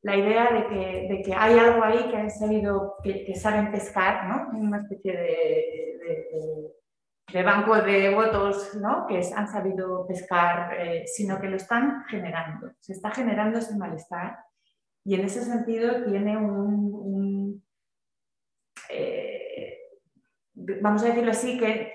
[0.05, 4.27] la idea de que, de que, hay algo ahí que han sabido, que, saben pescar,
[4.27, 4.55] ¿no?
[4.55, 5.17] Una especie
[7.33, 9.07] de, banco de votos ¿no?
[9.07, 12.71] que han sabido pescar, eh, sino que lo están generando.
[12.79, 14.37] Se está generando ese malestar
[15.03, 17.63] y en ese sentido tiene un,
[18.89, 19.79] eh,
[20.53, 21.93] vamos a decirlo así, que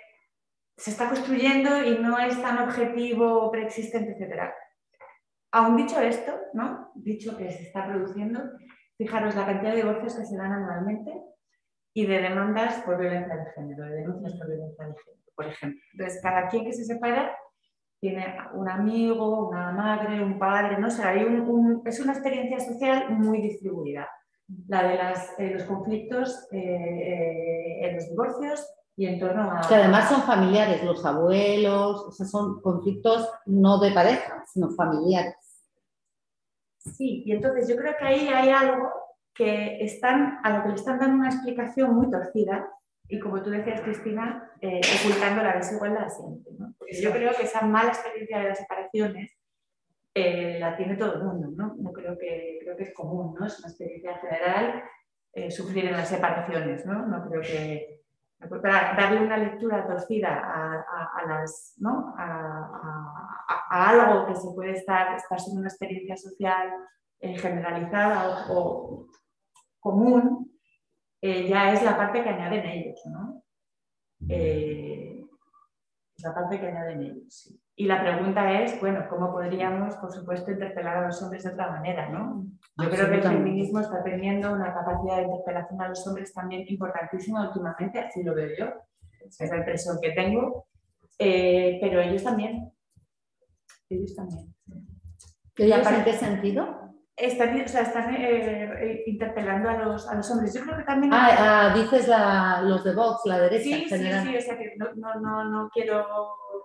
[0.77, 4.53] se está construyendo y no es tan objetivo, preexistente, etc.
[5.53, 6.93] Aún dicho esto, ¿no?
[6.95, 8.41] dicho que se está produciendo,
[8.97, 11.13] fijaros la cantidad de divorcios que se dan anualmente
[11.93, 15.81] y de demandas por violencia de género, de denuncias por violencia de género por ejemplo.
[15.93, 17.35] Entonces, cada quien que se separa
[17.99, 23.41] tiene un amigo, una madre, un padre, no sé, un, es una experiencia social muy
[23.41, 24.07] distribuida.
[24.69, 24.99] La de
[25.39, 28.67] eh, los conflictos eh, eh, en los divorcios
[28.97, 29.61] y en torno a...
[29.67, 35.37] Que además son familiares, los abuelos, son conflictos no de pareja, sino familiares.
[36.81, 38.91] Sí, y entonces yo creo que ahí hay algo
[39.35, 42.69] que están, a lo que le están dando una explicación muy torcida,
[43.09, 46.53] y como tú decías, Cristina, eh, ocultando la desigualdad siempre.
[46.59, 46.75] ¿no?
[46.91, 49.37] Yo creo que esa mala experiencia de las separaciones
[50.15, 51.75] eh, la tiene todo el mundo, ¿no?
[51.77, 53.47] no creo, que, creo que es común, ¿no?
[53.47, 54.85] es una experiencia general
[55.33, 56.87] eh, sufrir en las separaciones.
[56.87, 57.07] ¿no?
[57.07, 58.01] no creo que,
[58.49, 60.85] para darle una lectura torcida a,
[63.47, 66.73] a, algo que se puede estar, estar siendo una experiencia social
[67.21, 69.07] generalizada o,
[69.79, 70.53] común,
[71.23, 73.43] eh, ya es la parte que añaden ellos, ¿no?
[74.29, 75.25] Eh,
[76.19, 80.99] la parte que añaden ellos, Y la pregunta es, bueno, ¿cómo podríamos, por supuesto, interpelar
[80.99, 82.45] a los hombres de otra manera, ¿no?
[82.77, 86.67] Yo creo que el feminismo está teniendo una capacidad de interpelación a los hombres también
[86.69, 88.67] importantísima últimamente, así lo veo yo,
[89.25, 90.67] es la impresión que tengo,
[91.19, 92.71] eh, pero ellos también.
[93.89, 94.55] Ellos también.
[95.57, 96.90] ¿Ellos en qué sentido?
[97.21, 100.55] Están, o sea, están eh, eh, interpelando a los, a los, hombres.
[100.55, 101.13] Yo creo que también...
[101.13, 103.65] Ah, ah dices la, los de Vox, la derecha.
[103.65, 106.07] Sí, sí, sí, o sea que no, no, no, no, quiero...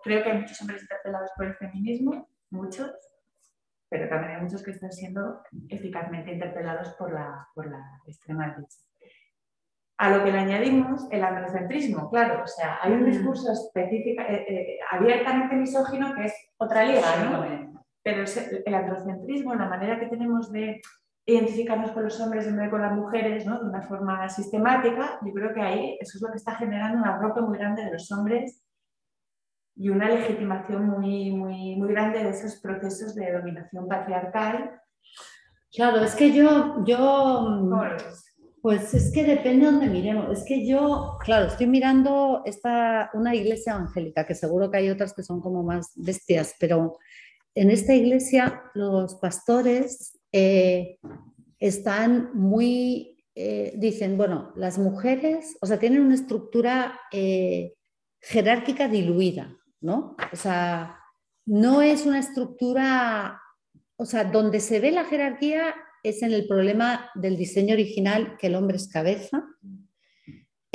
[0.03, 2.91] Creo que hay muchos hombres interpelados por el feminismo, muchos,
[3.89, 8.77] pero también hay muchos que están siendo eficazmente interpelados por la, por la extrema derecha.
[9.97, 13.05] A lo que le añadimos el androcentrismo, claro, o sea, hay un mm.
[13.05, 17.64] discurso específico, eh, abiertamente misógino que es otra liga, ¿no?
[18.05, 18.23] Pero
[18.65, 20.79] el androcentrismo, la manera que tenemos de
[21.25, 23.59] identificarnos con los hombres en vez de con las mujeres, ¿no?
[23.59, 27.17] de una forma sistemática, yo creo que ahí eso es lo que está generando una
[27.17, 28.63] ropa muy grande de los hombres
[29.75, 34.79] y una legitimación muy, muy, muy grande de esos procesos de dominación patriarcal.
[35.73, 37.59] Claro, es que yo, yo
[38.61, 40.37] pues es que depende de donde miremos.
[40.37, 45.13] Es que yo, claro, estoy mirando esta, una iglesia evangélica, que seguro que hay otras
[45.13, 46.99] que son como más bestias, pero
[47.55, 50.99] en esta iglesia los pastores eh,
[51.59, 57.73] están muy, eh, dicen, bueno, las mujeres, o sea, tienen una estructura eh,
[58.21, 60.17] jerárquica diluida, ¿no?
[60.31, 60.99] O sea,
[61.45, 63.41] no es una estructura,
[63.95, 65.73] o sea, donde se ve la jerarquía
[66.03, 69.43] es en el problema del diseño original, que el hombre es cabeza,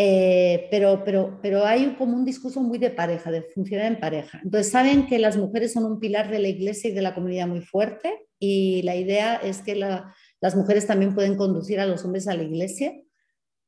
[0.03, 4.41] eh, pero, pero, pero hay como un discurso muy de pareja, de funcionar en pareja.
[4.43, 7.47] Entonces saben que las mujeres son un pilar de la iglesia y de la comunidad
[7.47, 12.29] muy fuerte y la idea es que las mujeres también pueden conducir a los hombres
[12.29, 12.95] a la iglesia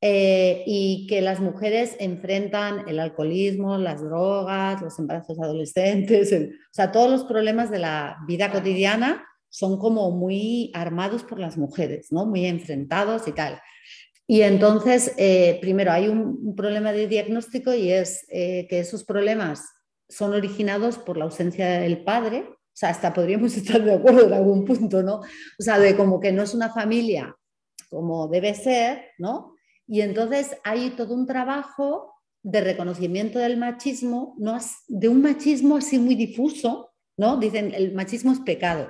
[0.00, 6.92] eh, y que las mujeres enfrentan el alcoholismo, las drogas, los embarazos adolescentes, o sea,
[6.92, 12.24] todos los problemas de la vida cotidiana son como muy armados por las mujeres, ¿no?
[12.24, 13.60] Muy enfrentados y tal.
[14.26, 19.64] Y entonces, eh, primero, hay un, problema de diagnóstico y es eh, que esos problemas
[20.08, 22.44] son originados por la ausencia del padre.
[22.48, 25.16] O sea, hasta podríamos estar de acuerdo en algún punto, ¿no?
[25.16, 27.36] O sea, de como que no es una familia
[27.92, 29.54] como debe ser, ¿no?
[29.86, 34.58] Y entonces hay todo un trabajo de reconocimiento del machismo, ¿no?
[34.88, 37.36] de un machismo así muy difuso, ¿no?
[37.36, 38.88] Dicen, el machismo es pecado.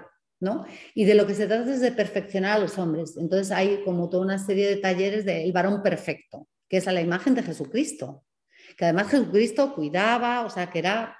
[0.94, 3.16] Y de lo que se trata es de perfeccionar a los hombres.
[3.16, 7.00] Entonces hay como toda una serie de talleres del varón perfecto, que es a la
[7.00, 8.24] imagen de Jesucristo,
[8.76, 11.16] que además Jesucristo cuidaba, o sea, que era,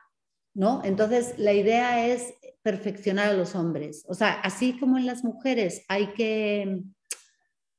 [0.55, 0.83] ¿no?
[0.85, 4.05] Entonces la idea es perfeccionar a los hombres.
[4.09, 6.83] O sea, así como en las mujeres hay que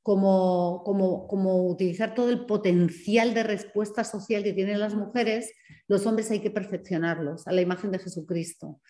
[0.02, 5.50] como, como, como utilizar todo el potencial de respuesta social que tienen las mujeres,
[5.88, 8.82] los hombres hay que perfeccionarlos a la imagen de Jesucristo.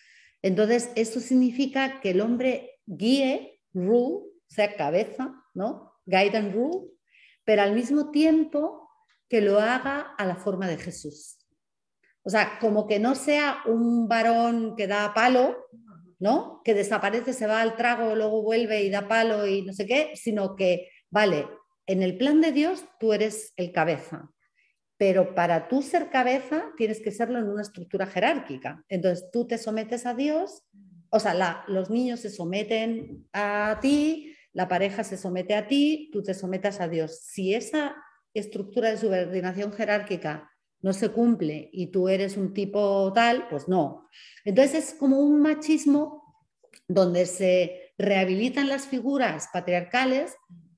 [0.45, 5.95] Entonces, eso significa que el hombre guíe, rule, sea cabeza, ¿no?
[6.05, 6.91] Guide and rule,
[7.45, 8.91] pero al mismo tiempo
[9.27, 11.39] que lo haga a la forma de Jesús.
[12.25, 15.57] O sea, como que no sea un varón que da palo,
[16.19, 16.61] ¿no?
[16.63, 20.13] Que desaparece, se va al trago, luego vuelve y da palo y no sé qué,
[20.15, 21.49] sino que, vale,
[21.87, 24.31] en el plan de Dios tú eres el cabeza.
[24.97, 28.85] Pero para tú ser cabeza tienes que serlo en una estructura jerárquica.
[28.89, 30.63] Entonces tú te sometes a Dios,
[31.11, 36.23] o sea, los niños se someten a ti, la pareja se somete a ti, tú
[36.23, 37.21] te sometas a Dios.
[37.21, 37.97] Si esa
[38.33, 40.51] estructura de subordinación jerárquica
[40.81, 44.09] no se cumple y tú eres un tipo tal, pues no.
[44.45, 46.23] Entonces es como un machismo
[46.89, 50.35] donde se rehabilitan las figuras patriarcales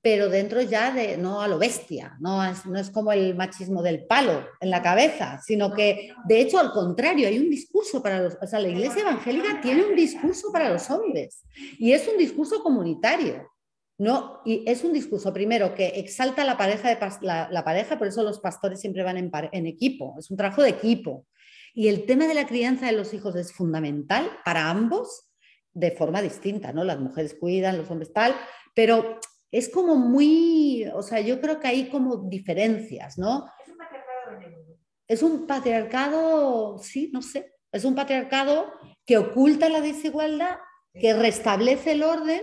[0.06, 3.82] pero dentro ya de, no a lo bestia, no es, no es como el machismo
[3.82, 8.22] del palo en la cabeza, sino que de hecho al contrario, hay un discurso para
[8.22, 11.42] los, o sea, la iglesia evangélica tiene un discurso para los hombres
[11.80, 13.50] y es un discurso comunitario.
[13.98, 18.06] No, y es un discurso primero que exalta la pareja, de, la, la pareja, por
[18.06, 21.26] eso los pastores siempre van en, en equipo, es un trabajo de equipo.
[21.74, 25.32] Y el tema de la crianza de los hijos es fundamental para ambos
[25.72, 26.84] de forma distinta, ¿no?
[26.84, 28.36] Las mujeres cuidan, los hombres tal,
[28.72, 29.18] pero
[29.50, 33.46] es como muy, o sea, yo creo que hay como diferencias, ¿no?
[33.62, 34.78] Es un patriarcado
[35.08, 38.72] Es un patriarcado, sí, no sé, es un patriarcado
[39.04, 40.56] que oculta la desigualdad,
[40.92, 42.42] que restablece el orden,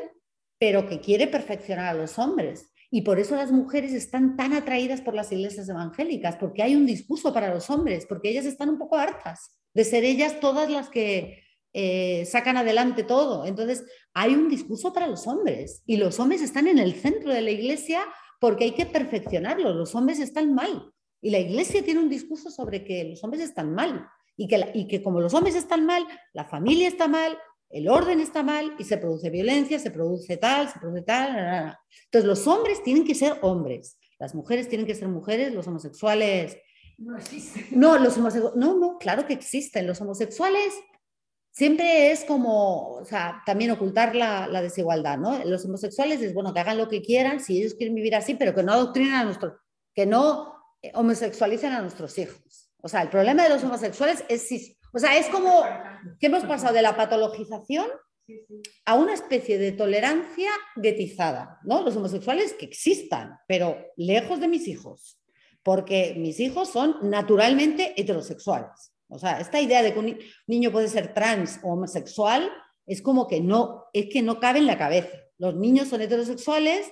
[0.60, 2.72] pero que quiere perfeccionar a los hombres.
[2.90, 6.86] Y por eso las mujeres están tan atraídas por las iglesias evangélicas, porque hay un
[6.86, 10.90] discurso para los hombres, porque ellas están un poco hartas de ser ellas todas las
[10.90, 11.44] que
[11.74, 13.46] eh, sacan adelante todo.
[13.46, 13.84] Entonces,
[14.14, 17.52] hay un discurso para los hombres y los hombres están en el centro de la
[17.52, 18.06] iglesia
[18.40, 19.76] porque hay que perfeccionarlos.
[19.76, 20.92] Los hombres están mal
[21.22, 24.88] y la iglesia tiene un discurso sobre que los hombres están mal y que, y
[24.88, 27.38] que como los hombres están mal, la familia está mal,
[27.70, 31.76] el orden está mal y se produce violencia, se produce tal, se produce tal.
[32.06, 36.58] Entonces, los hombres tienen que ser hombres, las mujeres tienen que ser mujeres, los homosexuales.
[37.00, 37.66] No existen.
[37.72, 39.88] No, los homosexuales, no, no, claro que existen.
[39.88, 40.72] Los homosexuales
[41.54, 45.46] siempre es como, o sea, también ocultar la, desigualdad, ¿no?
[45.46, 48.54] Los homosexuales es, bueno, que hagan lo que quieran, si ellos quieren vivir así, pero
[48.54, 49.54] que no adoctrinen a nuestros,
[49.94, 52.72] que no eh, homosexualicen a nuestros hijos.
[52.82, 55.64] O sea, el problema de los homosexuales es, o sea, es como
[56.20, 57.88] que hemos pasado de la patologización
[58.86, 61.84] a una especie de tolerancia guetizada, ¿no?
[61.84, 65.20] Los homosexuales que existan, pero lejos de mis hijos,
[65.62, 68.93] porque mis hijos son naturalmente heterosexuales.
[69.14, 70.18] O sea, esta idea de que un
[70.48, 72.52] niño puede ser trans o homosexual
[72.86, 75.10] es como que no, es que no cabe en la cabeza.
[75.38, 76.92] Los niños son heterosexuales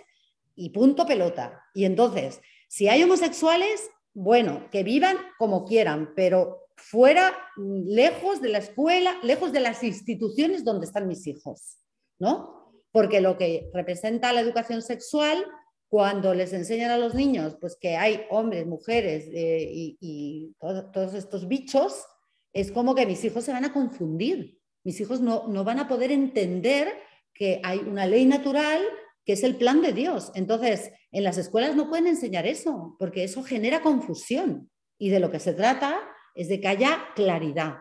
[0.56, 1.64] y punto pelota.
[1.74, 8.60] Y entonces, si hay homosexuales, bueno, que vivan como quieran, pero fuera, lejos de la
[8.60, 11.78] escuela, lejos de las instituciones donde están mis hijos,
[12.20, 12.74] ¿no?
[12.92, 15.46] Porque lo que representa la educación sexual,
[15.92, 19.68] cuando les enseñan a los niños, pues que hay hombres, mujeres eh,
[20.00, 22.06] y, todos estos bichos,
[22.54, 24.58] es como que mis hijos se van a confundir.
[24.86, 26.94] Mis hijos no, van a poder entender
[27.34, 28.82] que hay una ley natural
[29.26, 30.32] que es el plan de Dios.
[30.34, 34.72] Entonces, en las escuelas no pueden enseñar eso, porque eso genera confusión.
[34.98, 36.00] Y de lo que se trata
[36.36, 37.80] es de que haya claridad,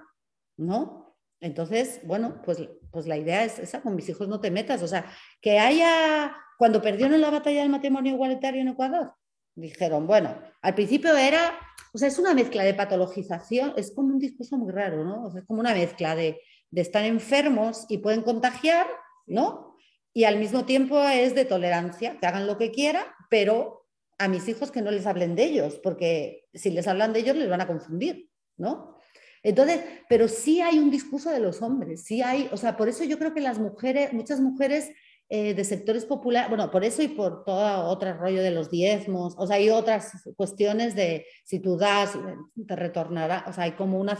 [0.57, 1.15] ¿no?
[1.39, 2.59] Entonces, bueno, pues,
[2.91, 4.83] pues la idea es esa, con mis hijos no te metas.
[4.83, 5.07] O sea,
[5.41, 9.15] que haya, cuando perdieron la batalla del matrimonio igualitario en Ecuador,
[9.55, 11.59] dijeron, bueno, al principio era
[11.93, 15.37] o sea, es una mezcla de patologización, es como un discurso muy raro, ¿no?
[15.37, 16.41] Es como una mezcla de,
[16.73, 18.87] estar enfermos y pueden contagiar,
[19.27, 19.77] ¿no?
[20.13, 23.89] Y al mismo tiempo es de tolerancia, que hagan lo que quieran, pero
[24.19, 27.37] a mis hijos que no les hablen de ellos, porque si les hablan de ellos
[27.37, 28.99] les van a confundir, ¿no?
[29.43, 33.03] Entonces, pero sí hay un discurso de los hombres, sí hay, o sea, por eso
[33.03, 34.91] yo creo que las mujeres, muchas mujeres
[35.33, 39.37] eh, de sectores populares, bueno, por eso y por todo otro rollo de los diezmos,
[39.39, 42.19] o sea, hay otras cuestiones de si tú das,
[42.67, 44.19] te retornará, o sea, hay como una,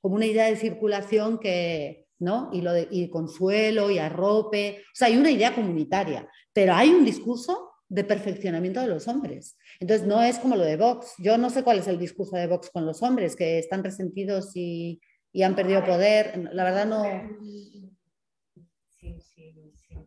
[0.00, 2.50] como una idea de circulación que, ¿no?
[2.52, 6.88] Y, lo de, y consuelo y arrope, o sea, hay una idea comunitaria, pero hay
[6.90, 9.56] un discurso de perfeccionamiento de los hombres.
[9.78, 11.14] Entonces, no es como lo de Vox.
[11.18, 14.50] Yo no sé cuál es el discurso de Vox con los hombres, que están resentidos
[14.56, 15.00] y,
[15.32, 16.50] y han perdido poder.
[16.52, 17.04] La verdad no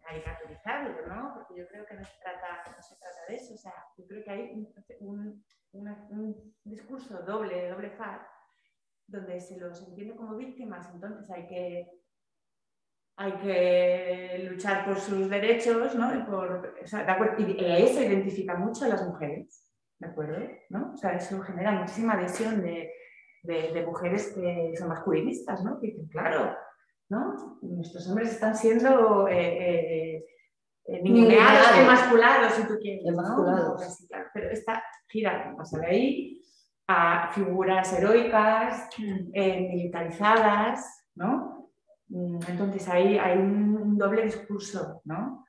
[0.03, 1.33] caricaturizarlo, ¿no?
[1.33, 3.53] Porque yo creo que no se trata, no se trata de eso.
[3.53, 5.43] O sea, yo creo que hay un,
[6.63, 8.21] discurso doble, doble faz,
[9.07, 11.91] donde se los entiende como víctimas, entonces hay que,
[13.17, 16.15] hay que luchar por sus derechos, ¿no?
[16.15, 17.05] Y, por, o sea,
[17.37, 20.47] y eso identifica mucho a las mujeres, ¿de acuerdo?
[20.69, 20.93] ¿no?
[20.93, 22.91] O sea, eso genera muchísima adhesión de,
[23.43, 25.79] de, de mujeres que son masculinistas, ¿no?
[25.79, 26.55] Que dicen, claro,
[27.61, 30.25] Nuestros hombres están siendo eh, eh,
[30.85, 31.01] eh
[31.81, 33.03] emasculados, si tú quieres.
[33.03, 36.41] Pues pero esta gira, pasa de ahí
[36.87, 39.29] a figuras heroicas, mm.
[39.33, 41.71] eh, militarizadas, ¿no?
[42.09, 45.45] Mm, entonces ahí hay un doble discurso, ¿no?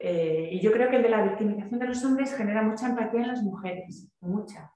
[0.00, 3.26] y yo creo que el de la victimización de los hombres genera mucha empatía en
[3.26, 4.72] las mujeres, mucha.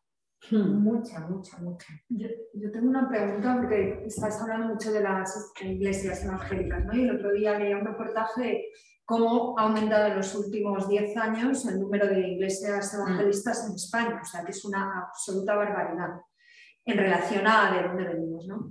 [0.51, 0.83] Hmm.
[0.83, 1.87] Mucha, mucha, mucha.
[2.09, 6.95] Yo, tengo una pregunta porque estás hablando mucho de las iglesias evangélicas, ¿no?
[6.95, 8.65] Y el otro día leía un reportaje de
[9.05, 14.21] cómo ha aumentado en los últimos 10 años el número de iglesias evangelistas en España,
[14.21, 16.21] o sea que es una absoluta barbaridad
[16.85, 18.69] en relación a de dónde venimos, ¿no?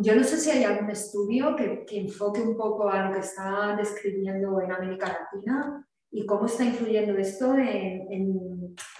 [0.00, 3.20] Yo no sé si hay algún estudio que, que enfoque un poco a lo que
[3.20, 8.55] está describiendo en América Latina y cómo está influyendo esto en, en,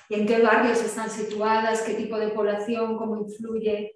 [0.09, 3.93] qué barrios están situadas, qué tipo de población, cómo influye,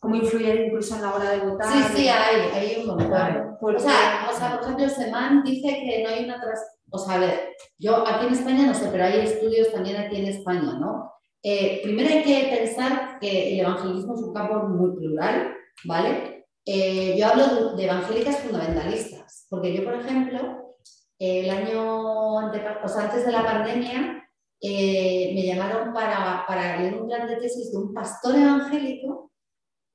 [0.00, 1.72] cómo influye incluso en la hora de votar.
[1.72, 3.56] Sí, sí, hay, hay un montón.
[3.60, 6.42] o, sea, o sea, por ejemplo, Semán dice que no hay una...
[6.90, 10.16] O sea, a ver, yo aquí en España no sé, pero hay estudios también aquí
[10.16, 11.10] en España, ¿no?
[11.42, 15.54] Eh, primero hay que pensar que el evangelismo es un campo muy plural,
[15.84, 16.46] ¿vale?
[16.64, 20.64] Eh, yo hablo de evangélicas fundamentalistas, porque yo, por ejemplo,
[21.18, 24.23] el año antes de la pandemia,
[24.66, 29.30] eh, me llamaron para, para, leer un plan de tesis de un pastor evangélico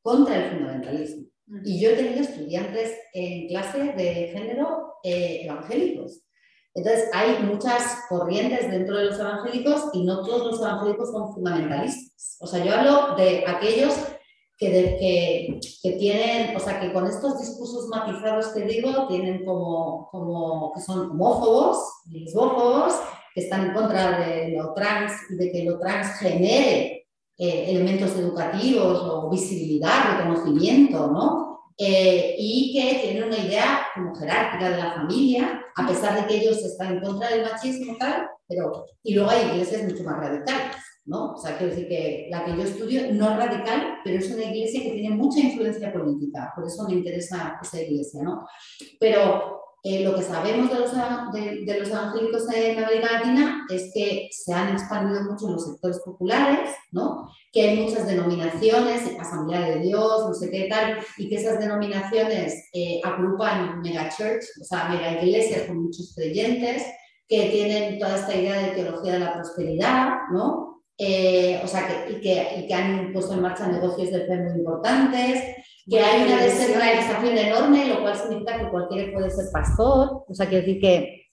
[0.03, 1.25] contra el fundamentalismo.
[1.65, 6.21] Y yo he tenido estudiantes en clase de género eh, evangélicos.
[6.75, 12.37] Entonces, hay muchas corrientes dentro de los evangélicos y no todos los evangélicos son fundamentalistas.
[12.39, 13.95] O sea, yo hablo de aquellos
[14.59, 20.73] que, que, tienen, o sea, que con estos discursos matizados que digo, tienen como, como
[20.73, 22.93] que son homófobos, lesbófobos,
[23.39, 27.07] que están en contra de lo trans y de que lo trans genere
[27.37, 31.71] eh, elementos educativos o visibilidad, reconocimiento, ¿no?
[31.77, 36.41] Eh, y que tienen una idea como jerárquica de la familia, a pesar de que
[36.41, 40.75] ellos están en contra del machismo, tal, pero, y luego hay iglesias mucho más radicales.
[41.05, 41.33] ¿no?
[41.33, 44.43] O sea, quiero decir que la que yo estudio no es radical, pero es una
[44.43, 48.45] iglesia que tiene mucha influencia política, por eso me interesa esa iglesia, ¿no?
[48.99, 54.27] Pero eh, lo que sabemos de los, de, los, evangélicos en América Latina es que
[54.31, 57.29] se han expandido mucho en los sectores populares, ¿no?
[57.51, 62.69] que hay muchas denominaciones, Asamblea de Dios, no sé qué tal, y que esas denominaciones
[62.73, 66.83] eh, agrupan mega church, o sea, mega iglesias con muchos creyentes,
[67.27, 70.83] que tienen toda esta idea de teología de la prosperidad, ¿no?
[70.97, 74.35] Eh, o sea, que, y, que, y, que, han puesto en marcha negocios de fe
[74.35, 75.41] muy importantes,
[75.89, 80.47] que hay una descentralización enorme, lo cual significa que cualquiera puede ser pastor, o sea,
[80.47, 81.25] quiere decir que,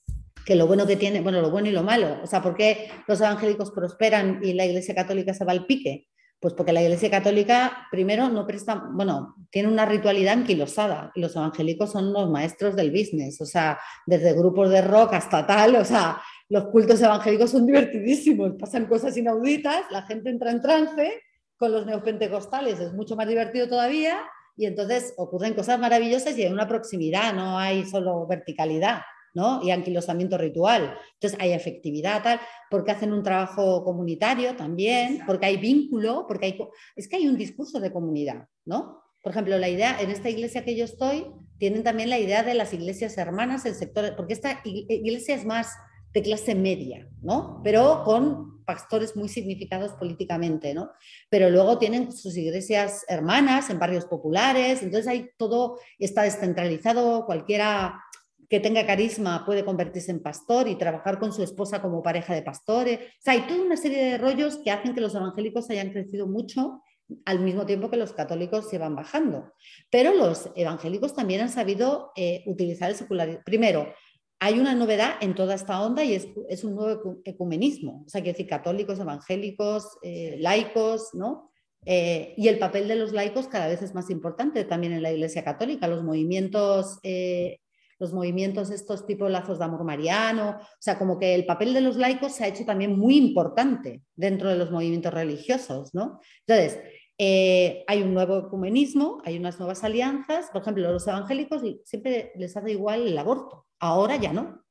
[0.45, 2.89] que lo bueno que tiene, bueno, lo bueno y lo malo, o sea, ¿por qué
[3.07, 6.09] los evangélicos prosperan y la Iglesia Católica se va al pique?
[6.41, 11.11] Pues porque la Iglesia Católica, primero, no presta, bueno, tiene una ritualidad anquilosada.
[11.15, 15.47] Y los evangélicos son los maestros del business, o sea, desde grupos de rock hasta
[15.47, 20.63] tal, o sea, los cultos evangélicos son divertidísimos, pasan cosas inauditas, la gente entra en
[20.63, 21.23] trance,
[21.57, 22.79] con los neopentecostales.
[22.81, 24.23] Es mucho más divertido todavía
[24.57, 29.01] y entonces ocurren cosas maravillosas y hay una proximidad, no hay solo verticalidad.
[29.35, 29.61] ¿no?
[29.63, 30.97] y anquilosamiento ritual.
[31.13, 36.59] Entonces hay efectividad, tal, porque hacen un trabajo comunitario también, porque hay vínculo, porque hay,
[36.97, 39.03] es que hay un discurso de comunidad, ¿no?
[39.23, 41.27] Por ejemplo, la idea, en esta iglesia que yo estoy,
[41.59, 45.71] tienen también la idea de las iglesias hermanas, el sector, porque esta iglesia es más
[46.15, 47.61] de clase media, ¿no?
[47.63, 50.91] Pero con pastores muy significados políticamente, ¿no?
[51.31, 58.03] Pero luego tienen sus iglesias hermanas en barrios populares, entonces hay todo, está descentralizado, cualquiera
[58.49, 62.43] que tenga carisma puede convertirse en pastor y trabajar con su esposa como pareja de
[62.43, 63.01] pastores.
[63.01, 66.27] O sea, hay toda una serie de rollos que hacen que los evangélicos hayan crecido
[66.27, 66.83] mucho
[67.25, 69.53] al mismo tiempo que los católicos se van bajando.
[69.91, 73.43] Pero los evangélicos también han sabido eh, utilizar el secularismo.
[73.45, 73.93] Primero,
[74.39, 78.33] hay una novedad en toda esta onda y es, un nuevo ecumenismo, o sea, que
[78.33, 81.51] decir católicos, evangélicos, eh, laicos, ¿no?
[81.85, 85.13] Eh, y el papel de los laicos cada vez es más importante también en la
[85.13, 87.61] Iglesia Católica, los movimientos, eh,
[87.99, 91.81] los movimientos estos tipo lazos de amor mariano, o sea, como que el papel de
[91.81, 96.21] los laicos se ha hecho también muy importante dentro de los movimientos religiosos, ¿no?
[96.47, 96.79] Entonces,
[97.19, 102.73] hay un nuevo ecumenismo, hay unas nuevas alianzas, por ejemplo, los evangélicos siempre les hace
[102.73, 104.63] igual el aborto, Ahora ya no.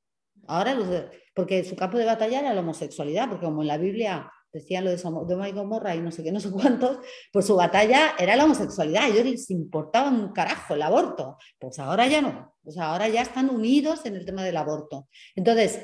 [0.47, 0.77] Ahora
[1.35, 4.91] porque su campo de batalla era la homosexualidad, porque como en la Biblia decían lo
[4.91, 6.99] de Sodoma y Gomorra y no sé qué, no sé cuántos,
[7.34, 11.77] pues su batalla era la homosexualidad, a ellos les importaba un carajo el aborto, pues
[11.80, 15.09] ahora ya no, pues ahora ya están unidos en el tema del aborto.
[15.35, 15.81] Entonces,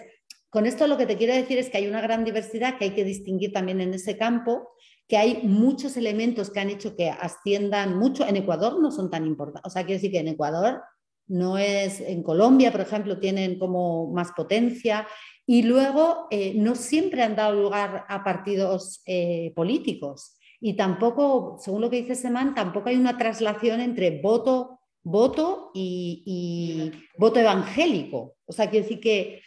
[0.49, 2.91] con esto lo que te quiero decir es que hay una gran diversidad que hay
[2.91, 4.69] que distinguir también en ese campo,
[5.11, 8.25] que hay muchos elementos que han hecho que asciendan mucho.
[8.25, 10.81] En Ecuador no son tan importantes, o sea, quiero decir que en Ecuador
[11.27, 15.05] no es en Colombia, por ejemplo, tienen como más potencia
[15.45, 21.81] y luego eh, no siempre han dado lugar a partidos eh, políticos y tampoco, según
[21.81, 28.38] lo que dice Semán, tampoco hay una traslación entre voto, voto y, voto evangélico.
[28.45, 29.41] O sea, quiero decir que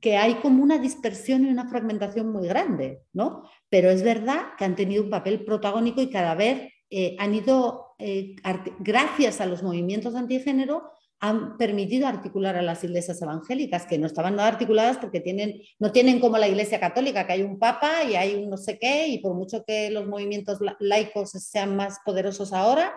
[0.00, 3.44] que hay como una dispersión y una fragmentación muy grande, ¿no?
[3.68, 7.94] Pero es verdad que han tenido un papel protagónico y cada vez eh, han ido,
[7.98, 8.36] eh,
[8.78, 14.36] gracias a los movimientos antigénero, han permitido articular a las iglesias evangélicas, que no estaban
[14.36, 18.16] nada articuladas porque tienen, no tienen como la iglesia católica, que hay un papa y
[18.16, 22.52] hay un no sé qué, y por mucho que los movimientos laicos sean más poderosos
[22.52, 22.92] ahora,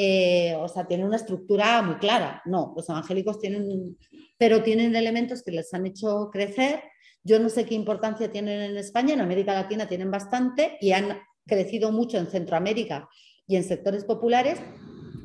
[0.00, 2.40] eh, o sea, tienen una estructura muy clara.
[2.44, 3.98] No, los evangélicos tienen,
[4.38, 6.84] pero tienen elementos que les han hecho crecer.
[7.24, 11.18] Yo no sé qué importancia tienen en España, en América Latina tienen bastante y han
[11.46, 13.08] crecido mucho en Centroamérica
[13.48, 14.60] y en sectores populares,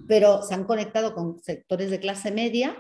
[0.08, 2.76] pero se han conectado con sectores de clase media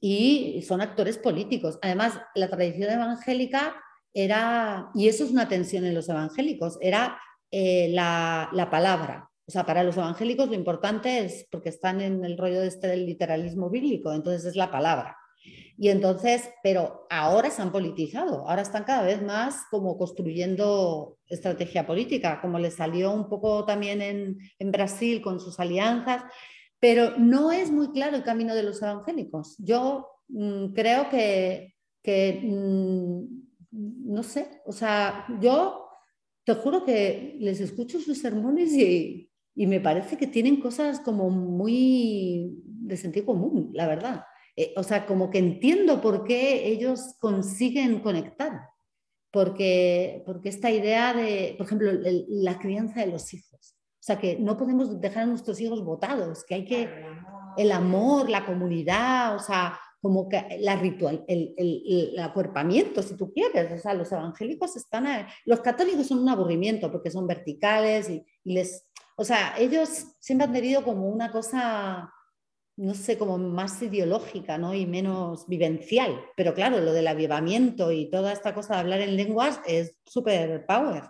[0.00, 1.78] y son actores políticos.
[1.80, 3.76] Además, la tradición evangélica
[4.12, 7.20] era, y eso es una tensión en los evangélicos, era
[7.52, 9.30] eh, la, la, palabra.
[9.48, 13.06] O sea, para los evangélicos lo importante es, porque están en el rollo este del
[13.06, 15.16] literalismo bíblico, entonces es la palabra.
[15.78, 21.86] Y entonces, pero ahora se han politizado, ahora están cada vez más como construyendo estrategia
[21.86, 26.24] política, como les salió un poco también en, en Brasil con sus alianzas,
[26.80, 29.56] pero no es muy claro el camino de los evangélicos.
[29.58, 33.22] Yo mm, creo que, que mm,
[33.70, 35.88] no sé, o sea, yo
[36.44, 39.25] te juro que les escucho sus sermones y,
[39.56, 44.24] y me parece que tienen cosas como muy de sentido común, la verdad.
[44.54, 48.68] Eh, o sea, como que entiendo por qué ellos consiguen conectar.
[49.32, 51.90] Porque, porque esta idea de, por ejemplo,
[52.28, 53.76] la crianza de los hijos.
[53.98, 56.88] O sea, que no podemos dejar a nuestros hijos votados, que hay que
[57.56, 63.32] el amor, la comunidad, o sea, como que la ritual, el, el, acuerpamiento, si tú
[63.32, 63.72] quieres.
[63.72, 68.52] O sea, los evangélicos están, los católicos son un aburrimiento porque son verticales y, y
[68.54, 68.85] les,
[69.16, 72.12] o sea, ellos siempre han tenido como una cosa
[72.76, 74.74] no sé, como más ideológica ¿no?
[74.74, 76.20] y menos vivencial.
[76.36, 80.66] Pero claro, lo del avivamiento y toda esta cosa de hablar en lenguas es súper
[80.66, 81.04] power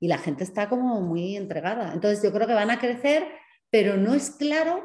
[0.00, 1.92] y la gente está como muy entregada.
[1.94, 3.26] Entonces yo creo que van a crecer,
[3.70, 4.84] pero no es claro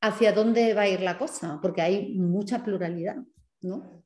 [0.00, 3.16] hacia dónde va a ir la cosa, porque hay mucha pluralidad,
[3.60, 4.02] ¿no?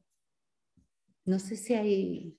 [1.25, 2.38] No sé si hay...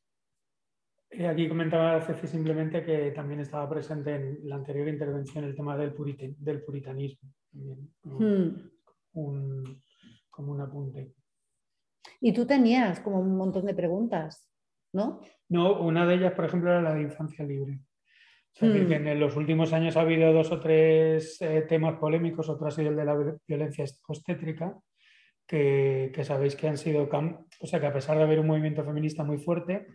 [1.11, 5.75] Eh, aquí comentaba Ceci simplemente que también estaba presente en la anterior intervención el tema
[5.75, 5.93] del,
[6.37, 7.29] del puritanismo.
[8.03, 8.69] Hmm
[9.13, 9.81] un,
[10.29, 11.13] como un apunte.
[12.21, 14.47] Y tú tenías como un montón de preguntas,
[14.93, 15.21] ¿no?
[15.49, 17.79] No, una de ellas, por ejemplo, era la de infancia libre.
[18.53, 19.07] que hmm.
[19.07, 22.89] en los últimos años ha habido dos o tres eh, temas polémicos, otro ha sido
[22.89, 24.77] el de la violencia obstétrica,
[25.47, 28.83] que, que, sabéis que han sido, o sea, que a pesar de haber un movimiento
[28.83, 29.87] feminista muy fuerte,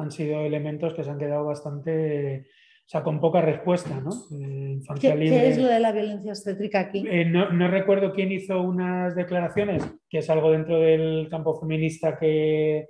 [0.00, 4.10] han sido elementos que se han quedado bastante o sea, con poca respuesta, ¿no?
[4.36, 7.04] Eh, ¿Qué, es lo de la violencia obstétrica aquí?
[7.08, 12.88] Eh, no, recuerdo quién hizo unas declaraciones, que es algo dentro del campo feminista que,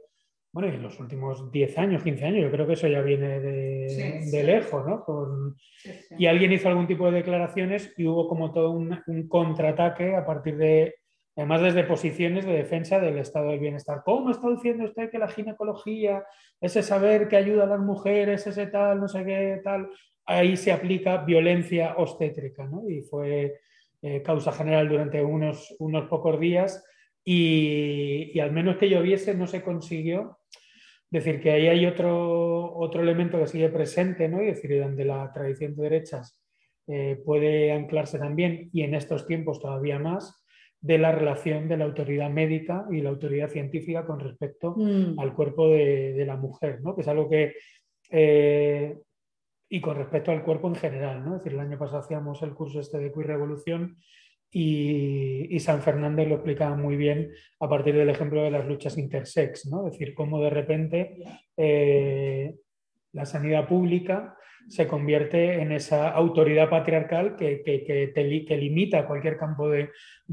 [0.52, 4.42] bueno, en los últimos 10 años, 15 años, yo creo que eso ya viene de,
[4.42, 5.04] lejos, ¿no?
[6.18, 10.24] y alguien hizo algún tipo de declaraciones y hubo como todo un, un contraataque a
[10.24, 10.94] partir de
[11.36, 14.02] además desde posiciones de defensa del estado del bienestar.
[14.04, 16.24] ¿Cómo está diciendo usted que la ginecología,
[16.60, 19.88] ese saber que ayuda a las mujeres, ese tal, no sé qué tal,
[20.26, 22.88] ahí se aplica violencia obstétrica, ¿no?
[22.88, 23.60] Y fue
[24.02, 26.84] eh, causa general durante unos, unos pocos días
[27.24, 30.38] y, al menos que lloviese no se consiguió.
[31.10, 34.40] Decir que ahí hay otro, otro elemento que sigue presente, ¿no?
[34.40, 36.40] Y decir, donde la tradición de derechas
[36.86, 40.39] eh, puede anclarse también y en estos tiempos todavía más,
[40.80, 45.18] de la relación de la autoridad médica y la autoridad científica con respecto mm.
[45.18, 46.94] al cuerpo de, la mujer, ¿no?
[46.94, 47.54] que es algo que...
[48.10, 48.96] Eh,
[49.72, 51.36] y con respecto al cuerpo en general, ¿no?
[51.36, 53.98] Es decir, el año pasado hacíamos el curso este de Queer Revolución
[54.50, 57.30] y, San Fernández lo explicaba muy bien
[57.60, 59.86] a partir del ejemplo de las luchas intersex, ¿no?
[59.86, 61.22] Es decir, cómo de repente
[61.56, 62.56] eh,
[63.12, 64.36] la sanidad pública
[64.68, 69.90] se convierte en esa autoridad patriarcal que, que, limita cualquier campo de,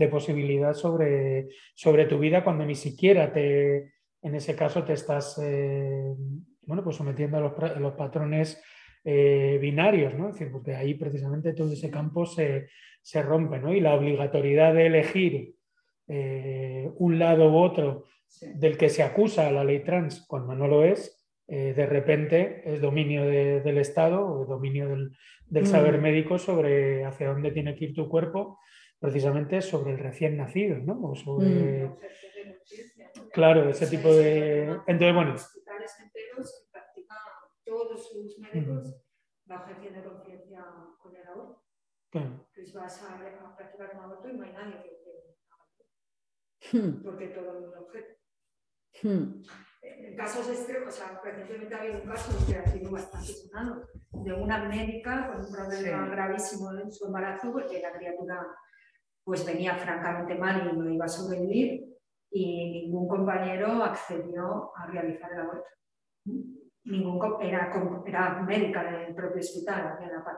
[0.10, 6.14] posibilidad sobre, sobre, tu vida cuando ni siquiera te, en ese caso te estás eh,
[6.68, 8.62] bueno, pues sometiendo a los, patrones
[9.04, 10.28] eh, binarios, ¿no?
[10.28, 12.68] Es decir, porque ahí precisamente todo ese campo se,
[13.24, 13.74] rompe, ¿no?
[13.74, 15.56] Y la obligatoriedad de elegir
[16.10, 18.06] eh, un lado u otro
[18.42, 21.17] del que se acusa a la ley trans cuando no lo es,
[21.48, 24.90] eh, de repente es dominio del Estado o dominio
[25.50, 26.02] del, saber mm.
[26.02, 28.60] médico sobre hacia dónde tiene que ir tu cuerpo,
[29.00, 31.00] precisamente sobre el recién nacido, ¿no?
[31.02, 31.98] O sobre, mm.
[33.32, 34.64] Claro, ese tipo de...
[34.88, 35.36] Entonces, bueno...
[35.36, 37.18] enteros practican
[37.64, 39.08] todos sus médicos
[39.48, 40.66] la de conciencia
[41.02, 41.64] con el aborto.
[42.10, 42.48] Claro.
[42.54, 44.90] Pues vas a, practicar un aborto y no hay nadie que
[46.72, 47.04] te hmm.
[47.04, 48.16] porque todo el mundo objeto.
[50.00, 53.82] En casos extremos, o sea, recientemente ha habido un caso que ha sido bastante sonado,
[54.12, 56.12] de una médica con un problema Sí.
[56.12, 58.46] gravísimo en su embarazo, porque la criatura
[59.24, 61.84] pues venía francamente mal y no iba a sobrevivir,
[62.32, 65.66] y ningún compañero accedió a realizar el aborto.
[66.86, 67.72] Ningún, era,
[68.06, 70.38] era médica del propio hospital aquí en La Paz.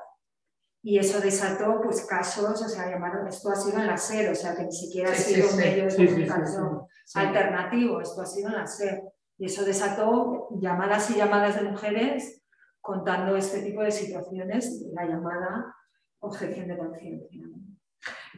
[0.81, 4.35] Y eso desató pues casos, o sea, llamaron, esto ha sido en la SER, o
[4.35, 5.57] sea, que ni siquiera ha Sí, sí, sido un sí.
[5.59, 6.81] medio de comunicación
[7.15, 9.01] alternativo, esto ha sido en la SER.
[9.39, 12.43] Y eso desató llamadas y llamadas de mujeres
[12.81, 15.75] contando este tipo de situaciones, la llamada
[16.19, 17.45] objeción de conciencia.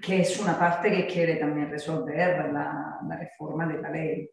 [0.02, 4.30] que es una parte que quiere también resolver la, la reforma de la ley,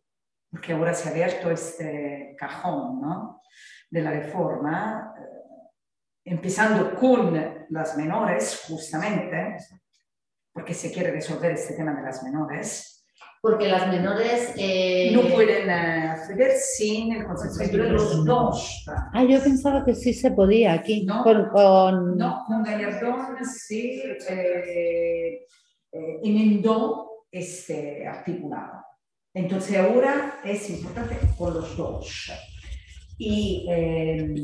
[0.50, 3.42] porque ahora se ha abierto este cajón ¿no?
[3.90, 5.22] de la reforma, eh,
[6.24, 9.56] empezando con las menores, justamente,
[10.52, 12.97] porque se quiere resolver este tema de las menores,
[13.40, 14.52] Porque las menores...
[14.56, 18.84] eh, no pueden eh, acceder sin el consentimiento de los dos.
[19.12, 21.04] Ah, yo pensaba que sí se podía aquí.
[21.04, 21.22] No.
[21.22, 25.46] Con, con- No, con Gallardón se eh,
[25.92, 28.84] eh, enmendó este articulado.
[29.34, 32.32] Entonces ahora es importante con los dos.
[33.18, 34.34] Y, eh,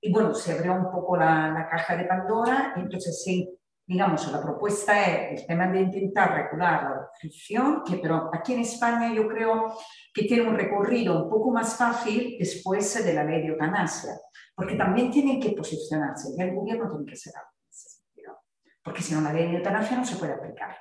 [0.00, 3.48] y bueno, se abrió un poco la, la caja de Pandora, entonces sí,
[3.86, 8.60] digamos, la propuesta es el tema de intentar regular la adopción, que pero aquí en
[8.60, 9.76] España yo creo
[10.14, 14.12] que tiene un recorrido un poco más fácil después de la ley de eutanasia
[14.54, 18.38] porque también tienen que posicionarse y el gobierno tiene que ser algo en ese sentido,
[18.82, 20.76] porque si no la ley de eutanasia no se puede aplicar.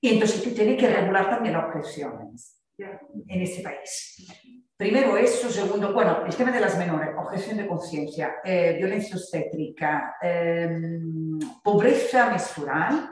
[0.00, 4.59] Y entonces tú tienes que regular también las objeciones en este país.
[4.80, 10.16] Primero eso, segundo, bueno, el tema de las menores, objeción de conciencia, eh, violencia obstétrica,
[10.22, 13.10] ehm, pobreza menstrual,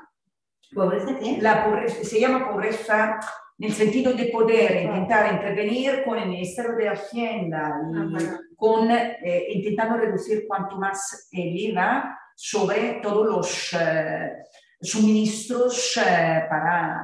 [0.75, 1.37] ¿Pobreza qué?
[1.43, 3.21] la pobreza, se llama pobreza
[3.59, 9.99] nel sentido di poter intentar intervenir con el Ministerio de Hacienda y con, eh, intentando
[9.99, 14.39] reducir cuanto más el IVA sobre todos los eh,
[14.81, 16.99] suministros eh, para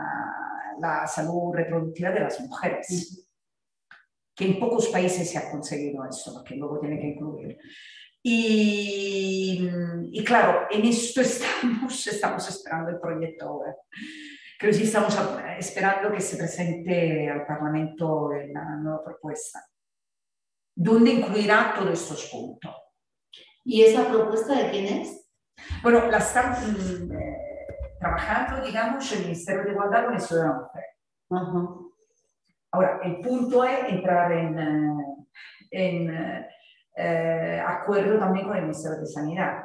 [0.80, 3.23] la salud reproductiva de las mujeres.
[4.34, 7.58] Que en pocos países se ha conseguido eso, que luego tiene que incluir.
[8.22, 9.68] Y,
[10.12, 13.76] y claro, en esto estamos, estamos esperando el proyecto ahora.
[14.58, 15.14] Creo que sí estamos
[15.58, 19.62] esperando que se presente al Parlamento la nueva propuesta,
[20.74, 22.74] donde incluirá todos estos puntos.
[23.64, 25.30] ¿Y esa propuesta de quién es?
[25.82, 27.66] Bueno, la están mm, eh,
[27.98, 30.84] trabajando, digamos, el Ministerio de Igualdad con el Estudio de la Mujer.
[31.30, 31.83] Ajá.
[32.74, 35.26] Ahora, el punto es entrar en, eh,
[35.70, 36.48] en eh,
[36.96, 39.62] eh, acuerdo también con el Ministerio de Sanidad.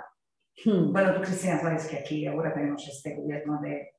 [0.64, 0.94] Hmm.
[0.94, 3.94] Bueno, tú, Cristina, sabes que aquí ahora tenemos este gobierno de,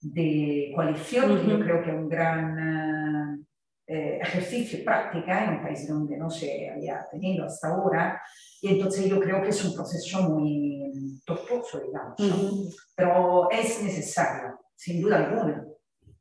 [0.00, 3.44] de coalición, que yo creo que es un gran eh,
[3.86, 8.20] eh, ejercicio y práctica en un país donde no se había tenido hasta ahora.
[8.60, 12.26] Y entonces yo creo que es un proceso muy tortuoso, digamos, ¿no?
[12.26, 12.70] Ujú.
[12.94, 15.64] pero es necesario, sin duda alguna,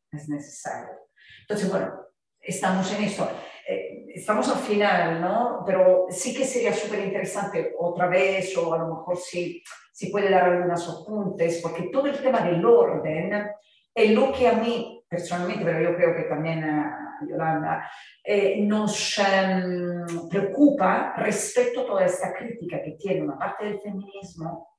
[0.09, 1.03] es necesario.
[1.41, 2.02] Entonces, bueno,
[2.43, 3.29] estamos en esto.
[3.67, 5.63] Eh, estamos al final, ¿no?
[5.65, 10.29] Pero sí que sería súper interesante otra vez, o a lo mejor si, si puede
[10.29, 13.51] dar algunos apuntes, porque todo el tema del orden
[13.95, 17.89] es lo que a mí personalmente, pero yo creo que también a Yolanda,
[18.23, 24.77] eh, nos em, preocupa respecto a toda esta crítica que tiene una parte del feminismo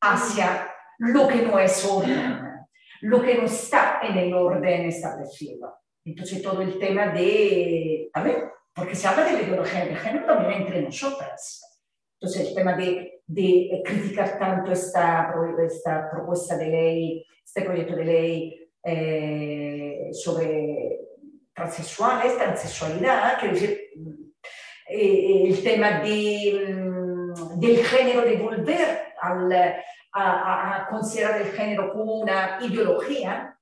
[0.00, 0.68] hacia
[0.98, 2.66] lo que no es orden,
[3.02, 5.78] lo que no está en el orden establecido.
[6.08, 10.24] Entonces todo el tema de, a ver, porque se habla de la ideología de género
[10.26, 11.80] también entre nosotras.
[12.18, 13.20] Entonces el tema de,
[13.84, 20.98] criticar tanto esta, pro- esta propuesta de ley, este proyecto de ley eh, sobre
[21.54, 23.80] transexuales, transexualidad, quiero decir,
[24.88, 26.00] eh, el tema
[26.52, 29.52] mm, del género, de volver al,
[30.12, 33.54] a- a considerar el género como una ideología,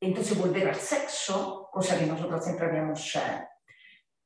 [0.00, 3.18] entonces volver al sexo, cosa que nosotros siempre habíamos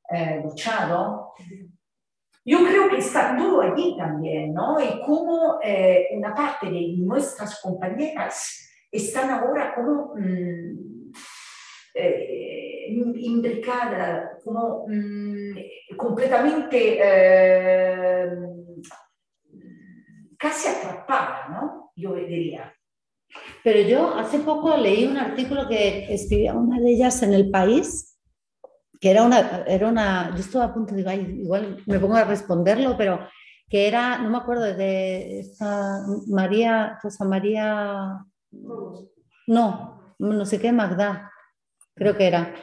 [0.09, 1.33] eh, luchado.
[2.45, 4.79] Yo creo que está todo allí también, ¿no?
[4.79, 11.11] Y cómo eh, una parte de nuestras compañeras están ahora como mm,
[11.93, 18.31] eh, imbricada, como mm, completamente eh,
[20.37, 21.91] casi atrapada, ¿no?
[21.97, 22.73] Yo diría.
[23.63, 28.17] Pero yo hace poco leí un artículo que escribía una de ellas en El País,
[28.99, 32.23] que era una, era una yo estuve a punto de, "Ay, igual me pongo a
[32.23, 33.19] responderlo, pero
[33.69, 38.17] que era, no me acuerdo, de esta María, Rosa María,
[39.47, 41.31] no, no sé qué, Magda,
[41.95, 42.53] creo que era.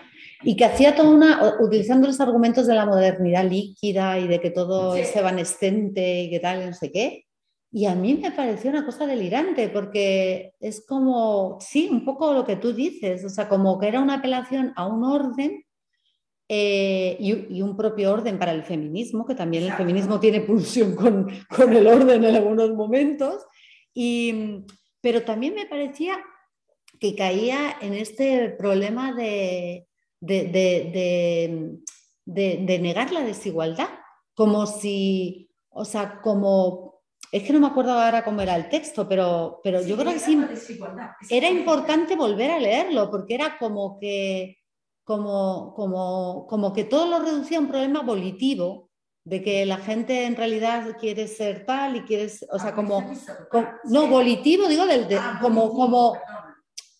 [0.43, 4.51] Y que hacía toda una, utilizando los argumentos de la modernidad líquida y de que
[4.51, 7.25] todo es evanescente y que tal, no sé qué.
[7.71, 12.45] Y a mí me pareció una cosa delirante porque es como, sí, un poco lo
[12.45, 15.65] que tú dices, o sea, como que era una apelación a un orden
[16.49, 21.29] eh, y, un propio orden para el feminismo, que también el feminismo tiene pulsión con,
[21.55, 23.45] con, el orden en algunos momentos,
[23.93, 24.65] y,
[25.03, 26.19] pero también me parecía
[26.99, 29.87] que caía en este problema de,
[30.21, 31.79] de,
[32.25, 33.91] de, negar la desigualdad,
[34.35, 36.88] como si, o sea, como,
[37.31, 40.19] es que no me acuerdo ahora cómo era el texto, pero, pero yo creo que
[40.19, 40.41] sí,
[41.31, 44.59] era importante volver a leerlo, porque era como que,
[45.05, 48.89] como, como, como que todo lo reducía a un problema volitivo,
[49.25, 53.05] de que la gente en realidad quiere ser tal y quiere, o sea, como,
[53.85, 56.17] no, volitivo, digo, del, ah, como, como,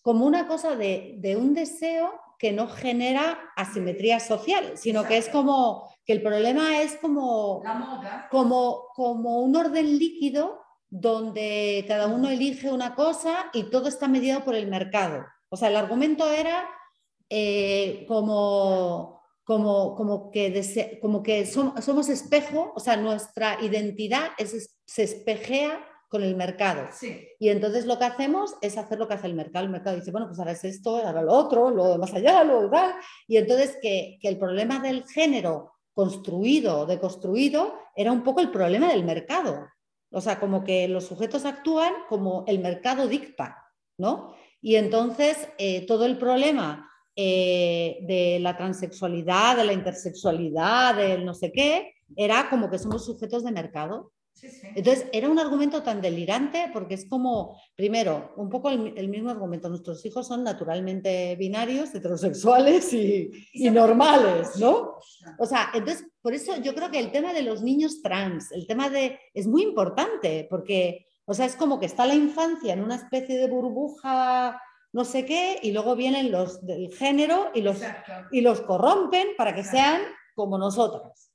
[0.03, 5.27] como una cosa de, de, un deseo que no genera asimetría social, sino que es
[5.27, 7.61] como que el problema es como,
[8.31, 14.45] como, como un orden líquido donde cada uno elige una cosa y todo está mediado
[14.45, 15.25] por el mercado.
[15.49, 16.65] O sea, el argumento era
[17.29, 24.29] eh, como, como, como, que, como que somos, espejo, o sea, nuestra identidad
[24.85, 26.89] se espejea con el mercado.
[27.39, 29.63] Y entonces lo que hacemos es hacer lo que hace el mercado.
[29.63, 32.69] El mercado dice, bueno, pues ahora es esto, ahora lo otro, lo más allá, lo
[32.69, 32.95] tal.
[33.27, 38.49] Y entonces que, que, el problema del género construido o deconstruido era un poco el
[38.49, 39.67] problema del mercado.
[40.11, 43.67] O sea, como que los sujetos actúan como el mercado dicta,
[43.97, 44.33] ¿no?
[44.61, 51.35] Y entonces eh, todo el problema eh, de la transexualidad, de la intersexualidad, del no
[51.35, 54.11] sé qué, era como que somos sujetos de mercado
[54.75, 59.69] entonces, era un argumento tan delirante porque es como, primero, un poco el, mismo argumento.
[59.69, 63.31] Nuestros hijos son naturalmente binarios, heterosexuales y,
[63.71, 64.95] normales, ¿no?
[65.37, 68.67] O sea, entonces, por eso yo creo que el tema de los niños trans, el
[68.67, 72.83] tema de, es muy importante porque, o sea, es como que está la infancia en
[72.83, 74.59] una especie de burbuja
[74.91, 77.79] no sé qué, y luego vienen los del género y los,
[78.31, 80.01] y los corrompen para que sean
[80.33, 81.31] como nosotras.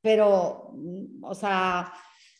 [0.00, 0.74] Pero,
[1.22, 1.92] o sea,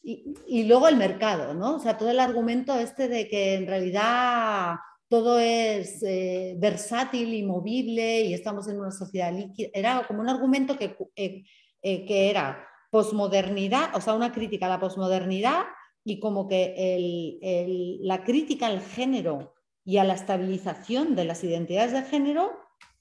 [0.05, 1.77] y, luego el mercado, ¿no?
[1.77, 4.77] O sea, todo el argumento este de que en realidad
[5.09, 10.29] todo es eh, versátil y movible y estamos en una sociedad líquida, era como un
[10.29, 11.45] argumento que, eh,
[11.83, 15.65] eh, que era posmodernidad, o sea, una crítica a la posmodernidad
[16.05, 19.55] y como que la crítica al género
[19.87, 22.53] y a la estabilización de las identidades de género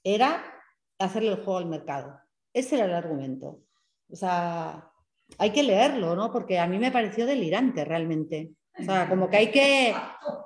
[0.04, 0.42] era
[1.00, 2.18] hacerle el juego al mercado.
[2.54, 3.62] Ese era el argumento.
[4.10, 4.93] O sea,
[5.38, 6.32] hay que leerlo, ¿no?
[6.32, 8.52] Porque a mí me pareció delirante realmente.
[8.80, 9.94] O sea, como que hay que,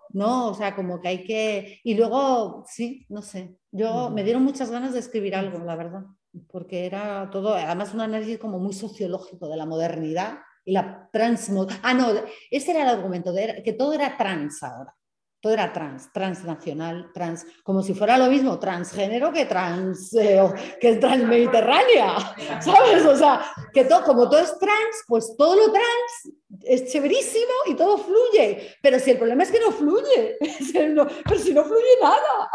[0.09, 4.43] no, o sea, como que hay que, y luego, sí, no sé, yo me dieron
[4.43, 6.01] muchas ganas de escribir algo, la verdad,
[6.49, 11.72] porque era todo, además un análisis como muy sociológico de la modernidad y la transmod...
[11.84, 12.07] Ah, no,
[12.51, 14.93] ese era el argumento, de, que todo era trans ahora
[15.39, 20.41] todo era trans, transnacional, trans, como si fuera lo mismo transgénero que trans, eh,
[20.81, 22.18] que transmediterránea,
[22.59, 23.05] ¿sabes?
[23.05, 27.76] O sea, que todo, como todo es trans, pues todo lo trans es chéverísimo y
[27.76, 30.38] todo fluye, pero si el problema es que no fluye,
[30.73, 32.49] pero si no fluye nada,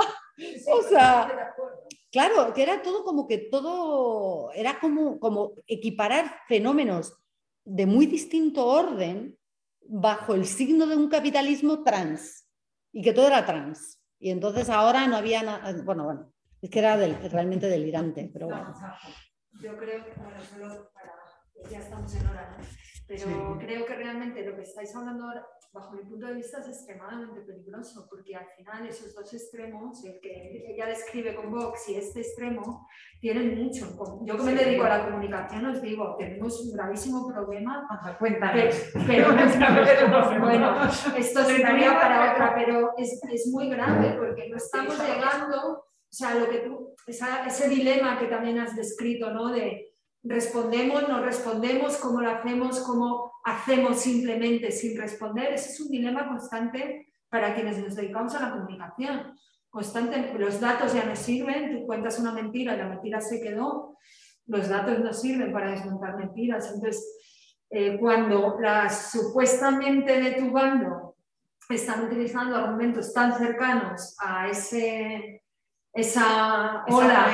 [0.73, 1.55] o sea,
[2.11, 7.15] claro, que era todo como que todo, era como, como equiparar fenómenos
[7.65, 9.39] de muy distinto orden
[9.87, 12.43] bajo el signo de un capitalismo trans
[12.93, 14.01] y que todo era trans.
[14.19, 18.73] Y entonces ahora no había nada, bueno, bueno, es que era realmente delirante, pero bueno.
[19.61, 20.93] Yo creo que, bueno, solo
[21.71, 22.65] ya estamos en hora, ¿no?
[23.07, 26.69] Pero creo que realmente lo que estáis hablando ahora, bajo mi punto de vista, es
[26.69, 31.97] extremadamente peligroso, porque al final esos dos extremos, el que ella describe con Vox y
[31.97, 32.89] este extremo,
[33.21, 33.87] tienen mucho.
[34.25, 37.87] Yo que me dedico a la comunicación, os digo, tenemos un gravísimo problema.
[38.19, 38.71] Cuéntame.
[39.07, 39.29] Pero,
[40.41, 40.85] bueno,
[41.17, 46.35] esto sería para otra, pero es, es muy grave porque no estamos llegando, o sea,
[46.35, 49.51] lo que tú, ese dilema que también has descrito, ¿no?
[49.53, 49.92] De,
[50.23, 55.53] respondemos, no respondemos, cómo lo hacemos, cómo hacemos simplemente sin responder.
[55.53, 59.39] Ese es un dilema constante para quienes nos dedicamos a la comunicación.
[59.71, 63.97] Constante, los datos ya no sirven, tú cuentas una mentira y la mentira se quedó,
[64.47, 66.71] los datos no sirven para desmontar mentiras.
[66.75, 67.05] Entonces,
[67.71, 71.17] eh, cuando las supuestamente de tu bando
[71.71, 75.42] están utilizando argumentos tan cercanos a ese
[75.95, 77.27] esa ola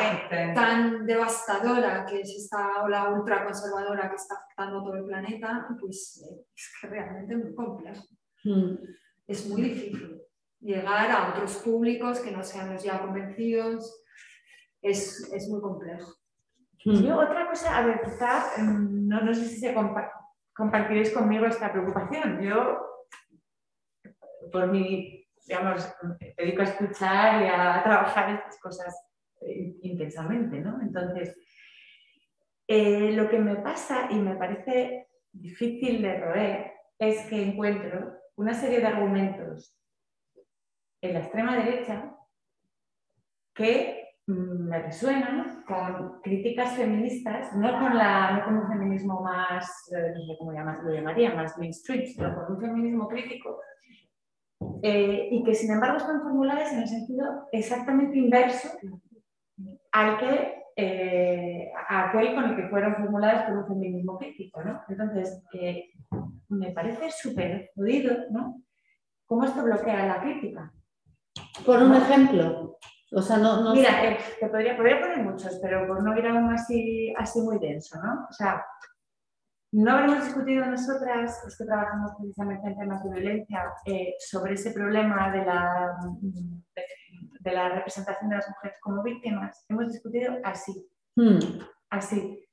[0.55, 6.23] tan devastadora que es esta ola ultraconservadora que está afectando todo el planeta, pues
[6.55, 8.03] es que realmente es muy complejo.
[8.45, 8.75] Hmm.
[9.27, 10.23] Es muy difícil
[10.61, 14.03] llegar a otros públicos que no sean los ya convencidos.
[14.83, 16.13] es, es muy complejo.
[16.85, 20.11] Yo otra cosa, a ver, quizá, mm, no, no sé si se compa-
[20.57, 22.41] compartiréis conmigo esta preocupación.
[22.41, 22.79] Yo,
[24.53, 25.18] por mi,
[25.49, 25.89] digamos,
[26.37, 28.95] dedico a escuchar y a trabajar estas cosas
[29.41, 30.81] eh, intensamente, ¿no?
[30.83, 31.37] Entonces,
[32.67, 38.53] eh, lo que me pasa y me parece difícil de roer es que encuentro una
[38.53, 39.75] serie de argumentos
[41.01, 42.15] en la extrema derecha
[43.55, 49.91] que mm, me resuenan con críticas feministas, no con, la, no con un feminismo más,
[49.97, 53.61] eh, no sé cómo lo llamaría, más mainstream, sino con un feminismo crítico,
[54.83, 58.69] eh, y que sin embargo están formuladas en el sentido exactamente inverso
[59.93, 64.81] al que eh, a aquel con el que fueron formuladas por un feminismo crítico, ¿no?
[64.89, 65.91] Entonces, eh,
[66.49, 68.63] me parece súper jodido, ¿no?
[69.27, 70.73] Cómo esto bloquea la crítica.
[71.67, 72.79] Por un ejemplo.
[73.11, 76.27] O sea, no, no Mira, eh, te podría, podría poner muchos, pero por no ir
[76.27, 78.27] aún así, así muy denso, ¿no?
[78.31, 78.65] O sea,
[79.73, 84.73] no habremos discutido nosotras, los que trabajamos precisamente en temas de violencia, eh, sobre ese
[84.73, 86.85] problema de la, de,
[87.41, 89.65] de la representación de las mujeres como víctimas.
[89.69, 91.39] Hemos discutido así, Hmm.
[91.91, 92.45] así.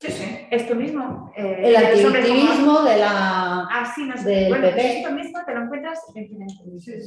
[0.00, 0.46] Sí, sí.
[0.52, 1.32] Esto mismo.
[1.36, 3.66] eh, El antivictimismo de la.
[3.68, 4.28] Así, no sé.
[4.28, 4.98] del bueno, PP.
[5.00, 6.38] esto mismo te lo encuentras en.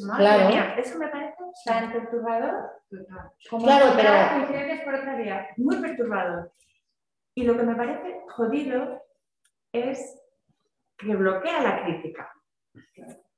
[0.08, 0.50] Madre Claro.
[0.50, 1.36] mía, eso me parece
[1.66, 2.70] tan perturbador.
[3.50, 5.48] Como Claro, pero- por otra vía.
[5.58, 6.52] Muy perturbador.
[7.36, 9.02] Y lo que me parece jodido
[9.74, 10.00] es
[10.98, 12.32] que bloquea la crítica.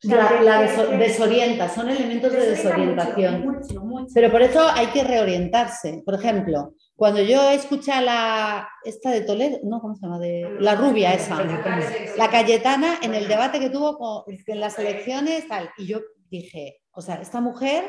[0.05, 3.41] O sea, La, deso- desorienta, son elementos de desorienta desorientación.
[3.45, 4.11] Mucho, mucho, mucho.
[4.13, 6.01] Pero por eso hay que reorientarse.
[6.05, 10.19] Por ejemplo, cuando yo escuché a la esta de Toledo, no, ¿cómo se llama?
[10.19, 11.41] De, la rubia esa,
[12.17, 16.81] la Cayetana en el debate que tuvo con, en las elecciones, tal, y yo dije,
[16.91, 17.85] o sea, esta mujer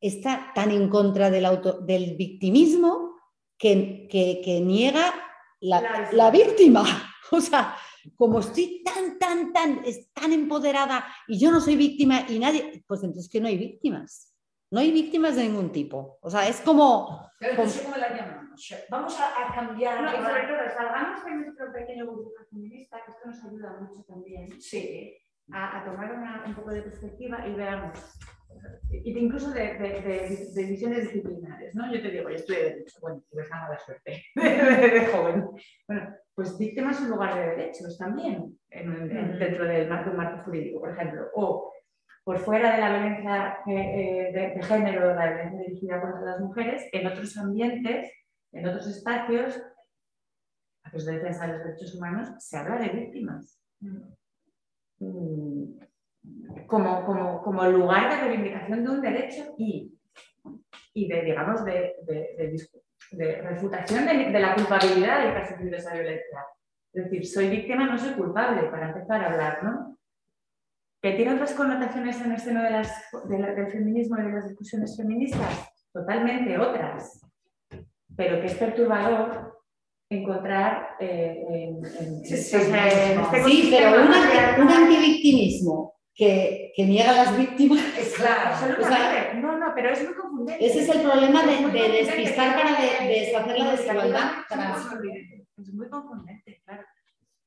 [0.00, 3.14] está tan en contra del, auto, del victimismo
[3.58, 5.12] que, que- que niega
[5.60, 6.84] la, La- víctima.
[7.30, 7.76] O sea,
[8.16, 12.82] como estoy tan, tan, tan, es tan empoderada y yo no soy víctima y nadie,
[12.88, 14.34] pues entonces que no hay víctimas.
[14.70, 16.18] No hay víctimas de ningún tipo.
[16.22, 17.28] O sea, es como...
[17.38, 18.48] Pero entonces, ¿cómo la llamamos?
[18.90, 20.02] Vamos a, a cambiar.
[20.02, 24.02] No, y sobre todo, salgamos de nuestro pequeño grupo feminista, que esto nos ayuda mucho
[24.08, 24.58] también.
[24.60, 25.14] Sí.
[25.52, 28.18] A, a tomar una- un poco de perspectiva y veamos,
[28.90, 31.92] y incluso de, de- de- de visiones disciplinares, ¿no?
[31.92, 35.46] Yo te digo, yo estudié Derecho, bueno, tuve esa mala suerte de, joven.
[35.86, 40.44] Bueno, pues víctima es un lugar de derechos también, en- en- dentro del marco, marco
[40.44, 41.72] jurídico, por ejemplo, o
[42.24, 46.88] por fuera de la violencia eh, de, de género, la violencia dirigida contra las mujeres,
[46.92, 48.12] en otros ambientes,
[48.52, 49.62] en otros espacios,
[50.84, 53.62] a los de defensa de los derechos humanos, se habla de víctimas
[56.66, 59.94] como, como, como lugar de reivindicación de un derecho y,
[60.94, 62.56] y de, digamos, de, de,
[63.12, 66.44] de refutación de, la culpabilidad del que ha sufrido esa violencia.
[66.92, 69.98] Es decir, soy víctima, no soy culpable, para empezar a hablar, ¿no?
[71.00, 74.48] Que tiene otras connotaciones en el seno de las, la- del feminismo y de las
[74.48, 77.24] discusiones feministas, totalmente otras,
[78.16, 79.57] pero que es perturbador
[80.10, 87.24] encontrar eh, en, en- Sí, en este Sí, pero un, antivictimismo que, que niega a
[87.24, 87.80] las víctimas,
[88.16, 88.50] Claro.
[88.54, 89.34] Absolutamente.
[89.36, 90.66] no, no, pero es muy confundente.
[90.66, 94.30] ese es el problema de, Es despistar para de- deshacer la desigualdad.
[94.50, 96.82] Es muy confundente, es muy confundente, claro.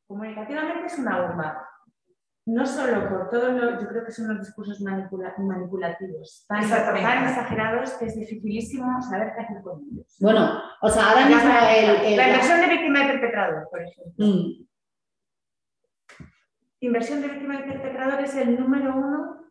[0.07, 1.67] Comunicativamente es una bomba.
[2.53, 6.61] No solo por todo lo, yo creo que son los discursos manipula- manipulativos, tan,
[7.29, 10.17] exagerados que es dificilísimo saber qué hacer con ellos.
[10.19, 12.05] Bueno, o sea, ahora mismo el...
[12.07, 14.13] el- la inversión de víctima y perpetrador, por ejemplo.
[14.25, 14.65] Mm,
[16.83, 19.45] Inversión de víctima y perpetrador es el número uno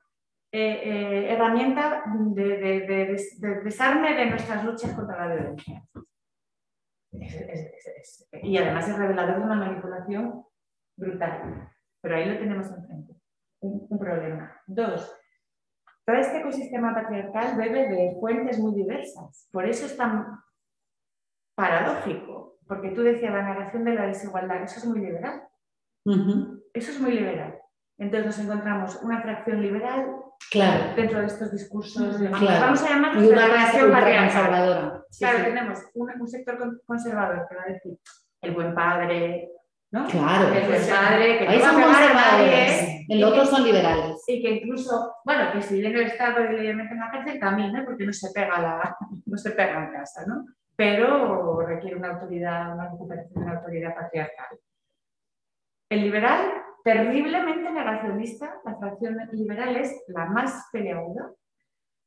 [0.52, 2.02] eh, eh, herramienta
[2.35, 5.82] de, de- de- de- de desarme de nuestras luchas contra la violencia.
[7.12, 10.44] Es- es- es- es- y además es revelador de una manipulación
[10.97, 11.70] brutal.
[12.02, 13.14] Pero ahí lo tenemos enfrente.
[13.60, 14.56] Un, un problema.
[14.66, 15.14] Dos,
[16.06, 19.48] todo este ecosistema patriarcal bebe de fuentes muy diversas.
[19.52, 20.40] Por eso es tan
[21.55, 22.56] paradójico.
[22.66, 25.43] Porque tú decías la negación de la desigualdad, eso es muy liberal.
[26.72, 27.59] Eso es muy liberal.
[27.98, 30.16] Entonces nos encontramos una fracción liberal
[30.51, 32.60] Claro, dentro de estos discursos, Claro.
[32.60, 33.36] vamos a de una
[33.85, 35.05] ultraconservadora.
[35.10, 35.44] Sí, Claro, sí.
[35.44, 37.98] tenemos un, un sector con- conservador que va a decir
[38.40, 39.51] el buen padre,
[39.92, 40.06] ¿no?
[40.06, 40.54] Claro.
[40.54, 44.22] El buen padre, que Ahí no son conservadores, que- otro son liberales.
[44.26, 47.40] y que incluso, bueno, que si viene el Estado y le meten en la cárcel,
[47.40, 48.96] camina, porque no se pega, la,
[49.26, 50.46] no se pega en casa, ¿no?
[50.76, 54.58] Pero requiere una autoridad, una recuperación de una autoridad patriarcal.
[55.90, 56.52] El liberal,
[56.84, 61.32] terriblemente negacionista, la fracción liberal es la más peleaguda.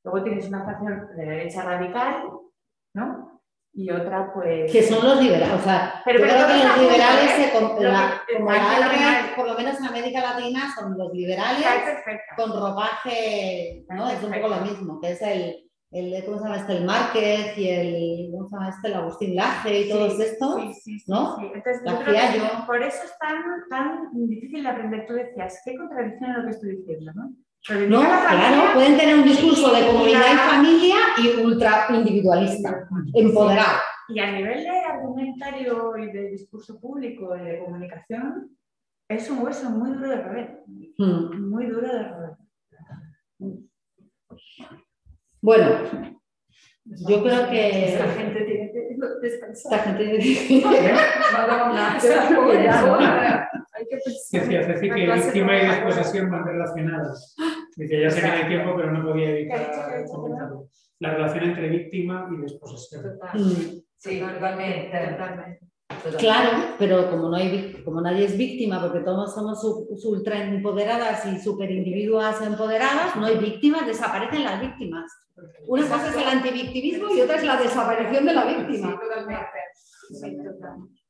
[0.06, 2.30] Luego tienes una fracción de derecha radical,
[3.76, 4.72] y otra pues...
[4.72, 7.76] Que son los liberales, o sea, Pero- yo pero creo que los liberales, se com-
[7.76, 10.22] lo la- que- como aquí la lo que ALRE, hay- por lo menos en América
[10.22, 11.66] Latina, son los liberales
[12.38, 14.10] con ropaje, ¿no?
[14.10, 15.56] Es un poco lo mismo, que es el,
[15.92, 16.74] el ¿cómo se llama este?
[16.78, 18.88] El Márquez y el, ¿cómo se llama este?
[18.88, 20.56] El Agustín Laje y todos estos.
[20.62, 21.38] sí, sí, ¿no?
[21.38, 21.46] sí.
[21.54, 22.66] Entonces, La yo creo que Fiallo.
[22.68, 25.06] por eso es tan, tan difícil de aprender.
[25.08, 27.32] Tú decías, qué contradicción en lo que estoy diciendo, ¿no?
[27.70, 33.80] No, claro, pueden tener un discurso de comunidad y familia y ultra individualista, empoderado.
[34.10, 38.58] Y a nivel de argumentario y de discurso público y de comunicación,
[39.08, 40.64] es un hueso muy duro de roer.
[40.98, 41.50] Mm.
[41.50, 42.32] Muy duro de roer.
[45.42, 45.70] Bueno,
[46.84, 49.74] yo creo que Esta gente tiene que descansar.
[49.74, 50.04] esta gente
[53.76, 54.66] Hay que pensar.
[54.66, 57.36] Ceci que víctima y desposesión van relacionadas.
[57.76, 60.00] Dice, ya sé que no hay tiempo, pero no podía ¿Qué ha dicho, qué ha
[60.00, 60.68] evitar comentarlo.
[61.00, 63.04] La relación entre víctima y desposesión.
[63.04, 63.40] Total.
[63.40, 63.82] Mm.
[63.98, 65.10] Sí, totalmente.
[65.12, 65.60] Totalmente.
[66.18, 70.44] Claro, pero como no hay como nadie es víctima, porque todos somos su, su ultra
[70.44, 75.12] empoderadas y super individuas empoderadas, no hay víctimas, desaparecen las víctimas.
[75.68, 79.00] Una cosa es el antivictimismo y otra es la desaparición de la víctima.
[79.00, 79.60] Totalmente.
[80.10, 81.04] Sí, totalmente.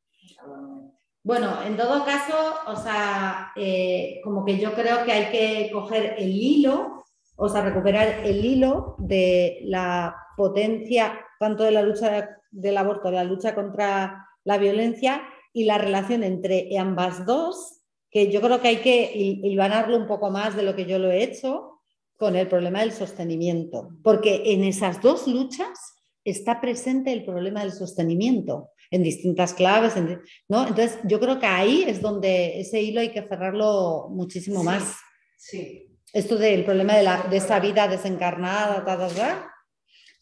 [1.23, 2.33] Bueno, en todo caso,
[2.67, 7.05] o sea, eh, como que yo creo que hay que coger el hilo,
[7.37, 13.15] o sea, recuperar el hilo de la potencia tanto de la lucha del aborto, de
[13.15, 15.21] la lucha contra la violencia
[15.53, 20.07] y la relación entre ambas dos, que yo creo que hay que hil- hilvanarlo un
[20.07, 21.79] poco más de lo que yo lo he hecho
[22.17, 27.71] con el problema del sostenimiento, porque en esas dos luchas está presente el problema del
[27.71, 30.61] sostenimiento en distintas claves, en ¿no?
[30.67, 34.65] Entonces, yo creo que ahí es donde ese hilo hay que cerrarlo muchísimo Sí.
[34.65, 34.95] más.
[35.37, 35.89] Sí.
[36.13, 39.49] Esto del problema de, la, de esta vida desencarnada, ta, ta, ta.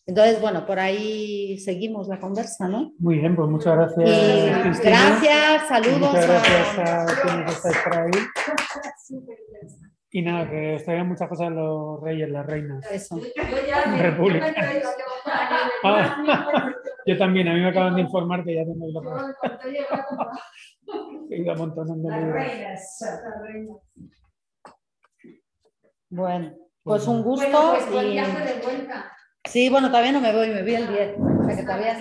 [0.06, 2.94] Entonces, bueno, por ahí seguimos la conversa, ¿no?
[2.98, 4.10] Muy bien, pues muchas gracias.
[4.10, 5.20] Y Cristina.
[5.20, 6.00] gracias, saludos.
[6.14, 8.12] Muchas gracias a- a quienes estáis por ahí.
[10.14, 12.86] Y nada, que os traigan muchas cosas los reyes, las reinas.
[12.92, 13.18] Eso.
[13.18, 13.28] Yo
[13.66, 14.54] ya me- República.
[17.06, 19.36] Yo Ah, también, a mí me acaban de informar que ya tengo a comprar
[21.30, 22.98] he ido amontonando Las reinas.
[23.02, 23.74] la reina.
[26.10, 26.54] Bueno,
[26.84, 27.46] pues un gusto.
[27.50, 29.12] Bueno, pues y- de vuelta.
[29.46, 31.16] Sí, bueno, todavía no me voy, me voy el 10.
[31.20, 31.98] O sea que todavía